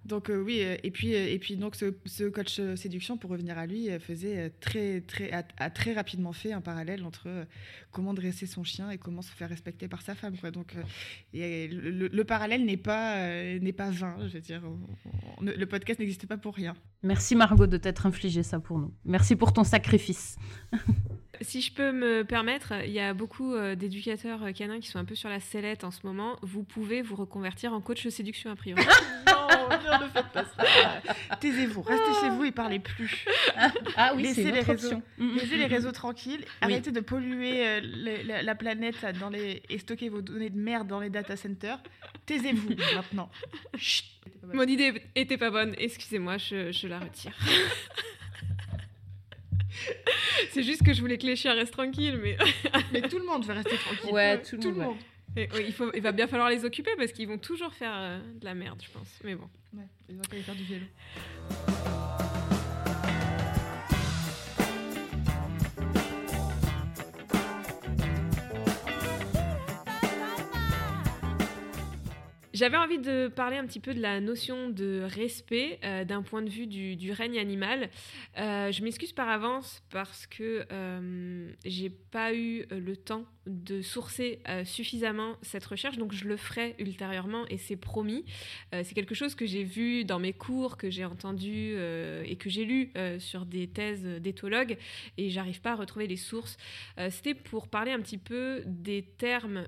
Donc 0.06 0.30
oui, 0.32 0.60
et 0.60 0.92
puis, 0.92 1.14
et 1.14 1.40
puis 1.40 1.58
donc 1.58 1.76
ce, 1.76 2.30
coach 2.30 2.62
séduction, 2.76 3.18
pour 3.18 3.32
revenir 3.32 3.58
à 3.58 3.66
lui, 3.66 3.90
faisait 4.00 4.52
très, 4.60 5.02
très, 5.02 5.32
a, 5.32 5.70
très 5.72 5.94
rapidement 5.94 6.32
fait 6.32 6.54
un 6.54 6.62
parallèle 6.62 7.04
entre 7.04 7.48
comment 7.90 8.14
dresser 8.14 8.46
son 8.46 8.64
chien 8.64 8.92
et 8.92 9.00
comment 9.00 9.24
se 9.24 9.32
faire 9.32 9.50
respecter 9.50 9.88
par 9.88 10.04
sa 10.04 10.14
femme. 10.14 10.38
Quoi. 10.38 10.52
Donc 10.52 10.76
le, 11.34 11.66
le- 11.66 12.08
le 12.08 12.24
parallèle 12.24 12.66
n'est 12.66 12.78
pas, 12.78 13.18
n'est 13.58 13.74
pas 13.74 13.90
vain, 13.90 14.16
je 14.28 14.34
veux 14.34 14.42
dire. 14.42 14.62
le 15.42 15.66
podcast 15.66 16.00
n'existe 16.00 16.28
pas 16.28 16.38
pour 16.38 16.54
rien. 16.54 16.76
Merci 17.06 17.36
Margot 17.36 17.68
de 17.68 17.78
t'être 17.78 18.06
infligé 18.08 18.42
ça 18.44 18.60
pour 18.60 18.80
nous. 18.80 18.92
Merci 19.06 19.36
pour 19.36 19.54
ton 19.54 19.64
sacrifice. 19.64 20.38
Si 21.42 21.60
je 21.62 21.74
peux 21.74 21.92
me 21.92 22.24
permettre, 22.24 22.72
il 22.86 22.92
y 22.92 23.00
a 23.02 23.14
beaucoup 23.14 23.54
euh, 23.56 23.76
d'éducateurs 23.76 24.42
euh, 24.42 24.54
canins 24.54 24.80
qui 24.80 24.88
sont 24.88 25.00
un 25.00 25.04
peu 25.04 25.16
sur 25.16 25.28
la 25.28 25.42
sellette 25.42 25.84
en 25.84 25.92
ce 25.92 26.00
moment. 26.06 26.38
Vous 26.42 26.64
pouvez 26.64 27.02
vous 27.02 27.18
reconvertir 27.18 27.74
en 27.74 27.82
coach 27.82 28.06
de 28.06 28.10
séduction 28.10 28.50
a 28.52 28.56
priori. 28.56 28.82
Non, 29.28 30.00
ne 30.00 30.08
faites 30.08 30.32
pas 30.32 30.46
ça. 30.46 31.36
Taisez-vous, 31.42 31.82
restez 31.82 32.14
chez 32.22 32.30
vous 32.30 32.46
et 32.46 32.52
parlez 32.52 32.80
plus. 32.80 33.26
Ah 33.98 34.14
oui, 34.16 34.28
c'est 34.28 34.36
c'est 34.36 34.42
une 34.44 34.56
notre 34.56 34.62
autre 34.62 34.72
option. 34.84 35.02
Laissez 35.18 35.58
les 35.58 35.66
réseaux 35.66 35.92
tranquilles. 35.92 36.46
Arrêtez 36.62 36.92
de 36.92 37.00
polluer 37.02 37.68
euh, 37.68 37.82
le- 37.84 38.26
la, 38.28 38.42
la 38.42 38.56
planète 38.56 39.06
dans 39.20 39.30
les, 39.30 39.62
et 39.70 39.78
stocker 39.78 40.08
vos 40.10 40.22
données 40.22 40.50
de 40.50 40.58
merde 40.58 40.88
dans 40.88 41.00
les 41.02 41.10
data 41.10 41.36
centers. 41.36 41.80
Taisez-vous 42.26 42.70
maintenant. 42.96 43.30
Chut. 43.78 44.06
Mon 44.54 44.64
idée 44.64 45.02
était 45.16 45.38
pas 45.38 45.50
bonne, 45.50 45.76
excusez-moi, 45.78 46.38
je, 46.38 46.72
je 46.72 46.88
la 46.88 47.00
retire. 47.00 47.34
C'est 50.52 50.64
juste 50.64 50.84
que 50.84 50.94
je 50.94 51.02
voulais 51.02 51.18
que 51.18 51.26
les 51.26 51.36
chiens 51.36 51.54
restent 51.54 51.74
tranquilles, 51.74 52.20
mais 52.22 52.38
Mais 52.94 53.02
tout 53.02 53.20
le 53.20 53.26
monde 53.26 53.46
veut 53.46 53.54
rester 53.54 53.76
tranquille. 53.76 54.12
Ouais, 54.12 54.42
tout 54.42 54.58
le 54.58 54.72
monde. 54.74 54.96
Et 55.38 55.50
il, 55.66 55.74
faut, 55.74 55.92
il 55.94 56.02
va 56.02 56.14
bien 56.14 56.28
falloir 56.28 56.50
les 56.50 56.64
occuper 56.64 56.92
parce 56.98 57.12
qu'ils 57.12 57.28
vont 57.28 57.38
toujours 57.38 57.74
faire 57.74 57.94
euh, 57.94 58.20
de 58.40 58.46
la 58.46 58.54
merde, 58.54 58.82
je 58.82 58.90
pense. 58.90 59.20
Mais 59.24 59.36
bon. 59.36 59.50
Ouais, 59.74 59.84
ils 60.08 60.18
ont 60.18 60.22
qu'à 60.22 60.36
aller 60.36 60.44
faire 60.44 60.56
du 60.56 60.64
vélo. 60.64 60.86
J'avais 72.56 72.78
envie 72.78 73.00
de 73.00 73.28
parler 73.28 73.58
un 73.58 73.66
petit 73.66 73.82
peu 73.82 73.94
de 73.94 74.00
la 74.00 74.22
notion 74.22 74.70
de 74.70 75.02
respect 75.04 75.78
euh, 75.84 76.06
d'un 76.06 76.22
point 76.22 76.42
de 76.42 76.50
vue 76.50 76.68
du, 76.68 77.12
règne 77.12 77.38
animal. 77.38 77.90
Euh, 78.38 78.72
je 78.72 78.82
m'excuse 78.82 79.12
par 79.12 79.28
avance 79.28 79.84
parce 79.90 80.26
que 80.26 80.66
euh, 80.72 81.52
j'ai 81.66 81.90
pas 81.90 82.34
eu 82.34 82.62
euh, 82.72 82.80
le 82.80 82.96
temps 82.96 83.26
de 83.46 83.82
sourcer 83.82 84.40
suffisamment 84.64 85.36
cette 85.44 85.66
recherche, 85.66 85.98
donc 85.98 86.14
je 86.14 86.28
le 86.28 86.36
ferai 86.36 86.76
ultérieurement 86.80 87.46
et 87.50 87.58
c'est 87.60 87.76
promis. 87.76 88.26
C'est 88.72 88.96
quelque 88.96 89.14
chose 89.14 89.36
que 89.36 89.46
j'ai 89.46 89.64
vu 89.64 90.04
dans 90.04 90.18
mes 90.18 90.34
cours, 90.34 90.78
que 90.78 90.90
j'ai 90.90 91.06
entendu 91.06 91.76
et 92.26 92.36
que 92.38 92.50
j'ai 92.50 92.66
lu 92.66 92.92
sur 93.20 93.46
des 93.46 93.68
thèses 93.68 94.04
d'éthologues 94.04 94.80
et 95.20 95.30
j'arrive 95.30 95.62
pas 95.62 95.74
à 95.74 95.76
retrouver 95.76 96.08
les 96.08 96.18
sources. 96.18 96.58
C'était 97.12 97.36
pour 97.36 97.68
parler 97.68 97.92
un 97.92 98.00
petit 98.00 98.18
peu 98.18 98.64
des 98.66 99.04
termes. 99.04 99.68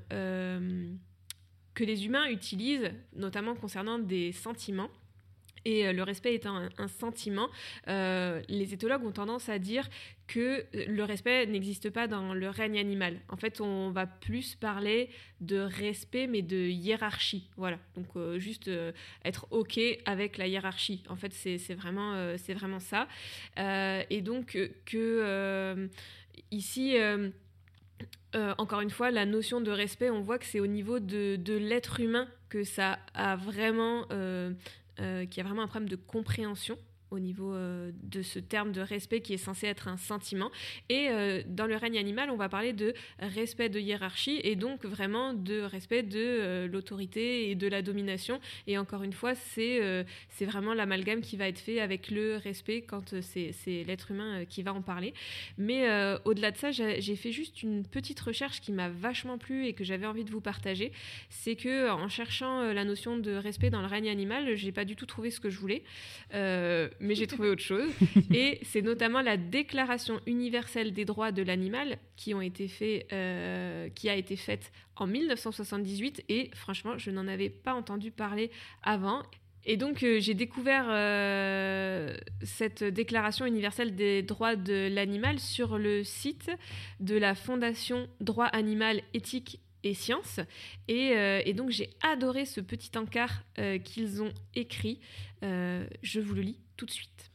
Que 1.77 1.83
les 1.83 2.07
humains 2.07 2.27
utilisent, 2.27 2.91
notamment 3.15 3.53
concernant 3.53 3.99
des 3.99 4.31
sentiments. 4.31 4.89
Et 5.63 5.85
euh, 5.85 5.93
le 5.93 6.01
respect 6.01 6.33
étant 6.33 6.67
un, 6.77 6.87
sentiment, 6.87 7.49
euh, 7.87 8.41
les 8.49 8.73
éthologues 8.73 9.05
ont 9.05 9.11
tendance 9.11 9.47
à 9.47 9.59
dire 9.59 9.87
que 10.25 10.39
euh, 10.39 10.85
le 10.87 11.03
respect 11.03 11.45
n'existe 11.45 11.91
pas 11.91 12.07
dans 12.07 12.33
le 12.33 12.49
règne 12.49 12.79
animal. 12.79 13.19
En 13.29 13.37
fait, 13.37 13.61
on 13.61 13.91
va 13.91 14.07
plus 14.07 14.55
parler 14.55 15.11
de 15.39 15.59
respect, 15.59 16.25
mais 16.25 16.41
de 16.41 16.57
hiérarchie. 16.57 17.47
Voilà. 17.57 17.77
Donc, 17.95 18.07
juste 18.39 18.71
être 19.23 19.45
OK 19.51 19.79
avec 20.05 20.37
la 20.37 20.47
hiérarchie. 20.47 21.03
En 21.09 21.15
fait, 21.15 21.31
c'est 21.31 21.75
vraiment, 21.75 22.35
c'est 22.37 22.55
vraiment 22.55 22.79
ça. 22.79 23.07
Et 24.09 24.21
donc, 24.21 24.57
que 24.85 25.89
ici. 26.49 26.97
Euh, 28.35 28.53
encore 28.57 28.81
une 28.81 28.89
fois, 28.89 29.09
la 29.11 29.25
notion 29.25 29.61
de 29.61 29.71
respect, 29.71 30.09
on 30.09 30.21
voit 30.21 30.37
que 30.37 30.45
c'est 30.45 30.59
au 30.59 30.67
niveau 30.67 30.99
de, 30.99 31.37
de 31.37 31.55
l'être 31.55 31.99
humain 31.99 32.27
que 32.49 32.63
ça 32.63 32.99
a 33.13 33.35
vraiment, 33.35 34.05
euh, 34.11 34.51
euh, 34.99 35.25
qu'il 35.25 35.37
y 35.37 35.39
a 35.41 35.43
vraiment 35.47 35.63
un 35.63 35.67
problème 35.67 35.89
de 35.89 35.95
compréhension 35.95 36.77
au 37.11 37.19
niveau 37.19 37.53
euh, 37.53 37.91
de 38.03 38.21
ce 38.21 38.39
terme 38.39 38.71
de 38.71 38.81
respect 38.81 39.21
qui 39.21 39.33
est 39.33 39.37
censé 39.37 39.67
être 39.67 39.87
un 39.87 39.97
sentiment. 39.97 40.51
Et 40.89 41.09
euh, 41.09 41.41
dans 41.47 41.65
le 41.65 41.75
règne 41.75 41.97
animal, 41.97 42.29
on 42.29 42.35
va 42.35 42.49
parler 42.49 42.73
de 42.73 42.93
respect 43.19 43.69
de 43.69 43.79
hiérarchie 43.79 44.39
et 44.43 44.55
donc 44.55 44.85
vraiment 44.85 45.33
de 45.33 45.61
respect 45.61 46.03
de 46.03 46.17
euh, 46.17 46.67
l'autorité 46.67 47.49
et 47.49 47.55
de 47.55 47.67
la 47.67 47.81
domination. 47.81 48.39
Et 48.67 48.77
encore 48.77 49.03
une 49.03 49.13
fois, 49.13 49.35
c'est 49.35 50.05
c'est 50.29 50.45
vraiment 50.45 50.73
l'amalgame 50.73 51.21
qui 51.21 51.37
va 51.37 51.47
être 51.47 51.59
fait 51.59 51.79
avec 51.79 52.09
le 52.09 52.37
respect 52.37 52.81
quand 52.81 53.19
c'est 53.21 53.83
l'être 53.83 54.11
humain 54.11 54.45
qui 54.45 54.63
va 54.63 54.73
en 54.73 54.81
parler. 54.81 55.13
Mais 55.57 55.87
au-delà 56.25 56.51
de 56.51 56.57
ça, 56.57 56.71
j'ai 56.71 57.15
fait 57.15 57.31
juste 57.31 57.63
une 57.63 57.85
petite 57.85 58.19
recherche 58.19 58.61
qui 58.61 58.71
m'a 58.71 58.89
vachement 58.89 59.37
plu 59.37 59.65
et 59.65 59.73
que 59.73 59.83
j'avais 59.83 60.05
envie 60.05 60.23
de 60.23 60.31
vous 60.31 60.41
partager. 60.41 60.91
C'est 61.29 61.55
que 61.55 61.89
en 61.89 62.09
cherchant 62.09 62.73
la 62.73 62.83
notion 62.83 63.17
de 63.17 63.31
respect 63.33 63.69
dans 63.69 63.81
le 63.81 63.87
règne 63.87 64.09
animal, 64.09 64.55
j'ai 64.55 64.71
pas 64.71 64.85
du 64.85 64.95
tout 64.95 65.05
trouvé 65.05 65.31
ce 65.31 65.39
que 65.39 65.49
je 65.49 65.59
voulais, 65.59 65.83
mais 66.99 67.15
j'ai 67.15 67.27
trouvé 67.27 67.49
autre 67.49 67.61
chose. 67.61 67.89
Et 68.33 68.59
c'est 68.63 68.81
notamment 68.81 69.21
la 69.21 69.37
Déclaration 69.37 70.19
universelle 70.25 70.93
des 70.93 71.05
droits 71.05 71.31
de 71.31 71.41
l'animal 71.41 71.97
qui 72.15 72.33
ont 72.33 72.41
été 72.41 72.67
fait, 72.67 73.07
euh, 73.11 73.89
qui 73.89 74.09
a 74.09 74.15
été 74.15 74.35
faite 74.35 74.71
en 74.95 75.07
1978. 75.07 76.23
Et 76.29 76.51
franchement, 76.53 76.97
je 76.97 77.11
n'en 77.11 77.27
avais 77.27 77.49
pas 77.49 77.73
entendu 77.73 78.11
parler 78.11 78.51
avant. 78.83 79.23
Et 79.69 79.75
donc, 79.75 80.01
euh, 80.01 80.19
j'ai 80.19 80.33
découvert 80.33 80.85
euh, 80.89 82.15
cette 82.41 82.83
Déclaration 82.83 83.45
universelle 83.45 83.95
des 83.95 84.23
droits 84.23 84.55
de 84.55 84.87
l'animal 84.89 85.39
sur 85.39 85.77
le 85.77 86.05
site 86.05 86.49
de 87.01 87.17
la 87.17 87.35
Fondation 87.35 88.07
Droit 88.21 88.45
Animal, 88.45 89.01
Éthique 89.13 89.59
et 89.83 89.93
Sciences. 89.93 90.39
Et, 90.87 91.11
euh, 91.15 91.41
et 91.45 91.53
donc, 91.53 91.69
j'ai 91.69 91.89
adoré 92.01 92.45
ce 92.45 92.61
petit 92.61 92.97
encart 92.97 93.43
euh, 93.59 93.77
qu'ils 93.77 94.21
ont 94.21 94.33
écrit. 94.55 94.99
Euh, 95.43 95.87
je 96.01 96.19
vous 96.19 96.35
le 96.35 96.41
lis 96.41 96.59
tout 96.75 96.85
de 96.85 96.91
suite. 96.91 97.31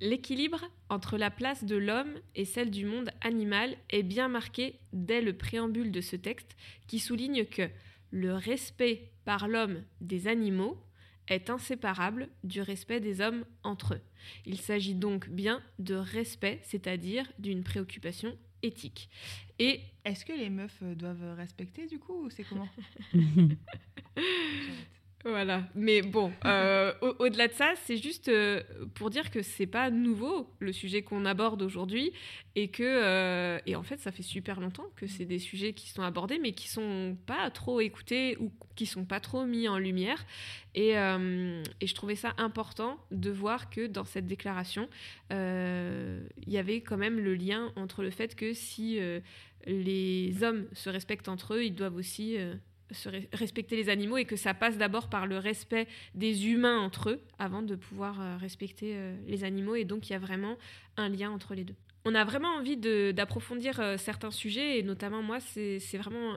L'équilibre 0.00 0.64
entre 0.88 1.16
la 1.16 1.30
place 1.30 1.64
de 1.64 1.76
l'homme 1.76 2.14
et 2.34 2.44
celle 2.44 2.70
du 2.70 2.86
monde 2.86 3.10
animal 3.20 3.76
est 3.90 4.02
bien 4.02 4.28
marqué 4.28 4.80
dès 4.92 5.20
le 5.20 5.36
préambule 5.36 5.92
de 5.92 6.00
ce 6.00 6.16
texte 6.16 6.56
qui 6.88 6.98
souligne 6.98 7.44
que 7.44 7.68
le 8.10 8.34
respect 8.34 9.12
par 9.24 9.46
l'homme 9.46 9.84
des 10.00 10.26
animaux 10.26 10.76
est 11.28 11.50
inséparable 11.50 12.28
du 12.42 12.60
respect 12.60 12.98
des 12.98 13.20
hommes 13.20 13.44
entre 13.62 13.94
eux. 13.94 14.00
Il 14.44 14.60
s'agit 14.60 14.96
donc 14.96 15.28
bien 15.28 15.62
de 15.78 15.94
respect, 15.94 16.60
c'est-à-dire 16.64 17.30
d'une 17.38 17.62
préoccupation 17.62 18.36
éthique. 18.62 19.08
Et 19.58 19.80
Est-ce 20.04 20.24
que 20.24 20.32
les 20.32 20.50
meufs 20.50 20.78
euh, 20.82 20.94
doivent 20.94 21.34
respecter 21.36 21.86
du 21.86 21.98
coup 21.98 22.24
ou 22.24 22.30
c'est 22.30 22.44
comment 22.44 22.68
Voilà, 25.24 25.62
mais 25.76 26.02
bon, 26.02 26.32
euh, 26.46 26.92
au- 27.00 27.14
au-delà 27.20 27.46
de 27.46 27.52
ça, 27.52 27.74
c'est 27.84 27.96
juste 27.96 28.28
euh, 28.28 28.60
pour 28.94 29.08
dire 29.08 29.30
que 29.30 29.40
c'est 29.40 29.66
pas 29.68 29.88
nouveau 29.90 30.50
le 30.58 30.72
sujet 30.72 31.02
qu'on 31.02 31.24
aborde 31.26 31.62
aujourd'hui 31.62 32.12
et 32.56 32.68
que 32.68 32.82
euh, 32.82 33.58
et 33.66 33.76
en 33.76 33.84
fait 33.84 34.00
ça 34.00 34.10
fait 34.10 34.24
super 34.24 34.58
longtemps 34.60 34.86
que 34.96 35.06
c'est 35.06 35.24
des 35.24 35.38
sujets 35.38 35.74
qui 35.74 35.88
sont 35.88 36.02
abordés 36.02 36.38
mais 36.40 36.52
qui 36.52 36.68
sont 36.68 37.16
pas 37.24 37.48
trop 37.50 37.80
écoutés 37.80 38.36
ou 38.40 38.52
qui 38.74 38.84
sont 38.84 39.04
pas 39.04 39.20
trop 39.20 39.44
mis 39.46 39.68
en 39.68 39.78
lumière. 39.78 40.26
Et, 40.74 40.90
et 40.92 41.86
je 41.86 41.94
trouvais 41.94 42.14
ça 42.16 42.32
important 42.38 42.98
de 43.10 43.30
voir 43.30 43.68
que 43.70 43.86
dans 43.86 44.04
cette 44.04 44.26
déclaration 44.26 44.88
il 45.30 46.24
y 46.48 46.58
avait 46.58 46.80
quand 46.80 46.96
même 46.96 47.20
le 47.20 47.34
lien 47.34 47.72
entre 47.76 48.02
le 48.02 48.10
fait 48.10 48.34
que 48.34 48.52
si 48.54 48.98
les 49.66 50.42
hommes 50.42 50.66
se 50.72 50.88
respectent 50.90 51.28
entre 51.28 51.54
eux, 51.54 51.64
ils 51.64 51.74
doivent 51.74 51.96
aussi 51.96 52.36
respecter 53.32 53.76
les 53.76 53.88
animaux 53.88 54.16
et 54.16 54.24
que 54.24 54.36
ça 54.36 54.54
passe 54.54 54.78
d'abord 54.78 55.08
par 55.08 55.26
le 55.26 55.38
respect 55.38 55.86
des 56.14 56.48
humains 56.48 56.78
entre 56.78 57.10
eux 57.10 57.20
avant 57.38 57.62
de 57.62 57.74
pouvoir 57.74 58.20
euh, 58.20 58.36
respecter 58.36 58.94
euh, 58.94 59.16
les 59.26 59.44
animaux 59.44 59.74
et 59.74 59.84
donc 59.84 60.08
il 60.08 60.12
y 60.12 60.16
a 60.16 60.18
vraiment 60.18 60.56
un 60.96 61.08
lien 61.08 61.30
entre 61.30 61.54
les 61.54 61.64
deux. 61.64 61.74
On 62.04 62.16
a 62.16 62.24
vraiment 62.24 62.48
envie 62.56 62.76
d'approfondir 62.76 63.78
euh, 63.78 63.96
certains 63.96 64.32
sujets 64.32 64.78
et 64.78 64.82
notamment 64.82 65.22
moi 65.22 65.38
c'est 65.40 65.78
vraiment 65.98 66.36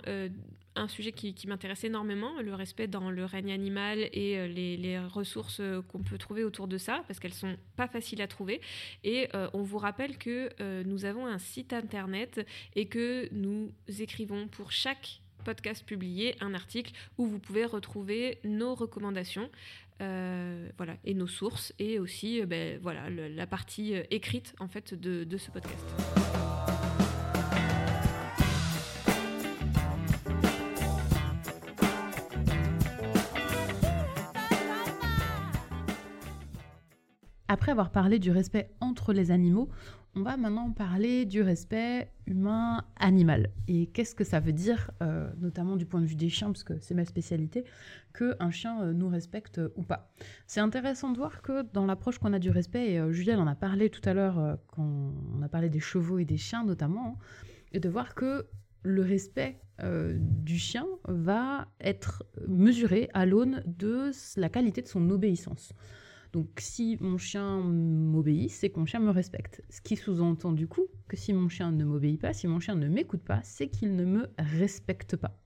un 0.77 0.87
sujet 0.89 1.13
qui, 1.13 1.33
qui 1.33 1.47
m'intéresse 1.47 1.85
énormément, 1.85 2.41
le 2.41 2.53
respect 2.53 2.87
dans 2.87 3.09
le 3.09 3.23
règne 3.23 3.51
animal 3.51 3.99
et 4.11 4.47
les, 4.47 4.75
les 4.75 4.99
ressources 4.99 5.61
qu'on 5.87 6.03
peut 6.03 6.17
trouver 6.17 6.43
autour 6.43 6.67
de 6.67 6.77
ça 6.77 7.03
parce 7.07 7.19
qu'elles 7.19 7.33
sont 7.33 7.55
pas 7.77 7.87
faciles 7.87 8.21
à 8.21 8.27
trouver 8.27 8.59
et 9.03 9.29
on 9.53 9.63
vous 9.63 9.77
rappelle 9.77 10.17
que 10.17 10.49
nous 10.83 11.05
avons 11.05 11.25
un 11.25 11.39
site 11.39 11.71
internet 11.71 12.45
et 12.75 12.87
que 12.87 13.29
nous 13.31 13.71
écrivons 13.87 14.47
pour 14.47 14.73
chaque 14.73 15.21
podcast 15.45 15.85
publié 15.85 16.35
un 16.41 16.53
article 16.53 16.91
où 17.17 17.27
vous 17.27 17.39
pouvez 17.39 17.63
retrouver 17.63 18.39
nos 18.43 18.75
recommandations 18.75 19.49
euh, 20.01 20.67
voilà, 20.75 20.95
et 21.05 21.13
nos 21.13 21.27
sources 21.27 21.71
et 21.79 21.99
aussi 21.99 22.41
euh, 22.41 22.45
ben, 22.45 22.77
voilà, 22.81 23.09
la 23.09 23.47
partie 23.47 23.95
euh, 23.95 24.03
écrite 24.09 24.53
en 24.59 24.67
fait 24.67 24.93
de, 24.93 25.23
de 25.23 25.37
ce 25.37 25.51
podcast. 25.51 25.85
après 37.47 37.71
avoir 37.71 37.91
parlé 37.91 38.19
du 38.19 38.31
respect 38.31 38.69
entre 38.81 39.13
les 39.13 39.31
animaux, 39.31 39.69
on 40.17 40.21
va 40.21 40.37
maintenant 40.37 40.71
parler 40.71 41.25
du 41.25 41.41
respect 41.41 42.09
humain-animal. 42.25 43.49
Et 43.67 43.87
qu'est-ce 43.87 44.15
que 44.15 44.23
ça 44.23 44.39
veut 44.39 44.53
dire, 44.53 44.91
euh, 45.01 45.29
notamment 45.39 45.75
du 45.75 45.85
point 45.85 45.99
de 45.99 46.05
vue 46.05 46.15
des 46.15 46.29
chiens, 46.29 46.47
parce 46.47 46.63
que 46.63 46.79
c'est 46.79 46.93
ma 46.93 47.03
spécialité, 47.03 47.65
qu'un 48.17 48.49
chien 48.49 48.81
euh, 48.81 48.93
nous 48.93 49.09
respecte 49.09 49.59
ou 49.75 49.83
pas. 49.83 50.13
C'est 50.47 50.61
intéressant 50.61 51.11
de 51.11 51.17
voir 51.17 51.41
que 51.41 51.63
dans 51.73 51.85
l'approche 51.85 52.17
qu'on 52.17 52.31
a 52.31 52.39
du 52.39 52.49
respect, 52.49 52.93
et 52.93 52.99
euh, 52.99 53.37
en 53.37 53.47
a 53.47 53.55
parlé 53.55 53.89
tout 53.89 54.07
à 54.07 54.13
l'heure 54.13 54.57
quand 54.67 55.11
on 55.37 55.41
a 55.41 55.49
parlé 55.49 55.69
des 55.69 55.81
chevaux 55.81 56.17
et 56.19 56.25
des 56.25 56.37
chiens 56.37 56.63
notamment, 56.63 57.19
et 57.73 57.79
de 57.81 57.89
voir 57.89 58.15
que 58.15 58.47
le 58.83 59.01
respect 59.01 59.59
du 60.07 60.57
chien 60.57 60.85
va 61.05 61.67
être 61.81 62.23
mesuré 62.47 63.09
à 63.13 63.25
l'aune 63.25 63.61
de 63.65 64.11
la 64.37 64.47
qualité 64.47 64.81
de 64.81 64.87
son 64.87 65.09
obéissance. 65.09 65.73
Donc 66.35 66.49
si 66.57 66.97
mon 66.99 67.17
chien 67.17 67.61
m'obéit, 67.61 68.51
c'est 68.51 68.69
que 68.69 68.77
mon 68.77 68.85
chien 68.85 68.99
me 68.99 69.09
respecte. 69.09 69.63
Ce 69.69 69.79
qui 69.79 69.95
sous-entend 69.95 70.51
du 70.51 70.67
coup 70.67 70.83
que 71.07 71.15
si 71.15 71.31
mon 71.31 71.47
chien 71.47 71.71
ne 71.71 71.85
m'obéit 71.85 72.19
pas, 72.19 72.33
si 72.33 72.45
mon 72.45 72.59
chien 72.59 72.75
ne 72.75 72.89
m'écoute 72.89 73.23
pas, 73.23 73.39
c'est 73.43 73.69
qu'il 73.69 73.95
ne 73.95 74.03
me 74.03 74.27
respecte 74.37 75.15
pas. 75.15 75.39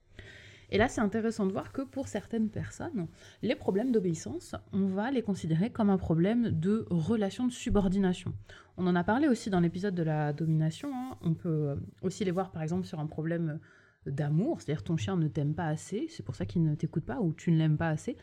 Et 0.72 0.78
là, 0.78 0.88
c'est 0.88 1.00
intéressant 1.00 1.46
de 1.46 1.52
voir 1.52 1.70
que 1.70 1.82
pour 1.82 2.08
certaines 2.08 2.50
personnes, 2.50 3.06
les 3.40 3.54
problèmes 3.54 3.92
d'obéissance, 3.92 4.56
on 4.72 4.86
va 4.86 5.12
les 5.12 5.22
considérer 5.22 5.70
comme 5.70 5.90
un 5.90 5.96
problème 5.96 6.50
de 6.50 6.84
relation 6.90 7.46
de 7.46 7.52
subordination. 7.52 8.34
On 8.76 8.84
en 8.88 8.96
a 8.96 9.04
parlé 9.04 9.28
aussi 9.28 9.48
dans 9.48 9.60
l'épisode 9.60 9.94
de 9.94 10.02
la 10.02 10.32
domination. 10.32 10.90
Hein. 10.92 11.18
On 11.20 11.34
peut 11.34 11.76
aussi 12.02 12.24
les 12.24 12.32
voir 12.32 12.50
par 12.50 12.64
exemple 12.64 12.84
sur 12.84 12.98
un 12.98 13.06
problème 13.06 13.60
d'amour, 14.06 14.60
c'est-à-dire 14.60 14.82
ton 14.82 14.96
chien 14.96 15.16
ne 15.16 15.28
t'aime 15.28 15.54
pas 15.54 15.66
assez, 15.66 16.06
c'est 16.08 16.22
pour 16.22 16.34
ça 16.34 16.46
qu'il 16.46 16.64
ne 16.64 16.74
t'écoute 16.74 17.04
pas 17.04 17.20
ou 17.20 17.34
tu 17.34 17.52
ne 17.52 17.58
l'aimes 17.58 17.76
pas 17.76 17.90
assez 17.90 18.16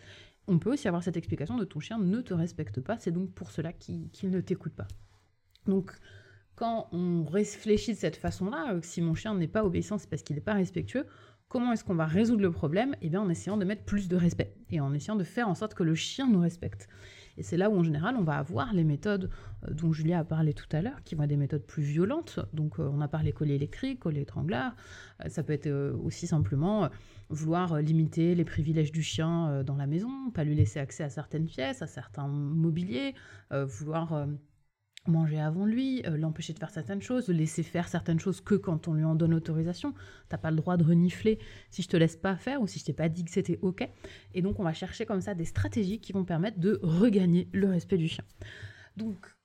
on 0.48 0.60
peut 0.60 0.72
aussi 0.72 0.88
avoir 0.88 1.04
cette 1.04 1.18
explication 1.18 1.58
de 1.58 1.66
ton 1.66 1.80
chien 1.80 1.98
ne 2.00 2.22
te 2.22 2.34
respecte 2.34 2.82
pas, 2.82 2.98
c'est 3.00 3.12
donc 3.12 3.32
pour 3.34 3.52
cela 3.52 3.74
qu'il 3.74 4.10
ne 4.24 4.42
t'écoute 4.42 4.74
pas. 4.74 4.88
Donc, 5.66 5.92
quand 6.56 6.88
on 6.92 7.24
réfléchit 7.24 7.94
de 7.94 7.98
cette 7.98 8.16
façon-là, 8.16 8.74
euh, 8.74 8.80
si 8.82 9.02
mon 9.02 9.14
chien 9.14 9.36
n'est 9.36 9.48
pas 9.48 9.64
obéissant, 9.64 9.98
c'est 9.98 10.10
parce 10.10 10.24
qu'il 10.24 10.36
n'est 10.36 10.42
pas 10.42 10.54
respectueux, 10.54 11.06
comment 11.50 11.72
est-ce 11.74 11.84
qu'on 11.84 11.96
va 11.96 12.06
résoudre 12.06 12.42
le 12.42 12.52
problème? 12.52 12.96
Eh 13.02 13.10
bien, 13.10 13.22
en 13.22 13.30
essayant 13.30 13.58
de 13.58 13.66
mettre 13.66 13.84
plus 13.84 14.08
de 14.08 14.16
respect 14.16 14.56
et 14.70 14.80
en 14.80 14.94
essayant 14.94 15.16
de 15.16 15.24
faire 15.24 15.48
en 15.48 15.56
sorte 15.56 15.74
que 15.74 15.84
le 15.84 15.96
chien 15.96 16.28
nous 16.28 16.40
respecte. 16.40 16.88
Et 17.38 17.44
c'est 17.44 17.58
là 17.58 17.70
où, 17.70 17.78
en 17.78 17.84
général, 17.84 18.16
on 18.18 18.24
va 18.24 18.38
avoir 18.38 18.74
les 18.74 18.84
méthodes 18.84 19.30
euh, 19.68 19.74
dont 19.74 19.92
Julia 19.94 20.20
a 20.20 20.24
parlé 20.24 20.54
tout 20.54 20.68
à 20.72 20.82
l'heure, 20.82 21.04
qui 21.04 21.16
vont 21.16 21.24
être 21.24 21.30
des 21.30 21.38
méthodes 21.38 21.66
plus 21.66 21.84
violentes. 21.84 22.40
Donc, 22.54 22.80
euh, 22.80 22.90
on 22.92 23.02
a 23.02 23.08
parlé 23.08 23.32
collier 23.32 23.56
électrique, 23.56 24.00
collier 24.00 24.22
étrangleur. 24.22 24.74
ça 25.28 25.44
peut 25.44 25.54
être 25.54 25.70
aussi 26.04 26.28
simplement 26.28 26.90
vouloir 27.30 27.74
euh, 27.74 27.82
limiter 27.82 28.36
les 28.36 28.46
privilèges 28.46 28.92
du 28.92 29.04
chien 29.04 29.50
euh, 29.50 29.64
dans 29.64 29.76
la 29.76 29.88
maison, 29.88 30.32
pas 30.32 30.44
lui 30.44 30.56
laisser 30.56 30.80
accès 30.80 31.04
à 31.04 31.10
certaines 31.10 31.46
pièces, 31.46 31.82
à 31.82 31.88
certains 31.88 32.28
mobiliers, 32.28 33.14
euh, 33.52 33.66
vouloir 33.66 34.28
manger 35.08 35.40
avant 35.40 35.66
lui, 35.66 36.02
l'empêcher 36.04 36.54
de 36.54 36.60
faire 36.60 36.70
certaines 36.70 37.02
choses, 37.02 37.28
le 37.28 37.36
laisser 37.36 37.64
faire 37.64 37.88
certaines 37.88 38.20
choses 38.20 38.42
que 38.42 38.56
quand 38.56 38.88
on 38.88 38.94
lui 38.94 39.04
en 39.04 39.16
donne 39.16 39.34
autorisation. 39.34 39.94
T'as 40.30 40.38
pas 40.38 40.52
le 40.52 40.58
droit 40.58 40.78
de 40.78 40.84
renifler 40.84 41.40
si 41.70 41.82
je 41.82 41.88
te 41.88 41.98
laisse 41.98 42.16
pas 42.16 42.36
faire 42.36 42.62
ou 42.62 42.68
si 42.68 42.80
je 42.80 42.86
t'ai 42.86 42.94
pas 42.94 43.10
dit 43.10 43.26
que 43.26 43.32
c'était 43.32 43.60
ok. 43.62 43.88
Et 44.34 44.42
donc 44.42 44.60
on 44.60 44.64
va 44.64 44.74
chercher 44.74 45.06
comme 45.06 45.22
ça 45.22 45.34
des 45.34 45.46
stratégies 45.46 46.00
qui 46.00 46.14
vont 46.14 46.26
permettre 46.26 46.60
de 46.60 46.80
regagner 46.82 47.48
le 47.54 47.70
respect 47.70 47.98
du 47.98 48.08
chien. 48.08 48.24
Donc 48.96 49.38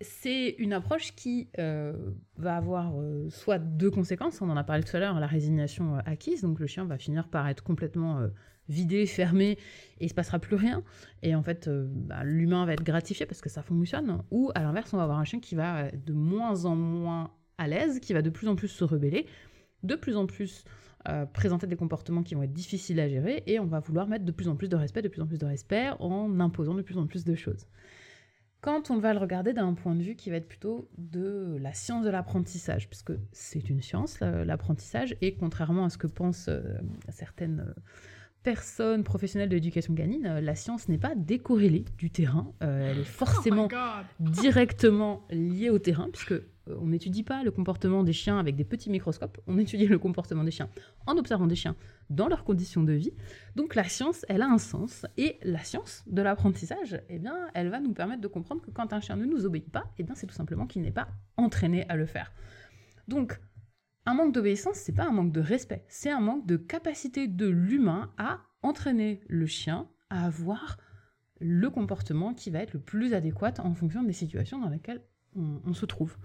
c'est 0.00 0.50
une 0.58 0.72
approche 0.72 1.14
qui 1.14 1.48
euh, 1.58 1.94
va 2.36 2.56
avoir 2.56 2.92
euh, 2.96 3.28
soit 3.30 3.58
deux 3.58 3.90
conséquences, 3.90 4.42
on 4.42 4.50
en 4.50 4.56
a 4.56 4.64
parlé 4.64 4.82
tout 4.82 4.96
à 4.96 5.00
l'heure, 5.00 5.18
la 5.18 5.26
résignation 5.26 5.96
euh, 5.96 6.00
acquise, 6.04 6.42
donc 6.42 6.60
le 6.60 6.66
chien 6.66 6.84
va 6.84 6.98
finir 6.98 7.28
par 7.28 7.48
être 7.48 7.62
complètement 7.62 8.20
vidé, 8.68 9.06
fermé, 9.06 9.58
et 10.00 10.04
il 10.04 10.08
se 10.08 10.14
passera 10.14 10.38
plus 10.38 10.56
rien, 10.56 10.82
et 11.22 11.34
en 11.34 11.42
fait 11.42 11.68
bah, 11.68 12.24
l'humain 12.24 12.66
va 12.66 12.72
être 12.74 12.84
gratifié 12.84 13.26
parce 13.26 13.40
que 13.40 13.48
ça 13.48 13.62
fonctionne, 13.62 14.22
ou 14.30 14.50
à 14.54 14.62
l'inverse 14.62 14.92
on 14.92 14.96
va 14.96 15.04
avoir 15.04 15.18
un 15.18 15.24
chien 15.24 15.40
qui 15.40 15.54
va 15.54 15.90
de 15.90 16.12
moins 16.12 16.64
en 16.64 16.76
moins 16.76 17.30
à 17.58 17.68
l'aise, 17.68 18.00
qui 18.00 18.12
va 18.12 18.22
de 18.22 18.30
plus 18.30 18.48
en 18.48 18.56
plus 18.56 18.68
se 18.68 18.84
rebeller, 18.84 19.26
de 19.82 19.94
plus 19.94 20.16
en 20.16 20.26
plus 20.26 20.64
présenter 21.32 21.68
des 21.68 21.76
comportements 21.76 22.24
qui 22.24 22.34
vont 22.34 22.42
être 22.42 22.52
difficiles 22.52 22.98
à 22.98 23.08
gérer, 23.08 23.44
et 23.46 23.60
on 23.60 23.66
va 23.66 23.80
vouloir 23.80 24.08
mettre 24.08 24.24
de 24.24 24.32
plus 24.32 24.48
en 24.48 24.56
plus 24.56 24.68
de 24.68 24.76
respect, 24.76 25.02
de 25.02 25.08
plus 25.08 25.22
en 25.22 25.26
plus 25.26 25.38
de 25.38 25.46
respect, 25.46 25.90
en 26.00 26.40
imposant 26.40 26.74
de 26.74 26.82
plus 26.82 26.98
en 26.98 27.06
plus 27.06 27.24
de 27.24 27.34
choses. 27.34 27.66
Quand 28.66 28.90
on 28.90 28.98
va 28.98 29.12
le 29.12 29.20
regarder 29.20 29.52
d'un 29.52 29.74
point 29.74 29.94
de 29.94 30.02
vue 30.02 30.16
qui 30.16 30.30
va 30.30 30.36
être 30.36 30.48
plutôt 30.48 30.88
de 30.98 31.56
la 31.60 31.72
science 31.72 32.04
de 32.04 32.10
l'apprentissage, 32.10 32.88
puisque 32.88 33.12
c'est 33.30 33.70
une 33.70 33.80
science, 33.80 34.18
l'apprentissage, 34.20 35.16
et 35.20 35.36
contrairement 35.36 35.84
à 35.84 35.90
ce 35.90 35.98
que 35.98 36.08
pensent 36.08 36.48
euh, 36.48 36.62
certaines 37.10 37.60
euh, 37.60 37.80
personnes 38.46 39.02
professionnelles 39.02 39.48
de 39.48 39.56
l'éducation 39.56 39.92
canine, 39.96 40.24
euh, 40.24 40.40
la 40.40 40.54
science 40.54 40.88
n'est 40.88 40.98
pas 40.98 41.16
décorrélée 41.16 41.84
du 41.98 42.10
terrain, 42.10 42.52
elle 42.60 43.00
est 43.00 43.04
forcément 43.22 43.66
oh 43.72 44.02
directement 44.20 45.26
liée 45.30 45.68
au 45.68 45.80
terrain, 45.80 46.08
puisque 46.12 46.30
euh, 46.30 46.42
on 46.80 46.86
n'étudie 46.86 47.24
pas 47.24 47.42
le 47.42 47.50
comportement 47.50 48.04
des 48.04 48.12
chiens 48.12 48.38
avec 48.38 48.54
des 48.54 48.62
petits 48.62 48.88
microscopes, 48.88 49.40
on 49.48 49.58
étudie 49.58 49.88
le 49.88 49.98
comportement 49.98 50.44
des 50.44 50.52
chiens 50.52 50.68
en 51.08 51.16
observant 51.16 51.48
des 51.48 51.56
chiens 51.56 51.74
dans 52.08 52.28
leurs 52.28 52.44
conditions 52.44 52.84
de 52.84 52.92
vie. 52.92 53.12
Donc 53.56 53.74
la 53.74 53.82
science, 53.82 54.24
elle 54.28 54.42
a 54.42 54.48
un 54.48 54.58
sens. 54.58 55.06
Et 55.16 55.38
la 55.42 55.64
science 55.64 56.04
de 56.06 56.22
l'apprentissage, 56.22 57.00
eh 57.08 57.18
bien, 57.18 57.36
elle 57.52 57.68
va 57.68 57.80
nous 57.80 57.94
permettre 57.94 58.20
de 58.20 58.28
comprendre 58.28 58.62
que 58.62 58.70
quand 58.70 58.92
un 58.92 59.00
chien 59.00 59.16
ne 59.16 59.24
nous 59.24 59.44
obéit 59.44 59.68
pas, 59.68 59.90
eh 59.98 60.04
bien, 60.04 60.14
c'est 60.14 60.28
tout 60.28 60.34
simplement 60.34 60.68
qu'il 60.68 60.82
n'est 60.82 60.92
pas 60.92 61.08
entraîné 61.36 61.84
à 61.88 61.96
le 61.96 62.06
faire. 62.06 62.32
Donc, 63.08 63.40
un 64.06 64.14
manque 64.14 64.32
d'obéissance, 64.32 64.76
c'est 64.76 64.94
pas 64.94 65.06
un 65.06 65.12
manque 65.12 65.32
de 65.32 65.40
respect, 65.40 65.84
c'est 65.88 66.10
un 66.10 66.20
manque 66.20 66.46
de 66.46 66.56
capacité 66.56 67.26
de 67.26 67.46
l'humain 67.46 68.12
à 68.18 68.40
entraîner 68.62 69.20
le 69.28 69.46
chien 69.46 69.88
à 70.10 70.24
avoir 70.24 70.78
le 71.40 71.68
comportement 71.68 72.32
qui 72.32 72.50
va 72.50 72.60
être 72.60 72.72
le 72.72 72.80
plus 72.80 73.12
adéquat 73.12 73.54
en 73.58 73.74
fonction 73.74 74.02
des 74.02 74.12
situations 74.12 74.58
dans 74.58 74.68
lesquelles 74.68 75.02
on, 75.66 75.74
se 75.74 75.86
trouve. 75.86 76.16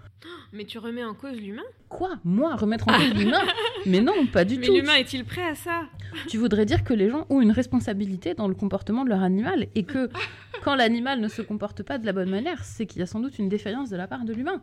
Mais 0.54 0.66
tu 0.66 0.78
remets 0.78 1.04
en 1.04 1.14
cause 1.14 1.40
l'humain? 1.40 1.64
Quoi? 1.90 2.20
Moi, 2.24 2.56
remettre 2.56 2.88
en 2.88 2.94
cause 2.94 3.14
l'humain? 3.14 3.42
Mais 3.86 4.02
non, 4.02 4.26
pas 4.28 4.46
du 4.46 4.60
tout. 4.60 4.72
Mais 4.72 4.80
l'humain 4.80 4.96
est-il 4.96 5.26
prêt 5.26 5.46
à 5.46 5.56
ça? 5.56 5.84
Tu 6.28 6.38
voudrais 6.38 6.66
dire 6.66 6.84
que 6.84 6.94
les 6.94 7.10
gens 7.10 7.26
ont 7.30 7.42
une 7.42 7.52
responsabilité 7.52 8.34
dans 8.34 8.48
le 8.48 8.56
comportement 8.56 9.04
de 9.04 9.10
leur 9.10 9.22
animal 9.22 9.68
et 9.76 9.84
que 9.84 10.10
quand 10.64 10.76
l'animal 10.76 11.20
ne 11.20 11.28
se 11.28 11.42
comporte 11.42 11.84
pas 11.84 11.98
de 11.98 12.06
la 12.06 12.14
bonne 12.14 12.30
manière, 12.30 12.64
c'est 12.64 12.86
qu'il 12.86 13.00
y 13.00 13.04
a 13.04 13.08
sans 13.08 13.20
doute 13.20 13.40
une 13.40 13.50
défaillance 13.50 13.90
de 13.90 13.98
la 13.98 14.08
part 14.08 14.26
de 14.26 14.34
l'humain. 14.34 14.62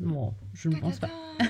Bon, 0.00 0.34
je 0.52 0.68
ne 0.68 0.80
pense 0.80 0.98
pas. 0.98 1.10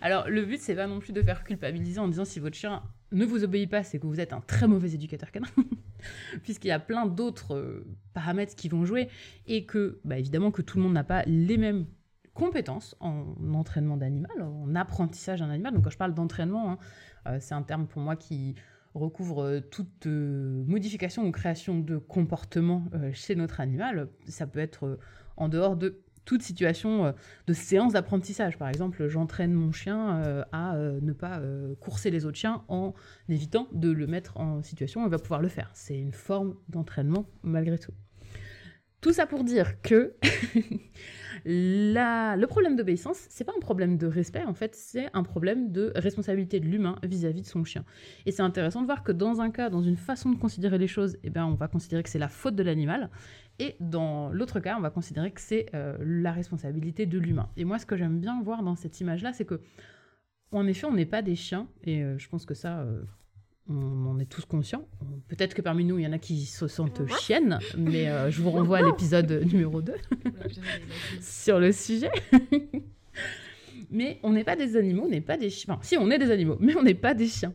Alors, 0.00 0.28
le 0.28 0.44
but, 0.44 0.60
c'est 0.60 0.74
pas 0.74 0.86
non 0.86 0.98
plus 0.98 1.12
de 1.12 1.22
faire 1.22 1.44
culpabiliser 1.44 2.00
en 2.00 2.08
disant 2.08 2.24
si 2.24 2.40
votre 2.40 2.56
chien 2.56 2.82
ne 3.12 3.24
vous 3.24 3.44
obéit 3.44 3.70
pas, 3.70 3.82
c'est 3.82 3.98
que 3.98 4.06
vous 4.06 4.20
êtes 4.20 4.32
un 4.32 4.40
très 4.40 4.66
mauvais 4.66 4.94
éducateur 4.94 5.30
canin, 5.30 5.48
puisqu'il 6.42 6.68
y 6.68 6.72
a 6.72 6.78
plein 6.78 7.06
d'autres 7.06 7.54
euh, 7.54 7.86
paramètres 8.14 8.54
qui 8.56 8.68
vont 8.68 8.84
jouer 8.84 9.08
et 9.46 9.64
que, 9.64 10.00
bah, 10.04 10.18
évidemment, 10.18 10.50
que 10.50 10.62
tout 10.62 10.78
le 10.78 10.82
monde 10.82 10.94
n'a 10.94 11.04
pas 11.04 11.22
les 11.24 11.56
mêmes 11.56 11.86
compétences 12.34 12.96
en 13.00 13.34
entraînement 13.54 13.96
d'animal, 13.96 14.42
en 14.42 14.74
apprentissage 14.74 15.40
d'un 15.40 15.50
animal. 15.50 15.74
Donc, 15.74 15.84
quand 15.84 15.90
je 15.90 15.98
parle 15.98 16.14
d'entraînement, 16.14 16.72
hein, 16.72 16.78
euh, 17.26 17.38
c'est 17.40 17.54
un 17.54 17.62
terme 17.62 17.86
pour 17.86 18.02
moi 18.02 18.16
qui 18.16 18.54
recouvre 18.94 19.42
euh, 19.42 19.60
toute 19.60 20.06
modification 20.06 21.24
ou 21.24 21.30
création 21.30 21.78
de 21.78 21.98
comportement 21.98 22.84
chez 23.12 23.36
notre 23.36 23.60
animal. 23.60 24.08
Ça 24.26 24.46
peut 24.46 24.58
être 24.58 24.98
en 25.36 25.48
dehors 25.48 25.76
de 25.76 26.02
toute 26.26 26.42
situation 26.42 27.06
euh, 27.06 27.12
de 27.46 27.54
séance 27.54 27.94
d'apprentissage. 27.94 28.58
Par 28.58 28.68
exemple, 28.68 29.08
j'entraîne 29.08 29.54
mon 29.54 29.72
chien 29.72 30.22
euh, 30.22 30.44
à 30.52 30.74
euh, 30.74 30.98
ne 31.00 31.12
pas 31.14 31.40
courser 31.80 32.10
les 32.10 32.26
autres 32.26 32.36
chiens 32.36 32.64
en 32.68 32.92
évitant 33.28 33.68
de 33.72 33.90
le 33.90 34.06
mettre 34.06 34.36
en 34.36 34.62
situation 34.62 35.02
où 35.02 35.06
il 35.06 35.10
va 35.10 35.18
pouvoir 35.18 35.40
le 35.40 35.48
faire. 35.48 35.70
C'est 35.72 35.98
une 35.98 36.12
forme 36.12 36.56
d'entraînement 36.68 37.26
malgré 37.42 37.78
tout. 37.78 37.92
Tout 39.00 39.12
ça 39.12 39.26
pour 39.26 39.44
dire 39.44 39.80
que 39.82 40.14
le 41.44 42.46
problème 42.46 42.76
d'obéissance, 42.76 43.18
c'est 43.28 43.44
pas 43.44 43.52
un 43.56 43.60
problème 43.60 43.98
de 43.98 44.06
respect, 44.06 44.42
en 44.42 44.54
fait, 44.54 44.74
c'est 44.74 45.08
un 45.12 45.22
problème 45.22 45.70
de 45.70 45.92
responsabilité 45.94 46.58
de 46.58 46.66
l'humain 46.66 46.96
vis-à-vis 47.04 47.42
de 47.42 47.46
son 47.46 47.62
chien. 47.62 47.84
Et 48.24 48.32
c'est 48.32 48.42
intéressant 48.42 48.80
de 48.80 48.86
voir 48.86 49.04
que 49.04 49.12
dans 49.12 49.40
un 49.40 49.50
cas, 49.50 49.70
dans 49.70 49.82
une 49.82 49.96
façon 49.96 50.30
de 50.30 50.36
considérer 50.36 50.78
les 50.78 50.88
choses, 50.88 51.18
eh 51.22 51.30
bien, 51.30 51.46
on 51.46 51.54
va 51.54 51.68
considérer 51.68 52.02
que 52.02 52.08
c'est 52.08 52.18
la 52.18 52.28
faute 52.28 52.56
de 52.56 52.62
l'animal, 52.62 53.10
et 53.58 53.76
dans 53.80 54.30
l'autre 54.30 54.60
cas, 54.60 54.76
on 54.76 54.80
va 54.80 54.90
considérer 54.90 55.30
que 55.30 55.40
c'est 55.40 55.66
euh, 55.74 55.96
la 56.00 56.32
responsabilité 56.32 57.06
de 57.06 57.18
l'humain. 57.18 57.48
Et 57.56 57.64
moi, 57.64 57.78
ce 57.78 57.86
que 57.86 57.96
j'aime 57.96 58.20
bien 58.20 58.42
voir 58.42 58.62
dans 58.62 58.76
cette 58.76 59.00
image-là, 59.00 59.32
c'est 59.32 59.46
que, 59.46 59.60
en 60.52 60.66
effet, 60.66 60.86
on 60.86 60.92
n'est 60.92 61.06
pas 61.06 61.22
des 61.22 61.36
chiens, 61.36 61.68
et 61.84 62.02
euh, 62.02 62.18
je 62.18 62.28
pense 62.28 62.44
que 62.44 62.54
ça, 62.54 62.80
euh, 62.80 63.02
on 63.68 64.06
en 64.06 64.18
est 64.18 64.26
tous 64.26 64.44
conscients. 64.44 64.86
Peut-être 65.28 65.54
que 65.54 65.62
parmi 65.62 65.84
nous, 65.84 65.98
il 65.98 66.04
y 66.04 66.06
en 66.06 66.12
a 66.12 66.18
qui 66.18 66.44
se 66.44 66.66
sentent 66.66 67.06
chiennes, 67.20 67.58
mais 67.78 68.30
je 68.30 68.42
vous 68.42 68.50
renvoie 68.52 68.78
à 68.78 68.82
l'épisode 68.82 69.44
numéro 69.50 69.80
2 69.80 69.94
sur 71.20 71.58
le 71.58 71.72
sujet. 71.72 72.10
mais 73.90 74.20
on 74.22 74.32
n'est 74.32 74.44
pas 74.44 74.56
des 74.56 74.76
animaux, 74.76 75.04
on 75.06 75.08
n'est 75.08 75.20
pas 75.22 75.38
des 75.38 75.50
chiens. 75.50 75.74
Enfin, 75.74 75.82
si, 75.82 75.96
on 75.96 76.10
est 76.10 76.18
des 76.18 76.30
animaux, 76.30 76.58
mais 76.60 76.76
on 76.76 76.82
n'est 76.82 76.94
pas 76.94 77.14
des 77.14 77.26
chiens. 77.26 77.54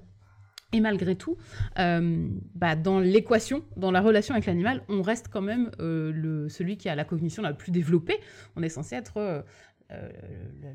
Et 0.74 0.80
malgré 0.80 1.15
tout, 1.15 1.38
euh, 1.80 2.30
bah, 2.55 2.76
dans 2.76 2.99
l'équation, 2.99 3.63
dans 3.76 3.91
la 3.91 4.01
relation 4.01 4.34
avec 4.34 4.45
l'animal, 4.45 4.84
on 4.88 5.01
reste 5.01 5.28
quand 5.30 5.41
même 5.41 5.72
euh, 5.80 6.11
le, 6.13 6.49
celui 6.49 6.78
qui 6.78 6.89
a 6.89 6.95
la 6.95 7.03
cognition 7.03 7.43
la 7.43 7.53
plus 7.53 7.72
développée. 7.72 8.19
On 8.55 8.63
est 8.63 8.69
censé 8.69 8.95
être 8.95 9.43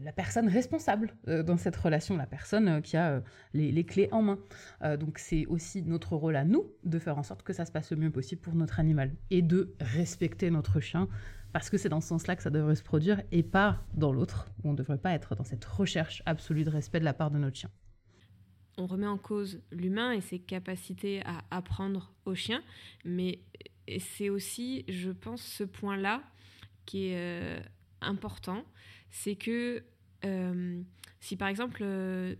la 0.05 0.13
personne 0.13 0.47
responsable 0.47 1.15
dans 1.27 1.57
cette 1.57 1.75
relation, 1.75 2.19
la 2.19 2.27
personne 2.27 2.83
qui 2.83 2.99
a 2.99 3.23
les, 3.55 3.73
les, 3.73 3.85
clés 3.85 4.11
en 4.13 4.21
main. 4.21 4.39
donc 4.99 5.19
c'est 5.19 5.47
aussi 5.47 5.83
notre 5.83 6.17
rôle 6.17 6.37
à 6.37 6.45
nous 6.45 6.67
de 6.85 6.99
faire 6.99 7.17
en 7.17 7.23
sorte 7.23 7.43
que 7.43 7.55
ça 7.55 7.65
se 7.65 7.73
passe 7.73 7.91
le 7.93 7.97
mieux 7.97 8.11
possible 8.11 8.43
pour 8.43 8.55
notre 8.55 8.79
animal 8.79 9.13
et 9.31 9.41
de 9.41 9.75
respecter 9.81 10.51
notre 10.51 10.81
chien 10.81 11.09
parce 11.57 11.71
que 11.71 11.79
c'est 11.79 11.89
dans 11.89 12.03
ce 12.03 12.09
sens-là 12.09 12.37
que 12.37 12.43
ça 12.43 12.51
devrait 12.51 12.75
se 12.75 12.83
produire 12.83 13.23
et 13.33 13.43
pas 13.43 13.83
dans 13.95 14.13
l'autre, 14.13 14.51
où 14.63 14.69
on 14.69 14.73
ne 14.73 14.77
devrait 14.77 14.99
pas 14.99 15.13
être 15.13 15.35
dans 15.35 15.43
cette 15.43 15.65
recherche 15.65 16.23
absolue 16.27 16.65
de 16.65 16.69
respect 16.69 17.01
de 17.01 17.07
la 17.07 17.15
part 17.15 17.31
de 17.31 17.39
notre 17.39 17.57
chien. 17.57 17.71
On 18.77 18.87
remet 18.87 19.07
en 19.07 19.19
cause 19.19 19.61
l'humain 19.71 20.13
et 20.13 20.21
ses 20.21 20.39
capacités 20.39 21.23
à 21.25 21.45
apprendre 21.51 22.13
au 22.25 22.35
chien, 22.35 22.63
mais 23.05 23.41
c'est 23.99 24.29
aussi, 24.29 24.85
je 24.89 25.11
pense, 25.11 25.43
ce 25.43 25.65
point-là 25.65 26.23
qui 26.85 27.09
est 27.09 27.17
euh, 27.17 27.61
important, 28.01 28.65
c'est 29.11 29.37
que 29.37 29.83
euh, 30.25 30.83
si 31.21 31.37
par 31.37 31.49
exemple 31.49 31.81
euh, 31.83 32.35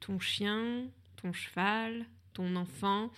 ton 0.00 0.18
chien, 0.18 0.86
ton 1.16 1.32
cheval, 1.32 2.06
ton 2.32 2.54
enfant 2.56 3.10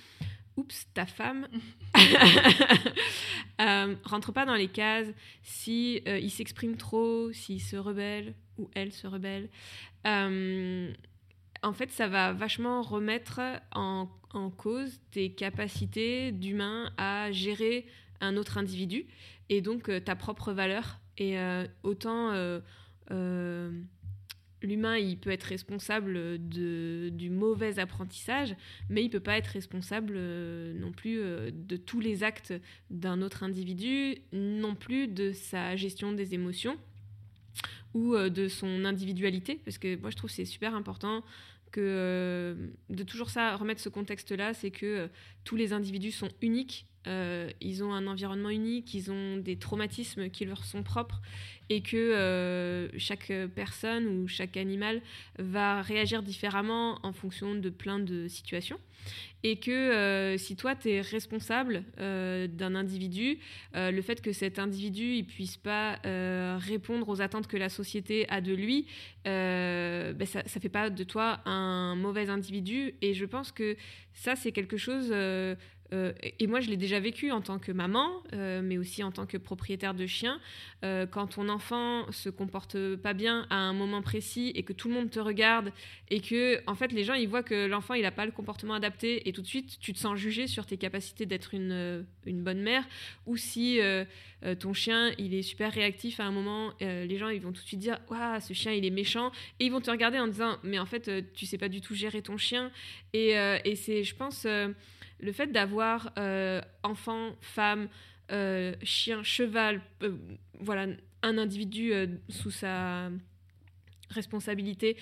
oups, 0.57 0.87
ta 0.95 1.07
femme 1.07 1.47
euh, 3.61 3.95
rentre 4.05 4.33
pas 4.33 4.47
dans 4.47 4.55
les 4.55 4.69
cases 4.69 5.09
si 5.43 6.03
euh, 6.07 6.19
il 6.19 6.31
s'exprime 6.31 6.77
trop, 6.77 7.33
s'il 7.33 7.61
se 7.61 7.77
rebelle 7.77 8.35
ou 8.59 8.69
elle 8.75 8.93
se 8.93 9.07
rebelle. 9.07 9.49
Euh, 10.07 10.93
en 11.63 11.73
fait, 11.73 11.91
ça 11.91 12.09
va 12.09 12.33
vachement 12.33 12.83
remettre 12.83 13.41
en, 13.73 14.09
cause 14.57 15.01
tes 15.11 15.33
capacités 15.33 16.31
d'humain 16.31 16.93
à 16.97 17.33
gérer 17.33 17.87
un 18.21 18.37
autre 18.37 18.59
individu 18.59 19.07
et 19.49 19.61
donc 19.61 19.91
ta 20.05 20.15
propre 20.15 20.53
valeur. 20.53 21.01
Et 21.19 21.37
autant 21.83 22.33
l'humain, 24.63 24.97
il 24.97 25.19
peut 25.19 25.31
être 25.31 25.45
responsable 25.45 26.39
du 26.39 27.31
mauvais 27.31 27.79
apprentissage, 27.79 28.55
mais 28.89 29.03
il 29.05 29.11
peut 29.11 29.21
pas 29.21 29.37
être 29.37 29.49
responsable 29.49 30.15
euh, 30.17 30.73
non 30.75 30.93
plus 30.93 31.21
euh, 31.21 31.51
de 31.53 31.77
tous 31.77 32.01
les 32.01 32.23
actes 32.23 32.55
d'un 32.91 33.23
autre 33.23 33.43
individu, 33.43 34.19
non 34.33 34.75
plus 34.75 35.09
de 35.09 35.33
sa 35.33 35.77
gestion 35.77 36.13
des 36.13 36.35
émotions 36.35 36.77
ou 37.95 38.15
euh, 38.15 38.31
de 38.31 38.49
son 38.49 38.85
individualité, 38.85 39.61
parce 39.65 39.79
que 39.79 39.97
moi 39.97 40.11
je 40.11 40.17
trouve 40.17 40.31
c'est 40.31 40.45
super 40.45 40.75
important 40.75 41.23
que 41.71 42.57
de 42.89 43.03
toujours 43.05 43.31
ça 43.31 43.57
remettre 43.57 43.81
ce 43.81 43.89
contexte 43.89 44.33
là, 44.33 44.55
c'est 44.55 44.71
que 44.71 45.09
tous 45.45 45.57
les 45.57 45.73
individus 45.73 46.11
sont 46.11 46.31
uniques. 46.43 46.87
Euh, 47.07 47.49
ils 47.61 47.83
ont 47.83 47.95
un 47.95 48.07
environnement 48.07 48.51
unique, 48.51 48.93
ils 48.93 49.11
ont 49.11 49.37
des 49.37 49.57
traumatismes 49.57 50.29
qui 50.31 50.45
leur 50.45 50.65
sont 50.65 50.83
propres 50.83 51.23
et 51.71 51.81
que 51.81 51.97
euh, 51.97 52.89
chaque 52.99 53.33
personne 53.55 54.07
ou 54.09 54.29
chaque 54.29 54.57
animal 54.57 55.01
va 55.39 55.81
réagir 55.81 56.23
différemment 56.23 56.99
en 57.05 57.13
fonction 57.13 57.55
de 57.55 57.71
plein 57.71 58.01
de 58.01 58.29
situations. 58.29 58.79
Et 59.43 59.57
que 59.57 59.71
euh, 59.71 60.37
si 60.37 60.57
toi, 60.57 60.77
tu 60.77 60.91
es 60.91 61.01
responsable 61.01 61.85
d'un 61.97 62.75
individu, 62.75 63.39
le 63.73 64.03
fait 64.03 64.21
que 64.21 64.33
cet 64.33 64.59
individu 64.59 65.17
ne 65.17 65.23
puisse 65.23 65.57
pas 65.57 65.99
répondre 66.59 67.09
aux 67.09 67.23
attentes 67.23 67.47
que 67.47 67.57
la 67.57 67.71
société 67.71 68.29
a 68.29 68.43
de 68.43 68.53
lui, 68.53 68.87
ben 69.25 70.27
ça 70.27 70.43
ne 70.43 70.49
fait 70.49 70.69
pas 70.69 70.91
de 70.91 71.05
toi 71.05 71.41
un 71.47 71.95
mauvais 71.95 72.29
individu. 72.29 72.95
Et 73.01 73.15
je 73.15 73.25
pense 73.25 73.53
que 73.53 73.77
ça, 74.13 74.37
c'est 74.37 74.53
quelque 74.53 74.77
chose 74.77 75.15
euh, 75.93 76.13
et 76.39 76.47
moi, 76.47 76.61
je 76.61 76.69
l'ai 76.69 76.77
déjà 76.77 77.01
vécu 77.01 77.31
en 77.31 77.41
tant 77.41 77.59
que 77.59 77.73
maman, 77.73 78.23
euh, 78.33 78.61
mais 78.63 78.79
aussi 78.79 79.03
en 79.03 79.11
tant 79.11 79.27
que 79.27 79.37
propriétaire 79.37 79.95
de 79.95 80.07
chien. 80.07 80.41
Euh, 80.85 81.07
quand 81.07 81.27
ton 81.27 81.49
enfant 81.49 82.11
se 82.13 82.29
comporte 82.29 82.97
pas 82.97 83.13
bien 83.13 83.47
à 83.51 83.57
un 83.57 83.73
moment 83.73 84.03
précis 84.03 84.53
et 84.55 84.63
que 84.63 84.73
tout 84.73 84.89
le 84.89 84.95
monde 84.95 85.11
te 85.11 85.21
regarde 85.21 85.73
et 86.09 86.21
que, 86.21 86.61
en 86.67 86.75
fait, 86.75 86.93
les 86.93 87.05
gens 87.05 87.15
ils 87.15 87.29
voient 87.29 87.43
que 87.43 87.67
l'enfant 87.67 87.95
il 87.95 88.05
a 88.05 88.11
pas 88.11 88.25
le 88.25 88.33
comportement 88.33 88.75
adapté 88.75 89.29
et 89.29 89.33
tout 89.33 89.43
de 89.43 89.47
suite 89.47 89.79
tu 89.81 89.93
te 89.93 89.99
sens 89.99 90.17
jugé 90.17 90.47
sur 90.47 90.67
tes 90.67 90.77
capacités 90.77 91.27
d'être 91.27 91.55
une, 91.55 92.05
bonne 92.27 92.63
mère. 92.63 92.85
Ou 93.27 93.37
si 93.37 93.81
ton 94.59 94.73
chien 94.73 95.13
il 95.19 95.35
est 95.35 95.43
super 95.43 95.73
réactif 95.73 96.21
à 96.21 96.25
un 96.25 96.31
moment, 96.31 96.73
les 96.81 97.19
gens 97.19 97.29
ils 97.29 97.41
vont 97.41 97.53
tout 97.53 97.63
de 97.63 97.67
suite 97.67 97.81
dire 97.81 97.99
waouh 98.09 98.41
ce 98.41 98.55
chien 98.55 98.73
il 98.73 98.85
est 98.85 98.91
méchant 98.91 99.33
et 99.59 99.67
ils 99.67 99.73
vont 99.73 99.81
te 99.81 99.91
regarder 99.91 100.19
en 100.19 100.29
disant 100.29 100.57
mais 100.63 100.79
en 100.79 100.87
fait 100.87 101.11
tu 101.35 101.47
sais 101.47 101.59
pas 101.59 101.69
du 101.69 101.81
tout 101.81 101.95
gérer 101.95 102.23
ton 102.23 102.37
chien. 102.37 102.71
Et 103.13 103.35
c'est, 103.77 104.05
je 104.05 104.15
pense 104.15 104.47
le 105.21 105.33
fait 105.33 105.49
d'avoir 105.49 106.13
euh, 106.19 106.61
enfant, 106.83 107.37
femme, 107.41 107.89
euh, 108.33 108.75
chien, 108.83 109.23
cheval, 109.23 109.81
euh, 110.03 110.17
voilà, 110.61 110.87
un 111.23 111.39
individu 111.39 111.93
sous 112.29 112.51
sa 112.51 113.11
responsabilité 114.11 114.97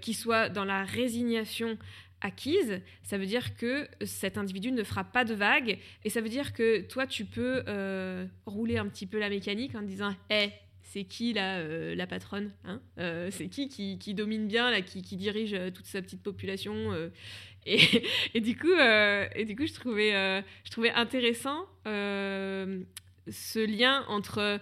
qui 0.00 0.14
soit 0.14 0.50
dans 0.50 0.64
la 0.64 0.84
résignation 0.84 1.78
acquise, 2.20 2.82
ça 3.02 3.16
veut 3.16 3.24
dire 3.24 3.56
que 3.56 3.88
cet 4.02 4.36
individu 4.36 4.70
ne 4.70 4.84
fera 4.84 5.04
pas 5.04 5.24
de 5.24 5.32
vagues 5.32 5.78
et 6.04 6.10
ça 6.10 6.20
veut 6.20 6.28
dire 6.28 6.52
que 6.52 6.82
toi 6.82 7.06
tu 7.06 7.24
peux 7.24 7.64
rouler 8.44 8.76
un 8.76 8.86
petit 8.86 9.06
peu 9.06 9.18
la 9.18 9.30
mécanique 9.30 9.74
en 9.74 9.80
disant 9.80 10.14
hé 10.28 10.50
c'est 10.82 11.04
qui 11.04 11.32
la 11.32 12.06
patronne 12.06 12.52
hein 12.64 12.80
c'est 13.30 13.48
qui, 13.48 13.68
qui, 13.98 14.14
domine 14.14 14.46
bien 14.46 14.70
là 14.70 14.82
qui 14.82 15.00
dirige 15.00 15.56
toute 15.72 15.86
sa 15.86 16.02
petite 16.02 16.22
population 16.22 16.92
Et, 18.34 18.40
du 18.40 18.56
coup, 18.56 18.72
euh, 18.72 19.26
et 19.34 19.44
du 19.44 19.54
coup, 19.56 19.66
je 19.66 19.74
trouvais, 19.74 20.14
euh, 20.14 20.40
je 20.64 20.70
trouvais 20.70 20.90
intéressant 20.90 21.66
euh, 21.86 22.80
ce 23.28 23.58
lien 23.58 24.04
entre 24.08 24.60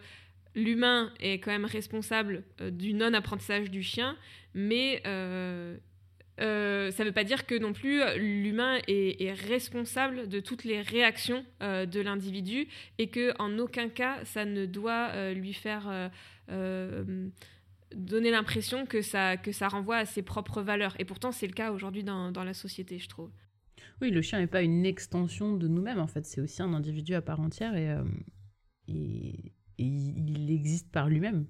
l'humain 0.54 1.12
est 1.20 1.38
quand 1.38 1.52
même 1.52 1.64
responsable 1.64 2.42
du 2.60 2.94
non-apprentissage 2.94 3.70
du 3.70 3.82
chien, 3.82 4.16
mais 4.54 5.00
ça 5.04 5.10
ne 6.40 7.04
veut 7.04 7.12
pas 7.12 7.24
dire 7.24 7.46
que 7.46 7.56
non 7.56 7.72
plus 7.72 8.02
l'humain 8.16 8.78
est, 8.88 9.32
responsable 9.46 10.28
de 10.28 10.40
toutes 10.40 10.64
les 10.64 10.80
réactions 10.80 11.44
de 11.60 12.00
l'individu 12.00 12.66
et 12.98 13.08
que 13.08 13.32
en 13.40 13.58
aucun 13.58 13.88
cas 13.88 14.24
ça 14.24 14.44
ne 14.44 14.66
doit 14.66 15.32
lui 15.32 15.54
faire 15.54 16.10
donner 17.94 18.30
l'impression 18.30 18.86
que 18.86 19.02
ça, 19.02 19.36
que 19.36 19.52
ça 19.52 19.68
renvoie 19.68 19.96
à 19.96 20.04
ses 20.04 20.22
propres 20.22 20.62
valeurs. 20.62 20.94
Et 20.98 21.04
pourtant, 21.04 21.32
c'est 21.32 21.46
le 21.46 21.52
cas 21.52 21.72
aujourd'hui 21.72 22.04
dans, 22.04 22.32
dans, 22.32 22.44
la 22.44 22.54
société, 22.54 22.98
je 22.98 23.08
trouve. 23.08 23.30
Oui, 24.00 24.10
le 24.10 24.22
chien 24.22 24.38
n'est 24.38 24.46
pas 24.46 24.62
une 24.62 24.86
extension 24.86 25.56
de 25.56 25.68
nous-mêmes, 25.68 25.98
en 25.98 26.06
fait. 26.06 26.24
C'est 26.24 26.40
aussi 26.40 26.62
un 26.62 26.72
individu 26.74 27.14
à 27.14 27.22
part 27.22 27.40
entière 27.40 27.76
et, 27.76 27.90
euh, 27.90 28.04
et, 28.88 29.52
il 29.78 30.50
existe 30.50 30.90
par 30.90 31.08
lui-même. 31.08 31.46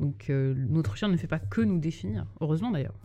Donc, 0.00 0.30
euh, 0.30 0.54
notre 0.56 0.96
chien 0.96 1.08
ne 1.08 1.16
fait 1.16 1.26
pas 1.26 1.38
que 1.38 1.60
nous 1.60 1.78
définir. 1.78 2.26
Heureusement, 2.40 2.70
d'ailleurs. 2.70 2.98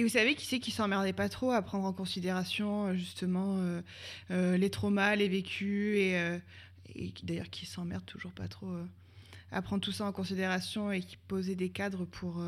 Et 0.00 0.02
vous 0.02 0.08
savez 0.08 0.34
qui 0.34 0.46
c'est 0.46 0.60
qui 0.60 0.70
s'emmerdait 0.70 1.12
pas 1.12 1.28
trop 1.28 1.52
à 1.52 1.60
prendre 1.60 1.84
en 1.84 1.92
considération 1.92 2.86
euh, 2.86 2.94
justement 2.94 3.58
euh, 3.58 3.82
euh, 4.30 4.56
les 4.56 4.70
traumas, 4.70 5.14
les 5.14 5.28
vécus 5.28 5.98
et, 5.98 6.40
d'ailleurs 7.22 7.50
qui 7.50 7.66
s'emmerde 7.66 8.06
toujours 8.06 8.32
pas 8.32 8.48
trop 8.48 8.74
à 9.52 9.60
prendre 9.60 9.82
tout 9.82 9.92
ça 9.92 10.06
en 10.06 10.12
considération 10.12 10.90
et 10.90 11.02
qui 11.02 11.18
posait 11.28 11.54
des 11.54 11.68
cadres 11.68 12.06
pour 12.06 12.42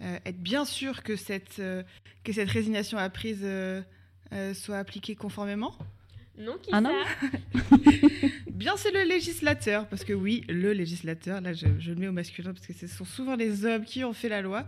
être 0.00 0.40
bien 0.40 0.64
sûr 0.64 1.02
que 1.02 1.16
cette, 1.16 1.60
que 2.22 2.32
cette 2.32 2.48
résignation 2.48 2.96
apprise 2.96 3.44
soit 4.54 4.78
appliquée 4.78 5.16
conformément? 5.16 5.76
Non, 6.38 6.56
qui 6.62 6.70
ah 6.72 6.80
non 6.80 6.94
Bien, 8.58 8.76
c'est 8.76 8.90
le 8.90 9.04
législateur, 9.04 9.86
parce 9.86 10.02
que 10.02 10.12
oui, 10.12 10.42
le 10.48 10.72
législateur, 10.72 11.40
là 11.40 11.52
je, 11.52 11.66
le 11.68 11.94
mets 11.94 12.08
au 12.08 12.12
masculin, 12.12 12.52
parce 12.52 12.66
que 12.66 12.72
ce 12.72 12.88
sont 12.88 13.04
souvent 13.04 13.36
les 13.36 13.64
hommes 13.64 13.84
qui 13.84 14.02
ont 14.02 14.12
fait 14.12 14.28
la 14.28 14.42
loi. 14.42 14.66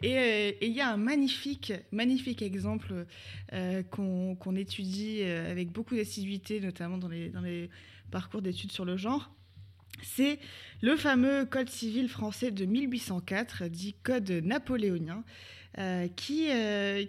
Et 0.00 0.16
euh, 0.16 0.52
il 0.62 0.70
y 0.70 0.80
a 0.80 0.92
un 0.92 0.96
magnifique, 0.96 1.72
magnifique 1.90 2.40
exemple 2.40 3.04
euh, 3.52 3.82
qu'on 3.90 4.54
étudie 4.54 5.22
euh, 5.22 5.50
avec 5.50 5.72
beaucoup 5.72 5.96
d'assiduité, 5.96 6.60
notamment 6.60 6.98
dans 6.98 7.08
les, 7.08 7.68
parcours 8.12 8.42
d'études 8.42 8.70
sur 8.70 8.84
le 8.84 8.96
genre. 8.96 9.34
C'est 10.04 10.38
le 10.80 10.94
fameux 10.96 11.44
Code 11.44 11.68
civil 11.68 12.08
français 12.08 12.52
de 12.52 12.64
1804, 12.64 13.64
dit 13.64 13.96
Code 14.04 14.30
napoléonien, 14.30 15.24
qui, 16.14 16.48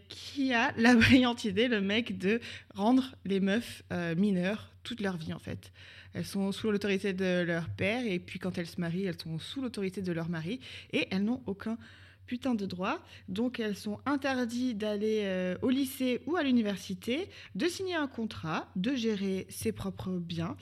qui 0.10 0.54
a 0.54 0.74
la 0.78 0.96
brillante 0.96 1.46
idée, 1.46 1.68
le 1.68 1.82
mec, 1.82 2.18
de 2.18 2.40
rendre 2.74 3.16
les 3.24 3.40
meufs 3.40 3.84
euh, 3.92 4.16
mineures 4.16 4.74
toute 4.84 5.02
leur 5.02 5.18
vie 5.18 5.34
en 5.34 5.40
fait. 5.40 5.72
Elles 6.14 6.26
sont 6.26 6.52
sous 6.52 6.72
l'autorité 6.72 7.14
de 7.14 7.44
leur 7.46 7.70
père 7.70 8.06
et 8.06 8.20
puis 8.20 8.40
quand 8.40 8.58
elles 8.58 8.68
se 8.68 8.80
marient, 8.80 9.06
elles 9.06 9.20
sont 9.20 9.40
sous 9.40 9.62
l'autorité 9.62 10.02
de 10.02 10.12
leur 10.12 10.30
mari 10.30 10.60
et 10.92 11.08
elles 11.12 11.24
n'ont 11.24 11.42
aucun 11.46 11.78
putain 12.26 12.56
de 12.56 12.66
droits. 12.66 13.02
Donc 13.30 13.60
elles 13.60 13.76
sont 13.76 14.00
interdites 14.06 14.78
d'aller 14.78 15.22
euh, 15.24 15.56
au 15.62 15.70
lycée 15.70 16.22
ou 16.26 16.36
à 16.36 16.44
l'université, 16.44 17.30
de 17.56 17.68
signer 17.68 17.96
un 17.96 18.08
contrat, 18.08 18.70
de 18.76 18.96
gérer 18.96 19.46
ses 19.50 19.72
propres 19.72 20.12
biens, 20.12 20.56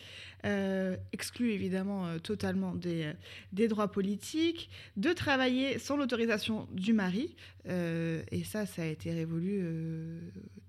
euh, 0.46 0.98
exclu 1.12 1.52
évidemment 1.52 2.08
euh, 2.08 2.20
totalement 2.20 2.74
des, 2.76 3.14
des, 3.52 3.68
droits 3.68 3.92
politiques, 3.92 4.70
de 4.98 5.14
travailler 5.14 5.80
sans 5.80 5.98
l'autorisation 5.98 6.68
du 6.72 6.94
mari. 6.94 7.36
et 7.68 8.44
ça, 8.44 8.66
ça 8.66 8.82
a 8.82 8.86
été 8.86 9.14
révolu 9.14 9.64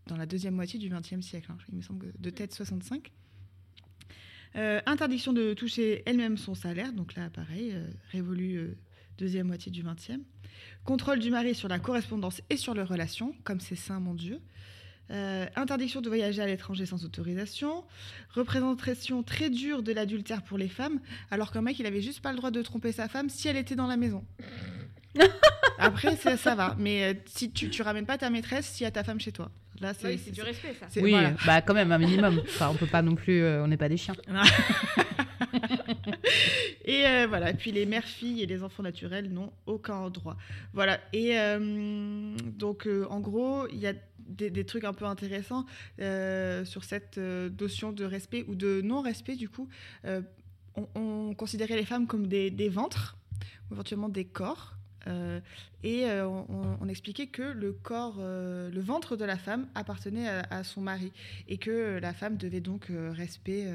dans 0.06 0.16
la 0.16 0.26
deuxième 0.26 0.54
moitié 0.54 0.78
du 0.78 0.88
XXe 0.90 1.20
siècle, 1.20 1.50
hein. 1.50 1.56
il 1.70 1.76
me 1.78 1.82
semble 1.82 2.12
de 2.18 2.30
tête 2.30 2.52
65. 2.52 3.10
Interdiction 4.54 5.32
de 5.32 5.54
toucher 5.54 6.02
elle-même 6.06 6.36
son 6.36 6.54
salaire, 6.54 6.92
donc 6.92 7.14
là 7.14 7.30
pareil, 7.30 7.74
révolu 8.10 8.76
deuxième 9.18 9.46
moitié 9.46 9.70
du 9.70 9.82
XXe. 9.82 10.20
Contrôle 10.84 11.20
du 11.20 11.30
mari 11.30 11.54
sur 11.54 11.68
la 11.68 11.78
correspondance 11.78 12.42
et 12.50 12.56
sur 12.56 12.74
les 12.74 12.82
relations, 12.82 13.34
comme 13.44 13.60
c'est 13.60 13.76
saint, 13.76 14.00
mon 14.00 14.14
Dieu. 14.14 14.40
Euh, 15.10 15.46
interdiction 15.56 16.00
de 16.00 16.08
voyager 16.08 16.40
à 16.40 16.46
l'étranger 16.46 16.86
sans 16.86 17.04
autorisation. 17.04 17.84
Représentation 18.30 19.22
très 19.22 19.50
dure 19.50 19.82
de 19.82 19.92
l'adultère 19.92 20.42
pour 20.42 20.58
les 20.58 20.68
femmes, 20.68 21.00
alors 21.30 21.52
qu'un 21.52 21.62
mec, 21.62 21.78
il 21.78 21.86
avait 21.86 22.00
juste 22.00 22.20
pas 22.20 22.30
le 22.30 22.38
droit 22.38 22.50
de 22.50 22.62
tromper 22.62 22.92
sa 22.92 23.08
femme 23.08 23.28
si 23.28 23.48
elle 23.48 23.56
était 23.56 23.76
dans 23.76 23.86
la 23.86 23.96
maison. 23.96 24.24
Après, 25.78 26.16
ça, 26.16 26.54
va. 26.54 26.76
Mais 26.78 27.04
euh, 27.04 27.14
si 27.26 27.50
tu, 27.50 27.70
tu 27.70 27.82
ramènes 27.82 28.06
pas 28.06 28.18
ta 28.18 28.30
maîtresse 28.30 28.66
si 28.66 28.84
y 28.84 28.86
a 28.86 28.90
ta 28.90 29.04
femme 29.04 29.20
chez 29.20 29.32
toi. 29.32 29.50
Là, 29.82 29.92
c'est 29.94 30.30
du 30.30 30.42
respect, 30.42 30.74
ça. 30.78 30.86
Oui, 31.00 31.12
bah 31.44 31.60
quand 31.60 31.74
même 31.74 31.90
un 31.90 31.98
minimum. 31.98 32.40
Enfin, 32.44 32.68
on 32.70 32.74
peut 32.74 32.86
pas 32.86 33.02
non 33.02 33.16
plus, 33.16 33.42
euh, 33.42 33.64
on 33.64 33.66
n'est 33.66 33.76
pas 33.76 33.88
des 33.88 33.96
chiens. 33.96 34.14
et 36.84 37.04
euh, 37.04 37.26
voilà. 37.28 37.52
Puis 37.52 37.72
les 37.72 37.84
mères 37.84 38.04
filles 38.04 38.42
et 38.42 38.46
les 38.46 38.62
enfants 38.62 38.84
naturels 38.84 39.32
n'ont 39.32 39.52
aucun 39.66 40.08
droit. 40.08 40.36
Voilà. 40.72 41.00
Et 41.12 41.36
euh, 41.36 42.36
donc, 42.56 42.88
en 43.10 43.18
gros, 43.18 43.66
il 43.72 43.78
y 43.78 43.88
a 43.88 43.94
des, 44.18 44.64
trucs 44.64 44.84
un 44.84 44.92
peu 44.92 45.04
intéressants 45.04 45.66
sur 45.98 46.84
cette 46.84 47.18
notion 47.18 47.90
de 47.90 48.04
respect 48.04 48.44
ou 48.46 48.54
de 48.54 48.82
non-respect. 48.82 49.34
Du 49.34 49.48
coup, 49.48 49.68
on, 50.94 51.34
considérait 51.34 51.76
les 51.76 51.86
femmes 51.86 52.06
comme 52.06 52.28
des, 52.28 52.52
des 52.52 52.68
ventres, 52.68 53.16
ou 53.68 53.74
éventuellement 53.74 54.08
des 54.08 54.26
corps. 54.26 54.76
Euh, 55.08 55.40
et 55.82 56.06
euh, 56.06 56.28
on, 56.28 56.88
expliquait 56.88 57.26
que 57.26 57.42
le 57.42 57.72
corps, 57.72 58.16
euh, 58.20 58.70
le 58.70 58.80
ventre 58.80 59.16
de 59.16 59.24
la 59.24 59.36
femme 59.36 59.66
appartenait 59.74 60.28
à, 60.28 60.62
son 60.62 60.80
mari 60.80 61.12
et 61.48 61.58
que 61.58 61.98
la 62.00 62.12
femme 62.12 62.36
devait 62.36 62.60
donc 62.60 62.86
respect 62.90 63.66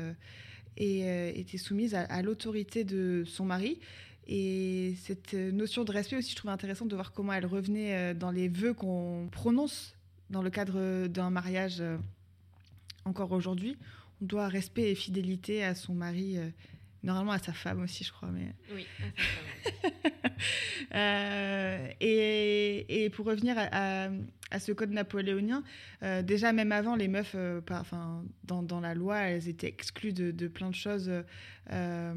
et 0.77 1.39
était 1.39 1.57
soumise 1.57 1.95
à, 1.95 2.21
l'autorité 2.21 2.83
de 2.83 3.23
son 3.25 3.45
mari. 3.45 3.79
Et 4.29 4.95
cette 5.01 5.33
notion 5.33 5.83
de 5.83 5.91
respect 5.91 6.17
aussi, 6.17 6.31
je 6.31 6.35
trouvais 6.35 6.53
intéressant 6.53 6.85
de 6.85 6.95
voir 6.95 7.13
comment 7.13 7.33
elle 7.33 7.45
revenait 7.45 8.13
dans 8.13 8.31
les 8.31 8.47
vœux 8.47 8.73
qu'on 8.73 9.29
prononce 9.31 9.95
dans 10.29 10.41
le 10.41 10.49
cadre 10.49 11.07
d'un 11.07 11.29
mariage 11.29 11.81
encore 13.05 13.31
aujourd'hui. 13.31 13.77
On 14.21 14.25
doit 14.25 14.47
respect 14.47 14.91
et 14.91 14.95
fidélité 14.95 15.63
à 15.63 15.75
son 15.75 15.93
mari 15.93 16.37
Normalement 17.03 17.31
à 17.31 17.39
sa 17.39 17.53
femme 17.53 17.83
aussi, 17.83 18.03
je 18.03 18.11
crois. 18.11 18.29
Mais... 18.29 18.53
Oui, 18.73 18.85
à 18.99 19.83
sa 19.83 19.89
femme. 19.91 20.31
euh, 20.95 21.87
et, 21.99 23.03
et, 23.05 23.09
pour 23.09 23.25
revenir 23.25 23.55
à, 23.57 24.09
à 24.51 24.59
ce 24.59 24.71
code 24.71 24.91
napoléonien. 24.91 25.63
Euh, 26.03 26.21
déjà, 26.21 26.53
même 26.53 26.71
avant, 26.71 26.95
les 26.95 27.07
meufs, 27.07 27.35
euh, 27.35 27.61
dans, 28.43 28.63
dans, 28.63 28.79
la 28.79 28.93
loi, 28.93 29.17
elles 29.19 29.49
étaient 29.49 29.67
exclues 29.67 30.13
de, 30.13 30.31
de 30.31 30.47
plein 30.47 30.69
de 30.69 30.75
choses. 30.75 31.09
Euh, 31.09 32.13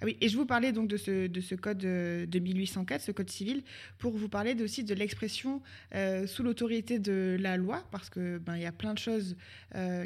ah 0.00 0.04
oui, 0.04 0.16
et 0.20 0.28
je 0.28 0.36
vous 0.36 0.46
parlais 0.46 0.72
donc 0.72 0.88
de 0.88 0.96
ce, 0.96 1.26
de 1.26 1.40
ce 1.40 1.54
code 1.54 1.78
de 1.78 2.38
1804, 2.38 3.00
ce 3.00 3.12
code 3.12 3.30
civil, 3.30 3.64
pour 3.98 4.16
vous 4.16 4.28
parler 4.28 4.54
aussi 4.62 4.84
de 4.84 4.94
l'expression 4.94 5.62
sous 6.26 6.42
l'autorité 6.42 6.98
de 6.98 7.36
la 7.40 7.56
loi, 7.56 7.82
parce 7.90 8.08
que 8.08 8.38
ben 8.38 8.56
y 8.56 8.66
a 8.66 8.72
plein 8.72 8.94
de 8.94 8.98
choses 8.98 9.36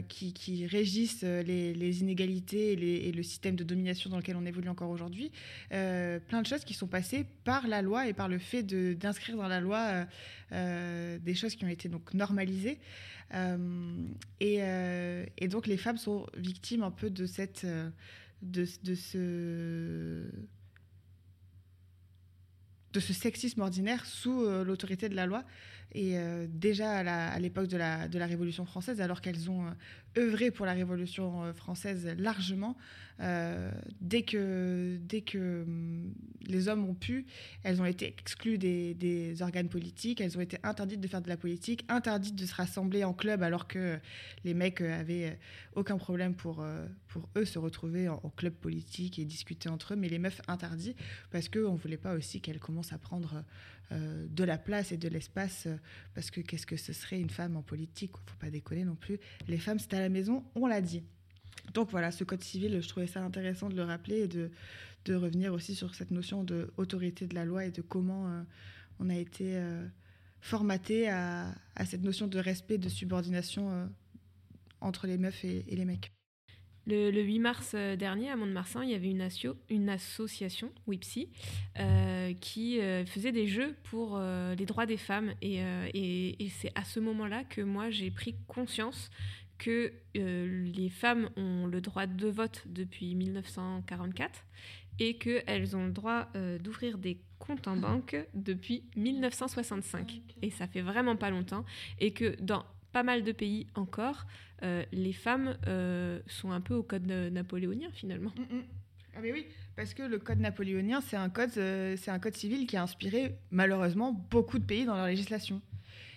qui, 0.08 0.32
qui, 0.32 0.66
régissent 0.66 1.22
les, 1.22 1.74
les 1.74 2.00
inégalités 2.00 2.72
et, 2.72 2.76
les, 2.76 2.94
et, 3.08 3.12
le 3.12 3.22
système 3.22 3.56
de 3.56 3.64
domination 3.64 4.07
dans 4.10 4.16
lequel 4.16 4.36
on 4.36 4.44
évolue 4.46 4.68
encore 4.68 4.90
aujourd'hui. 4.90 5.30
plein 5.70 6.42
de 6.42 6.46
choses 6.46 6.64
qui 6.64 6.74
sont 6.74 6.86
passées 6.86 7.26
par 7.44 7.68
la 7.68 7.82
loi 7.82 8.06
et 8.08 8.12
par 8.12 8.28
le 8.28 8.38
fait 8.38 8.62
d'inscrire 8.62 9.36
dans 9.36 9.48
la 9.48 9.60
loi 9.60 10.06
des 10.50 11.34
choses 11.34 11.54
qui 11.54 11.64
ont 11.64 11.68
été 11.68 11.88
donc 11.88 12.14
normalisées. 12.14 12.78
Euh, 13.34 14.06
euh, 14.42 15.26
et, 15.36 15.48
donc 15.48 15.66
les 15.66 15.76
femmes 15.76 15.98
sont 15.98 16.26
victimes 16.36 16.82
un 16.82 16.90
peu 16.90 17.10
de 17.10 17.26
cette, 17.26 17.64
euh, 17.64 17.90
de 18.42 18.64
ce 18.64 20.24
de 22.94 23.00
ce 23.00 23.12
sexisme 23.12 23.60
ordinaire 23.60 24.06
sous 24.06 24.46
l'autorité 24.64 25.10
de 25.10 25.14
la 25.14 25.26
loi. 25.26 25.44
Et 25.94 26.16
déjà 26.48 26.98
à 26.98 27.38
l'époque 27.38 27.68
de 27.68 27.76
la, 27.76 28.26
Révolution 28.26 28.64
française, 28.64 29.00
alors 29.00 29.20
qu'elles 29.20 29.50
ont 29.50 29.64
œuvré 30.16 30.50
pour 30.50 30.66
la 30.66 30.72
Révolution 30.72 31.52
française 31.54 32.14
largement, 32.18 32.76
euh, 33.20 33.72
dès, 34.00 34.22
que, 34.22 34.96
dès 35.02 35.22
que 35.22 35.62
hum, 35.62 36.14
les 36.46 36.68
hommes 36.68 36.88
ont 36.88 36.94
pu, 36.94 37.26
elles 37.64 37.82
ont 37.82 37.84
été 37.84 38.06
exclues 38.06 38.58
des, 38.58 39.36
organes 39.40 39.68
politiques, 39.68 40.20
elles 40.20 40.38
ont 40.38 40.40
été 40.40 40.56
interdites 40.62 41.00
de 41.00 41.08
faire 41.08 41.20
de 41.20 41.28
la 41.28 41.36
politique, 41.36 41.84
interdites 41.88 42.36
de 42.36 42.46
se 42.46 42.54
rassembler 42.54 43.02
en 43.02 43.12
club 43.12 43.42
alors 43.42 43.66
que 43.66 43.98
les 44.44 44.54
mecs 44.54 44.80
avaient 44.80 45.36
aucun 45.74 45.98
problème 45.98 46.34
pour, 46.34 46.60
euh, 46.60 46.86
eux 47.36 47.44
se 47.44 47.58
retrouver 47.58 48.08
en, 48.08 48.18
club 48.36 48.54
politique 48.54 49.18
et 49.18 49.24
discuter 49.24 49.68
entre 49.68 49.94
eux, 49.94 49.96
mais 49.96 50.08
les 50.08 50.20
meufs 50.20 50.40
interdits 50.46 50.94
parce 51.32 51.48
qu'on 51.48 51.72
ne 51.72 51.78
voulait 51.78 51.96
pas 51.96 52.14
aussi 52.14 52.40
qu'elles 52.40 52.60
commencent 52.60 52.92
à 52.92 52.98
prendre 52.98 53.42
euh, 53.92 54.26
de 54.28 54.44
la 54.44 54.58
place 54.58 54.92
et 54.92 54.96
de 54.96 55.08
l'espace 55.08 55.68
parce 56.14 56.30
que 56.30 56.40
qu'est-ce 56.40 56.66
que 56.66 56.76
ce 56.76 56.92
serait 56.92 57.20
une 57.20 57.30
femme 57.30 57.56
en 57.56 57.62
politique 57.62 58.12
Faut 58.26 58.38
pas 58.38 58.50
déconner 58.50 58.84
non 58.84 58.96
plus. 58.96 59.18
Les 59.46 59.58
femmes, 59.58 59.78
c'est 59.78 59.94
à 59.94 60.00
la 60.00 60.08
maison, 60.08 60.44
on 60.54 60.66
l'a 60.66 60.80
dit. 60.80 61.02
Donc 61.74 61.90
voilà, 61.90 62.10
ce 62.10 62.24
code 62.24 62.42
civil, 62.42 62.80
je 62.80 62.88
trouvais 62.88 63.06
ça 63.06 63.22
intéressant 63.22 63.68
de 63.68 63.76
le 63.76 63.82
rappeler 63.82 64.20
et 64.20 64.28
de, 64.28 64.50
de 65.04 65.14
revenir 65.14 65.52
aussi 65.52 65.74
sur 65.74 65.94
cette 65.94 66.10
notion 66.10 66.44
d'autorité 66.44 67.26
de 67.26 67.34
la 67.34 67.44
loi 67.44 67.64
et 67.64 67.70
de 67.70 67.82
comment 67.82 68.28
euh, 68.28 68.42
on 69.00 69.10
a 69.10 69.16
été 69.16 69.56
euh, 69.56 69.86
formaté 70.40 71.08
à, 71.08 71.54
cette 71.86 72.02
notion 72.02 72.26
de 72.26 72.38
respect, 72.38 72.78
de 72.78 72.88
subordination 72.88 73.70
euh, 73.70 73.86
entre 74.80 75.06
les 75.06 75.18
meufs 75.18 75.44
et, 75.44 75.64
les 75.68 75.84
mecs. 75.84 76.12
Le, 76.88 77.22
8 77.22 77.38
mars 77.38 77.74
dernier, 77.74 78.30
à 78.30 78.36
Mont-de-Marsan, 78.36 78.82
il 78.82 78.90
y 78.90 78.94
avait 78.94 79.10
une, 79.10 79.20
asio, 79.20 79.54
une 79.68 79.90
association, 79.90 80.72
WIPSI, 80.86 81.28
qui 82.40 82.80
faisait 83.06 83.32
des 83.32 83.46
jeux 83.46 83.76
pour 83.84 84.18
les 84.18 84.66
droits 84.66 84.86
des 84.86 84.96
femmes. 84.96 85.34
Et, 85.42 85.58
et, 85.94 86.42
et 86.42 86.48
c'est 86.48 86.72
à 86.74 86.84
ce 86.84 86.98
moment-là 86.98 87.44
que 87.44 87.60
moi, 87.60 87.90
j'ai 87.90 88.10
pris 88.10 88.36
conscience 88.46 89.10
que 89.58 89.92
euh, 90.16 90.70
les 90.74 90.88
femmes 90.88 91.28
ont 91.36 91.66
le 91.66 91.80
droit 91.80 92.06
de 92.06 92.28
vote 92.28 92.62
depuis 92.66 93.14
1944 93.14 94.44
et 95.00 95.18
qu'elles 95.18 95.76
ont 95.76 95.86
le 95.86 95.92
droit 95.92 96.28
euh, 96.34 96.58
d'ouvrir 96.58 96.98
des 96.98 97.20
comptes 97.38 97.68
en 97.68 97.76
banque 97.76 98.16
depuis 98.34 98.84
1965. 98.96 100.22
Et 100.42 100.50
ça 100.50 100.66
fait 100.66 100.80
vraiment 100.80 101.16
pas 101.16 101.30
longtemps. 101.30 101.64
Et 101.98 102.12
que 102.12 102.36
dans 102.40 102.64
pas 102.92 103.02
mal 103.02 103.22
de 103.22 103.32
pays 103.32 103.66
encore, 103.74 104.26
euh, 104.62 104.84
les 104.92 105.12
femmes 105.12 105.56
sont 106.26 106.50
un 106.50 106.60
peu 106.60 106.74
au 106.74 106.82
code 106.82 107.06
napoléonien 107.06 107.90
finalement. 107.92 108.32
Mm, 108.36 108.56
mm. 108.56 108.62
Ah 109.16 109.20
mais 109.22 109.32
oui, 109.32 109.46
parce 109.74 109.94
que 109.94 110.02
le 110.02 110.18
code 110.18 110.38
napoléonien, 110.38 111.00
c'est 111.00 111.16
un 111.16 111.28
code, 111.28 111.58
un 111.58 112.18
code 112.18 112.36
civil 112.36 112.66
qui 112.66 112.76
a 112.76 112.82
inspiré 112.82 113.36
malheureusement 113.50 114.12
beaucoup 114.30 114.58
de 114.58 114.64
pays 114.64 114.84
dans 114.84 114.94
leur 114.94 115.06
législation. 115.06 115.60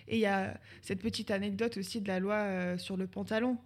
Et 0.08 0.16
il 0.16 0.20
y 0.20 0.26
a 0.26 0.60
cette 0.82 1.00
petite 1.00 1.30
anecdote 1.30 1.76
aussi 1.76 2.00
de 2.00 2.08
la 2.08 2.20
loi 2.20 2.34
euh, 2.34 2.78
sur 2.78 2.96
le 2.96 3.06
pantalon. 3.06 3.58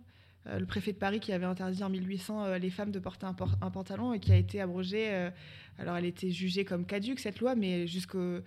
Euh, 0.46 0.58
le 0.58 0.66
préfet 0.66 0.92
de 0.92 0.98
Paris 0.98 1.20
qui 1.20 1.32
avait 1.32 1.46
interdit 1.46 1.82
en 1.82 1.90
1800 1.90 2.44
euh, 2.44 2.58
les 2.58 2.70
femmes 2.70 2.92
de 2.92 2.98
porter 2.98 3.26
un, 3.26 3.34
pantalon 3.70 4.12
et 4.12 4.20
qui 4.20 4.32
a 4.32 4.36
été 4.36 4.60
abrogée. 4.60 5.30
alors 5.78 5.96
elle 5.96 6.04
était 6.04 6.30
jugée 6.30 6.64
comme 6.64 6.86
caduque 6.86 7.18
cette 7.20 7.40
loi, 7.40 7.54
mais 7.54 7.86
jusqu'au. 7.86 8.38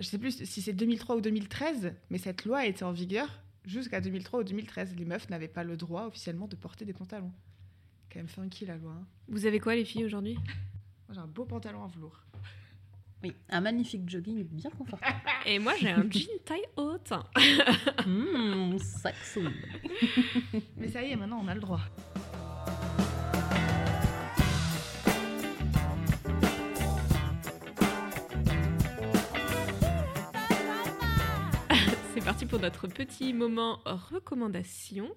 Je 0.00 0.06
sais 0.06 0.18
plus 0.18 0.44
si 0.44 0.60
c'est 0.60 0.72
2003 0.72 1.16
ou 1.16 1.20
2013, 1.20 1.92
mais 2.10 2.18
cette 2.18 2.44
loi 2.44 2.66
était 2.66 2.82
en 2.82 2.90
vigueur 2.90 3.43
jusqu'à 3.64 4.00
2003 4.00 4.40
ou 4.40 4.44
2013. 4.44 4.94
Les 4.96 5.04
meufs 5.04 5.28
n'avaient 5.30 5.48
pas 5.48 5.64
le 5.64 5.76
droit 5.76 6.06
officiellement 6.06 6.46
de 6.46 6.56
porter 6.56 6.84
des 6.84 6.92
pantalons. 6.92 7.32
Quand 8.10 8.18
même 8.18 8.28
funky 8.28 8.66
la 8.66 8.76
loi. 8.76 8.92
Hein. 8.92 9.06
Vous 9.28 9.46
avez 9.46 9.60
quoi 9.60 9.74
les 9.74 9.84
filles 9.84 10.04
aujourd'hui? 10.04 10.34
Moi 11.08 11.14
j'ai 11.14 11.20
un 11.20 11.26
beau 11.26 11.44
pantalon 11.44 11.82
en 11.82 11.88
velours. 11.88 12.24
Oui, 13.24 13.34
un 13.48 13.62
magnifique 13.62 14.08
jogging 14.08 14.44
bien 14.44 14.70
confortable. 14.70 15.16
Et 15.46 15.58
moi, 15.58 15.72
j'ai 15.80 15.88
un 15.88 16.04
jean 16.10 16.28
taille 16.44 16.66
haute. 16.76 17.12
Mmh, 18.06 18.78
sexy. 18.78 19.40
Mais 20.76 20.88
ça 20.88 21.02
y 21.02 21.12
est, 21.12 21.16
maintenant, 21.16 21.40
on 21.42 21.48
a 21.48 21.54
le 21.54 21.60
droit. 21.60 21.80
Parti 32.34 32.46
pour 32.46 32.58
notre 32.58 32.88
petit 32.88 33.32
moment 33.32 33.78
recommandation. 33.84 35.08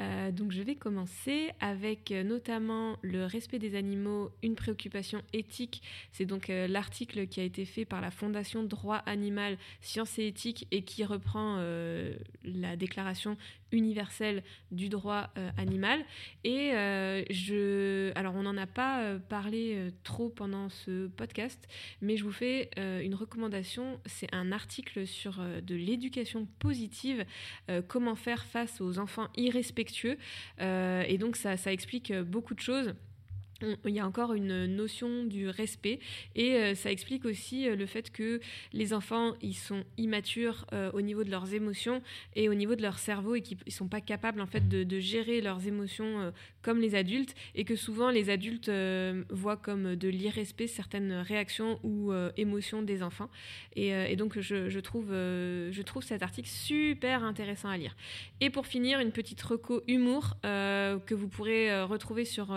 Euh, 0.00 0.30
donc 0.30 0.52
je 0.52 0.62
vais 0.62 0.74
commencer 0.74 1.50
avec 1.60 2.12
euh, 2.12 2.22
notamment 2.22 2.96
le 3.02 3.26
respect 3.26 3.58
des 3.58 3.74
animaux, 3.74 4.30
une 4.42 4.54
préoccupation 4.54 5.22
éthique. 5.32 5.82
C'est 6.12 6.24
donc 6.24 6.50
euh, 6.50 6.66
l'article 6.66 7.26
qui 7.26 7.40
a 7.40 7.44
été 7.44 7.64
fait 7.64 7.84
par 7.84 8.00
la 8.00 8.10
Fondation 8.10 8.62
Droit 8.62 9.02
Animal, 9.06 9.58
Sciences 9.80 10.18
et 10.18 10.26
Éthique 10.26 10.66
et 10.70 10.82
qui 10.82 11.04
reprend 11.04 11.62
la 12.44 12.76
déclaration 12.76 13.36
universelle 13.70 14.42
du 14.70 14.88
droit 14.88 15.30
animal. 15.56 16.04
Et 16.44 16.70
je... 17.30 18.12
Alors 18.14 18.34
on 18.34 18.42
n'en 18.42 18.56
a 18.56 18.66
pas 18.66 19.18
parlé 19.28 19.90
trop 20.04 20.28
pendant 20.28 20.68
ce 20.68 21.08
podcast, 21.08 21.66
mais 22.00 22.16
je 22.16 22.24
vous 22.24 22.32
fais 22.32 22.70
une 22.76 23.14
recommandation. 23.14 24.00
C'est 24.06 24.32
un 24.32 24.52
article 24.52 25.06
sur 25.06 25.40
de 25.62 25.74
l'éducation 25.74 26.46
positive, 26.58 27.24
comment 27.88 28.14
faire 28.14 28.44
face 28.44 28.80
aux 28.80 28.98
enfants 28.98 29.28
irrespectueux 29.36 29.81
euh, 30.60 31.04
et 31.06 31.18
donc 31.18 31.36
ça, 31.36 31.56
ça 31.56 31.72
explique 31.72 32.12
beaucoup 32.12 32.54
de 32.54 32.60
choses 32.60 32.94
il 33.84 33.94
y 33.94 34.00
a 34.00 34.06
encore 34.06 34.34
une 34.34 34.66
notion 34.66 35.24
du 35.24 35.48
respect. 35.48 36.00
Et 36.34 36.56
euh, 36.56 36.74
ça 36.74 36.90
explique 36.90 37.24
aussi 37.24 37.68
euh, 37.68 37.76
le 37.76 37.86
fait 37.86 38.10
que 38.10 38.40
les 38.72 38.92
enfants 38.92 39.34
ils 39.42 39.54
sont 39.54 39.84
immatures 39.98 40.66
euh, 40.72 40.90
au 40.92 41.00
niveau 41.00 41.24
de 41.24 41.30
leurs 41.30 41.54
émotions 41.54 42.02
et 42.34 42.48
au 42.48 42.54
niveau 42.54 42.74
de 42.74 42.82
leur 42.82 42.98
cerveau 42.98 43.34
et 43.34 43.42
qu'ils 43.42 43.58
sont 43.72 43.88
pas 43.88 44.00
capables 44.00 44.40
en 44.40 44.46
fait 44.46 44.68
de, 44.68 45.00
gérer 45.00 45.40
leurs 45.40 45.66
émotions 45.66 46.32
comme 46.60 46.80
les 46.80 46.94
adultes. 46.94 47.34
Et 47.54 47.64
que 47.64 47.76
souvent 47.76 48.10
les 48.10 48.30
adultes 48.30 48.70
voient 49.30 49.56
comme 49.56 49.96
de 49.96 50.08
l'irrespect 50.08 50.68
certaines 50.68 51.12
réactions 51.12 51.80
ou 51.82 52.12
émotions 52.36 52.82
des 52.82 53.02
enfants. 53.02 53.30
Et, 53.74 54.14
donc 54.16 54.38
je, 54.38 54.68
je, 54.68 54.80
trouve, 54.80 55.08
je 55.10 55.82
trouve 55.82 56.02
cet 56.04 56.22
article 56.22 56.48
super 56.48 57.24
intéressant 57.24 57.68
à 57.68 57.76
lire. 57.76 57.96
Et 58.40 58.50
pour 58.50 58.66
finir 58.66 59.00
une 59.00 59.12
petite 59.12 59.42
reco 59.42 59.82
humour 59.88 60.36
que 60.42 61.14
vous 61.14 61.28
pourrez 61.28 61.82
retrouver 61.82 62.24
sur 62.24 62.54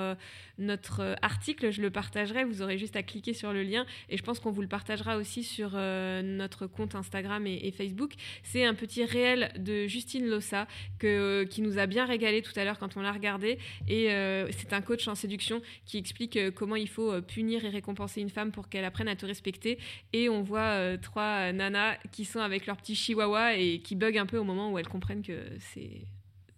notre 0.58 0.95
euh, 1.00 1.16
article, 1.22 1.72
je 1.72 1.82
le 1.82 1.89
partagerai. 1.89 2.43
Vous 2.43 2.62
aurez 2.62 2.78
juste 2.78 2.96
à 2.96 3.04
cliquer 3.04 3.34
sur 3.34 3.54
le 3.54 3.64
lien 3.64 3.86
et 4.10 4.18
je 4.18 4.24
pense 4.24 4.39
qu'on 4.39 4.52
vous 4.52 4.62
le 4.62 4.68
partagera 4.68 5.18
aussi 5.18 5.43
sur 5.43 5.72
euh, 5.74 6.22
notre 6.22 6.68
compte 6.68 6.96
Instagram 6.96 7.46
et, 7.48 7.72
Facebook. 7.72 8.14
C'est 8.43 8.64
un 8.64 8.74
petit 8.74 9.04
réel 9.04 9.52
de 9.58 9.88
Justine 9.88 10.28
Lossa 10.28 10.68
que, 11.00 11.08
euh, 11.08 11.46
qui 11.46 11.62
nous 11.62 11.78
a 11.78 11.88
bien 11.88 12.06
régalé 12.06 12.41
tout 12.41 12.54
à 12.56 12.64
l'heure 12.64 12.80
quand 12.80 12.96
on 12.96 13.02
l'a 13.02 13.12
regardé. 13.12 13.58
Et 13.88 14.08
c'est 14.52 14.74
un 14.74 14.82
coach 14.82 15.08
en 15.08 15.16
séduction 15.16 15.62
qui 15.86 15.98
explique 15.98 16.39
comment 16.52 16.76
il 16.76 16.88
faut 16.88 17.22
punir 17.22 17.66
et 17.66 17.70
récompenser 17.70 18.22
une 18.22 18.30
femme 18.30 18.52
pour 18.52 18.70
qu'elle 18.70 18.86
apprenne 18.86 19.08
à 19.08 19.16
te 19.16 19.26
respecter. 19.26 19.78
Et 20.14 20.30
on 20.30 20.41
voit 20.41 20.98
trois 20.98 21.52
nanas 21.52 21.98
qui 22.12 22.26
sont 22.26 22.39
avec 22.39 22.66
leur 22.66 22.78
petit 22.78 22.96
chihuahua 22.96 23.58
et 23.58 23.80
qui 23.80 23.96
bug 23.96 24.18
un 24.18 24.26
peu 24.26 24.38
au 24.38 24.43
moment 24.43 24.72
où 24.72 24.78
elles 24.78 24.88
comprennent 24.88 25.24
que 25.24 25.41
c'est 25.60 26.06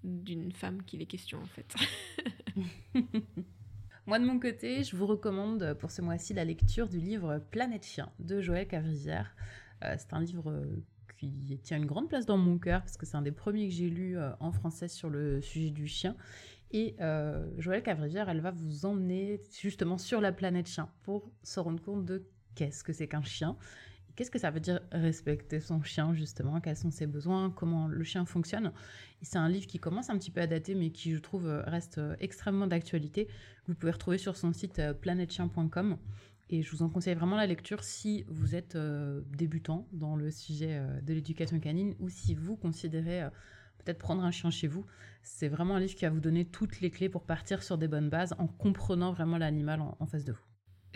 d'une 0.04 0.52
femme 0.52 0.84
qu'il 0.84 1.02
est 1.02 1.06
question 1.06 1.40
en 1.40 1.48
fait. 1.48 1.76
Moi, 4.08 4.20
de 4.20 4.26
mon 4.26 4.40
côté, 4.40 4.86
je 4.86 4.96
vous 4.96 5.06
recommande 5.06 5.74
pour 5.82 5.92
ce 5.92 6.02
mois-ci 6.02 6.34
la 6.34 6.46
lecture 6.46 6.88
du 6.88 6.98
livre 6.98 7.40
Planète 7.52 7.84
Chien 7.84 8.10
de 8.20 8.40
Joël 8.40 8.66
Cavrivière. 8.66 9.36
Euh, 9.84 9.96
c'est 9.98 10.14
un 10.14 10.22
livre 10.22 10.50
euh, 10.50 10.66
qui 11.18 11.60
tient 11.62 11.76
une 11.76 11.86
grande 11.86 12.08
place 12.08 12.26
dans 12.26 12.38
mon 12.38 12.58
cœur 12.58 12.80
parce 12.80 12.96
que 12.96 13.06
c'est 13.06 13.18
un 13.18 13.22
des 13.22 13.34
premiers 13.34 13.68
que 13.68 13.74
j'ai 13.74 13.90
lu 13.90 14.18
euh, 14.18 14.32
en 14.40 14.54
français 14.54 14.88
sur 14.88 15.10
le 15.10 15.42
sujet 15.42 15.72
du 15.72 15.88
chien. 15.88 16.16
Et 16.72 16.96
Joël 17.58 17.84
Cavrivière, 17.84 18.30
elle 18.30 18.40
va 18.40 18.52
vous 18.52 18.86
emmener 18.86 19.42
justement 19.60 19.98
sur 19.98 20.22
la 20.22 20.32
planète 20.32 20.68
chien 20.68 20.90
pour 21.04 21.30
se 21.44 21.60
rendre 21.60 21.82
compte 21.84 22.06
de 22.06 22.26
qu'est-ce 22.56 22.86
que 22.86 22.94
c'est 22.94 23.10
qu'un 23.10 23.24
chien 23.24 23.58
Qu'est-ce 24.18 24.32
que 24.32 24.40
ça 24.40 24.52
veut 24.52 24.60
dire 24.60 24.82
respecter 24.92 25.62
son 25.62 25.82
chien, 25.82 26.14
justement? 26.14 26.60
Quels 26.60 26.76
sont 26.76 26.92
ses 26.92 27.08
besoins? 27.08 27.52
Comment 27.52 27.88
le 27.88 28.04
chien 28.04 28.26
fonctionne? 28.26 28.74
C'est 29.22 29.38
un 29.38 29.48
livre 29.48 29.68
qui 29.68 29.80
commence 29.80 30.10
un 30.10 30.18
petit 30.18 30.32
peu 30.32 30.42
à 30.42 30.48
dater, 30.48 30.76
mais 30.76 30.90
qui, 30.90 31.14
je 31.14 31.20
trouve, 31.20 31.48
reste 31.66 32.02
extrêmement 32.20 32.68
d'actualité. 32.68 33.30
Vous 33.68 33.76
pouvez 33.76 33.92
retrouver 33.92 34.18
sur 34.18 34.36
son 34.38 34.54
site 34.54 34.80
euh, 34.80 34.94
planetchien.com. 34.94 35.98
Et 36.50 36.62
je 36.62 36.72
vous 36.72 36.82
en 36.82 36.90
conseille 36.90 37.16
vraiment 37.16 37.36
la 37.36 37.46
lecture 37.46 37.84
si 37.84 38.24
vous 38.30 38.56
êtes 38.56 38.76
euh, 38.76 39.22
débutant 39.38 39.88
dans 39.92 40.16
le 40.16 40.32
sujet 40.32 40.78
euh, 40.80 41.02
de 41.02 41.14
l'éducation 41.14 41.60
canine 41.60 41.94
ou 42.00 42.08
si 42.08 42.34
vous 42.34 42.56
considérez 42.56 43.24
peut-être 43.80 44.00
prendre 44.00 44.24
un 44.24 44.32
chien 44.32 44.50
chez 44.50 44.68
vous. 44.68 44.86
C'est 45.24 45.50
vraiment 45.50 45.76
un 45.76 45.80
livre 45.82 45.96
qui 45.96 46.06
va 46.06 46.12
vous 46.12 46.22
donner 46.22 46.46
toutes 46.46 46.80
les 46.80 46.90
clés 46.90 47.10
pour 47.10 47.24
partir 47.24 47.62
sur 47.62 47.78
des 47.78 47.90
bonnes 47.90 48.10
bases 48.10 48.34
en 48.38 48.48
comprenant 48.48 49.12
vraiment 49.12 49.38
l'animal 49.38 49.82
en 49.82 50.06
face 50.06 50.24
de 50.24 50.32
vous. 50.32 50.47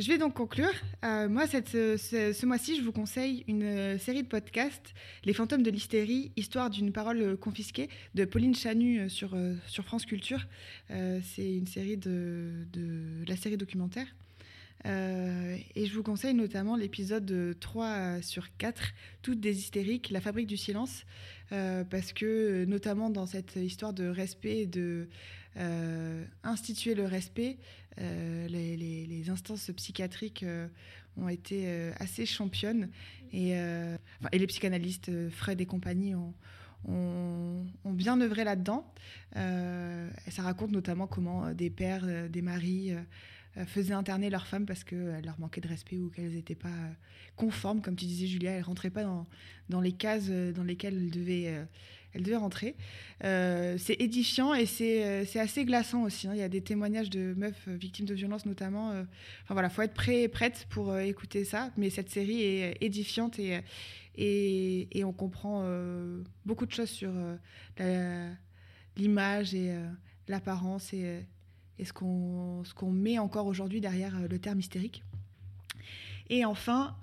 Je 0.01 0.07
vais 0.07 0.17
donc 0.17 0.33
conclure. 0.33 0.73
Euh, 1.05 1.29
moi, 1.29 1.45
ce, 1.45 2.45
mois-ci, 2.47 2.75
je 2.75 2.81
vous 2.81 2.91
conseille 2.91 3.43
une 3.47 3.61
euh, 3.61 3.99
série 3.99 4.23
de 4.23 4.27
podcasts, 4.27 4.95
Les 5.25 5.33
fantômes 5.33 5.61
de 5.61 5.69
l'hystérie, 5.69 6.31
histoire 6.35 6.71
d'une 6.71 6.91
parole 6.91 7.37
confisquée, 7.37 7.87
de 8.15 8.25
Pauline 8.25 8.55
Chanu 8.55 9.01
euh, 9.01 9.09
sur, 9.09 9.37
sur 9.67 9.85
France 9.85 10.07
Culture. 10.07 10.47
c'est 10.89 11.55
une 11.55 11.67
série 11.67 11.97
de, 11.97 12.65
de, 12.73 13.23
la 13.27 13.35
série 13.35 13.57
documentaire. 13.57 14.07
et 14.85 15.85
je 15.85 15.93
vous 15.93 16.01
conseille 16.01 16.33
notamment 16.33 16.75
l'épisode 16.75 17.55
3 17.59 18.23
sur 18.23 18.57
4, 18.57 18.81
Toutes 19.21 19.39
des 19.39 19.59
hystériques, 19.59 20.09
La 20.09 20.19
fabrique 20.19 20.47
du 20.47 20.57
silence, 20.57 21.05
parce 21.51 22.11
que 22.11 22.65
notamment 22.65 23.11
dans 23.11 23.27
cette 23.27 23.55
histoire 23.55 23.93
de 23.93 24.07
respect 24.07 24.61
et 24.61 24.65
de 24.65 25.07
instituer 26.43 26.95
le 26.95 27.05
respect, 27.05 27.57
euh, 27.99 28.47
les, 28.47 29.29
instances 29.29 29.71
psychiatriques 29.75 30.43
euh, 30.43 30.67
ont 31.17 31.29
été 31.29 31.63
euh, 31.65 31.91
assez 31.97 32.25
championnes 32.25 32.89
et, 33.33 33.53
les 34.33 34.47
psychanalystes 34.47 35.29
Fred 35.29 35.61
et 35.61 35.65
compagnie 35.65 36.15
ont, 36.15 36.33
ont, 36.87 37.65
bien 37.85 38.19
œuvré 38.19 38.43
là-dedans. 38.43 38.91
ça 39.33 40.41
raconte 40.41 40.71
notamment 40.71 41.07
comment 41.07 41.53
des 41.53 41.69
pères, 41.69 42.29
des 42.29 42.41
maris 42.41 42.93
faisaient 43.67 43.93
interner 43.93 44.29
leurs 44.29 44.47
femmes 44.47 44.65
parce 44.65 44.83
qu'elles 44.83 45.23
leur 45.23 45.39
manquaient 45.39 45.61
de 45.61 45.67
respect 45.67 45.97
ou 45.97 46.09
qu'elles 46.09 46.33
n'étaient 46.33 46.55
pas 46.55 46.69
conformes. 47.37 47.81
Comme 47.81 47.95
tu 47.95 48.05
disais, 48.05 48.27
Julia, 48.27 48.51
elles 48.51 48.59
ne 48.59 48.65
rentraient 48.65 48.89
pas 48.89 49.03
dans, 49.03 49.27
dans, 49.69 49.81
les 49.81 49.93
cases 49.93 50.29
dans 50.29 50.63
lesquelles 50.63 50.95
elles 50.95 51.11
devaient 51.11 51.65
elle 52.13 52.23
devait 52.23 52.37
rentrer. 52.37 52.75
Euh, 53.23 53.77
c'est 53.77 53.95
édifiant 53.99 54.53
et 54.53 54.65
euh, 54.81 55.25
c'est 55.25 55.39
assez 55.39 55.65
glaçant 55.65 56.03
aussi. 56.03 56.27
Hein. 56.27 56.33
Il 56.33 56.39
y 56.39 56.43
a 56.43 56.49
des 56.49 56.61
témoignages 56.61 57.09
de 57.09 57.33
meufs 57.37 57.67
euh, 57.67 57.75
victimes 57.75 58.05
de 58.05 58.13
violences 58.13 58.45
notamment. 58.45 58.89
Enfin 58.89 59.53
voilà, 59.53 59.69
faut 59.69 59.81
être 59.81 59.93
prêt 59.93 60.23
et 60.23 60.27
prête 60.27 60.67
pour 60.69 60.97
écouter 60.97 61.45
ça. 61.45 61.71
Mais 61.77 61.89
cette 61.89 62.09
série 62.09 62.41
est 62.41 62.77
édifiante 62.81 63.39
et, 63.39 63.61
et, 64.17 65.03
on 65.03 65.13
comprend 65.13 65.65
beaucoup 66.45 66.65
de 66.65 66.71
choses 66.71 66.89
sur 66.89 67.11
l'image 68.97 69.53
et 69.53 69.73
l'apparence 70.27 70.93
et, 70.93 71.25
ce 71.83 71.93
qu'on 71.93 72.63
qu'on 72.75 72.91
met 72.91 73.17
encore 73.17 73.47
aujourd'hui 73.47 73.81
derrière 73.81 74.19
le 74.27 74.39
terme 74.39 74.59
hystérique. 74.59 75.03
Et 76.29 76.45
enfin, 76.45 76.95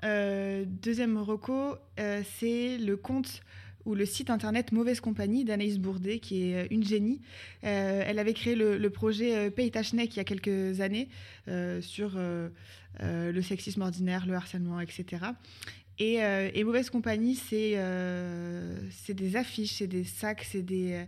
deuxième 0.82 1.18
reco, 1.18 1.76
c'est 1.96 2.78
le 2.78 2.96
conte 2.96 3.42
ou 3.88 3.94
le 3.94 4.04
site 4.04 4.28
internet 4.28 4.70
Mauvaise 4.70 5.00
Compagnie 5.00 5.44
d'Anaïs 5.44 5.78
Bourdet, 5.78 6.18
qui 6.18 6.50
est 6.50 6.56
euh, 6.56 6.66
une 6.70 6.84
génie. 6.84 7.22
Euh, 7.64 8.02
elle 8.06 8.18
avait 8.18 8.34
créé 8.34 8.54
le, 8.54 8.90
projet 8.90 9.34
euh, 9.34 9.50
Pays 9.50 9.72
il 9.74 10.16
y 10.16 10.20
a 10.20 10.24
quelques 10.24 10.80
années 10.80 11.08
sur 11.80 12.18
le 13.00 13.42
sexisme 13.42 13.82
ordinaire, 13.82 14.26
le 14.26 14.34
harcèlement, 14.34 14.80
etc. 14.80 15.24
Et, 15.98 16.20
Mauvaise 16.64 16.90
Compagnie, 16.90 17.34
c'est 17.34 17.76
des 19.14 19.36
affiches, 19.36 19.78
c'est 19.78 19.86
des 19.86 20.04
sacs, 20.04 20.46
c'est 20.50 20.62
de 20.62 21.06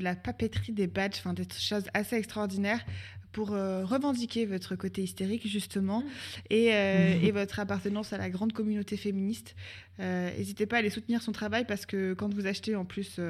la 0.00 0.16
papeterie, 0.16 0.72
des 0.72 0.88
badges, 0.88 1.18
enfin 1.18 1.34
des 1.34 1.46
choses 1.58 1.84
assez 1.94 2.16
extraordinaires 2.16 2.84
pour 3.32 3.52
euh, 3.52 3.84
revendiquer 3.84 4.46
votre 4.46 4.76
côté 4.76 5.02
hystérique, 5.02 5.46
justement, 5.48 6.00
mmh. 6.00 6.04
et, 6.50 6.74
euh, 6.74 7.18
et, 7.22 7.30
votre 7.32 7.58
appartenance 7.58 8.12
à 8.12 8.18
la 8.18 8.30
grande 8.30 8.52
communauté 8.52 8.96
féministe. 8.96 9.56
Euh, 10.00 10.30
n'hésitez 10.36 10.66
pas 10.66 10.76
à 10.76 10.78
aller 10.80 10.90
soutenir 10.90 11.22
son 11.22 11.32
travail 11.32 11.64
parce 11.66 11.86
que 11.86 12.14
quand 12.14 12.32
vous 12.32 12.46
achetez 12.46 12.76
en 12.76 12.84
plus 12.84 13.20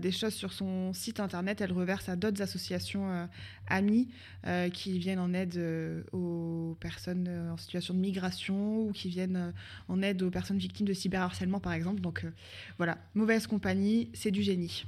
des 0.00 0.12
choses 0.12 0.32
sur 0.32 0.54
son 0.54 0.94
site 0.94 1.20
internet, 1.20 1.60
elle 1.60 1.72
reverse 1.72 2.08
à 2.08 2.16
d'autres 2.16 2.40
associations 2.40 3.28
amies 3.66 4.08
qui 4.72 4.98
viennent 4.98 5.18
en 5.18 5.34
aide 5.34 5.60
aux 6.12 6.74
personnes 6.80 7.28
en 7.52 7.58
situation 7.58 7.92
de 7.92 7.98
migration 7.98 8.80
ou 8.86 8.92
qui 8.92 9.10
viennent 9.10 9.52
en 9.88 10.00
aide 10.00 10.22
aux 10.22 10.30
personnes 10.30 10.56
victimes 10.56 10.86
de 10.86 10.94
cyberharcèlement, 10.94 11.60
par 11.60 11.74
exemple. 11.74 12.00
Donc 12.00 12.24
voilà, 12.78 12.96
mauvaise 13.14 13.46
compagnie, 13.46 14.08
c'est 14.14 14.30
du 14.30 14.42
génie. 14.42 14.86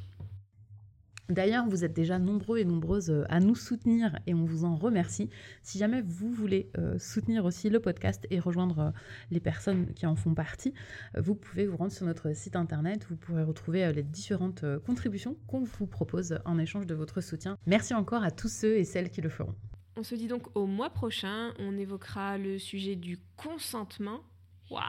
D'ailleurs, 1.30 1.68
vous 1.68 1.84
êtes 1.84 1.92
déjà 1.92 2.18
nombreux 2.18 2.58
et 2.58 2.64
nombreuses 2.64 3.10
euh, 3.10 3.24
à 3.28 3.38
nous 3.38 3.54
soutenir 3.54 4.18
et 4.26 4.34
on 4.34 4.44
vous 4.44 4.64
en 4.64 4.74
remercie. 4.74 5.30
Si 5.62 5.78
jamais 5.78 6.02
vous 6.02 6.32
voulez 6.32 6.70
euh, 6.76 6.98
soutenir 6.98 7.44
aussi 7.44 7.70
le 7.70 7.78
podcast 7.78 8.26
et 8.30 8.40
rejoindre 8.40 8.78
euh, 8.80 8.90
les 9.30 9.38
personnes 9.38 9.94
qui 9.94 10.06
en 10.06 10.16
font 10.16 10.34
partie, 10.34 10.74
vous 11.16 11.36
pouvez 11.36 11.66
vous 11.66 11.76
rendre 11.76 11.92
sur 11.92 12.04
notre 12.04 12.34
site 12.34 12.56
internet. 12.56 13.06
Vous 13.08 13.16
pourrez 13.16 13.44
retrouver 13.44 13.92
les 13.92 14.02
différentes 14.02 14.64
contributions 14.84 15.36
qu'on 15.46 15.62
vous 15.62 15.86
propose 15.86 16.40
en 16.44 16.58
échange 16.58 16.86
de 16.86 16.94
votre 16.94 17.20
soutien. 17.20 17.56
Merci 17.66 17.94
encore 17.94 18.24
à 18.24 18.32
tous 18.32 18.48
ceux 18.48 18.76
et 18.76 18.84
celles 18.84 19.10
qui 19.10 19.20
le 19.20 19.28
feront. 19.28 19.54
On 19.96 20.02
se 20.02 20.16
dit 20.16 20.26
donc 20.26 20.48
au 20.56 20.66
mois 20.66 20.90
prochain, 20.90 21.52
on 21.58 21.78
évoquera 21.78 22.38
le 22.38 22.58
sujet 22.58 22.96
du 22.96 23.18
consentement. 23.36 24.20
Waouh 24.68 24.82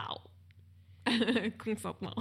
Consentement. 1.64 2.16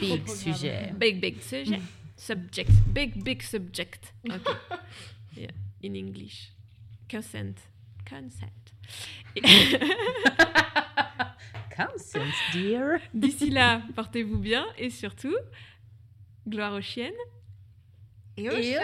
Big 0.00 0.26
sujet. 0.26 0.92
Big, 0.98 1.20
big 1.20 1.40
sujet. 1.40 1.80
Subject. 2.18 2.70
Big, 2.92 3.24
big 3.24 3.42
subject. 3.42 4.12
Okay. 4.28 4.52
yeah, 5.36 5.50
in 5.82 5.94
English. 5.94 6.50
Consent. 7.08 7.54
Consent. 8.04 8.50
Consent, 11.76 12.34
dear. 12.52 12.98
D'ici 13.14 13.50
là, 13.50 13.82
portez-vous 13.94 14.38
bien 14.38 14.66
et 14.76 14.90
surtout, 14.90 15.36
gloire 16.46 16.74
aux 16.74 16.82
chiennes. 16.82 17.12
Et 18.36 18.50
au 18.50 18.56
Et. 18.56 18.76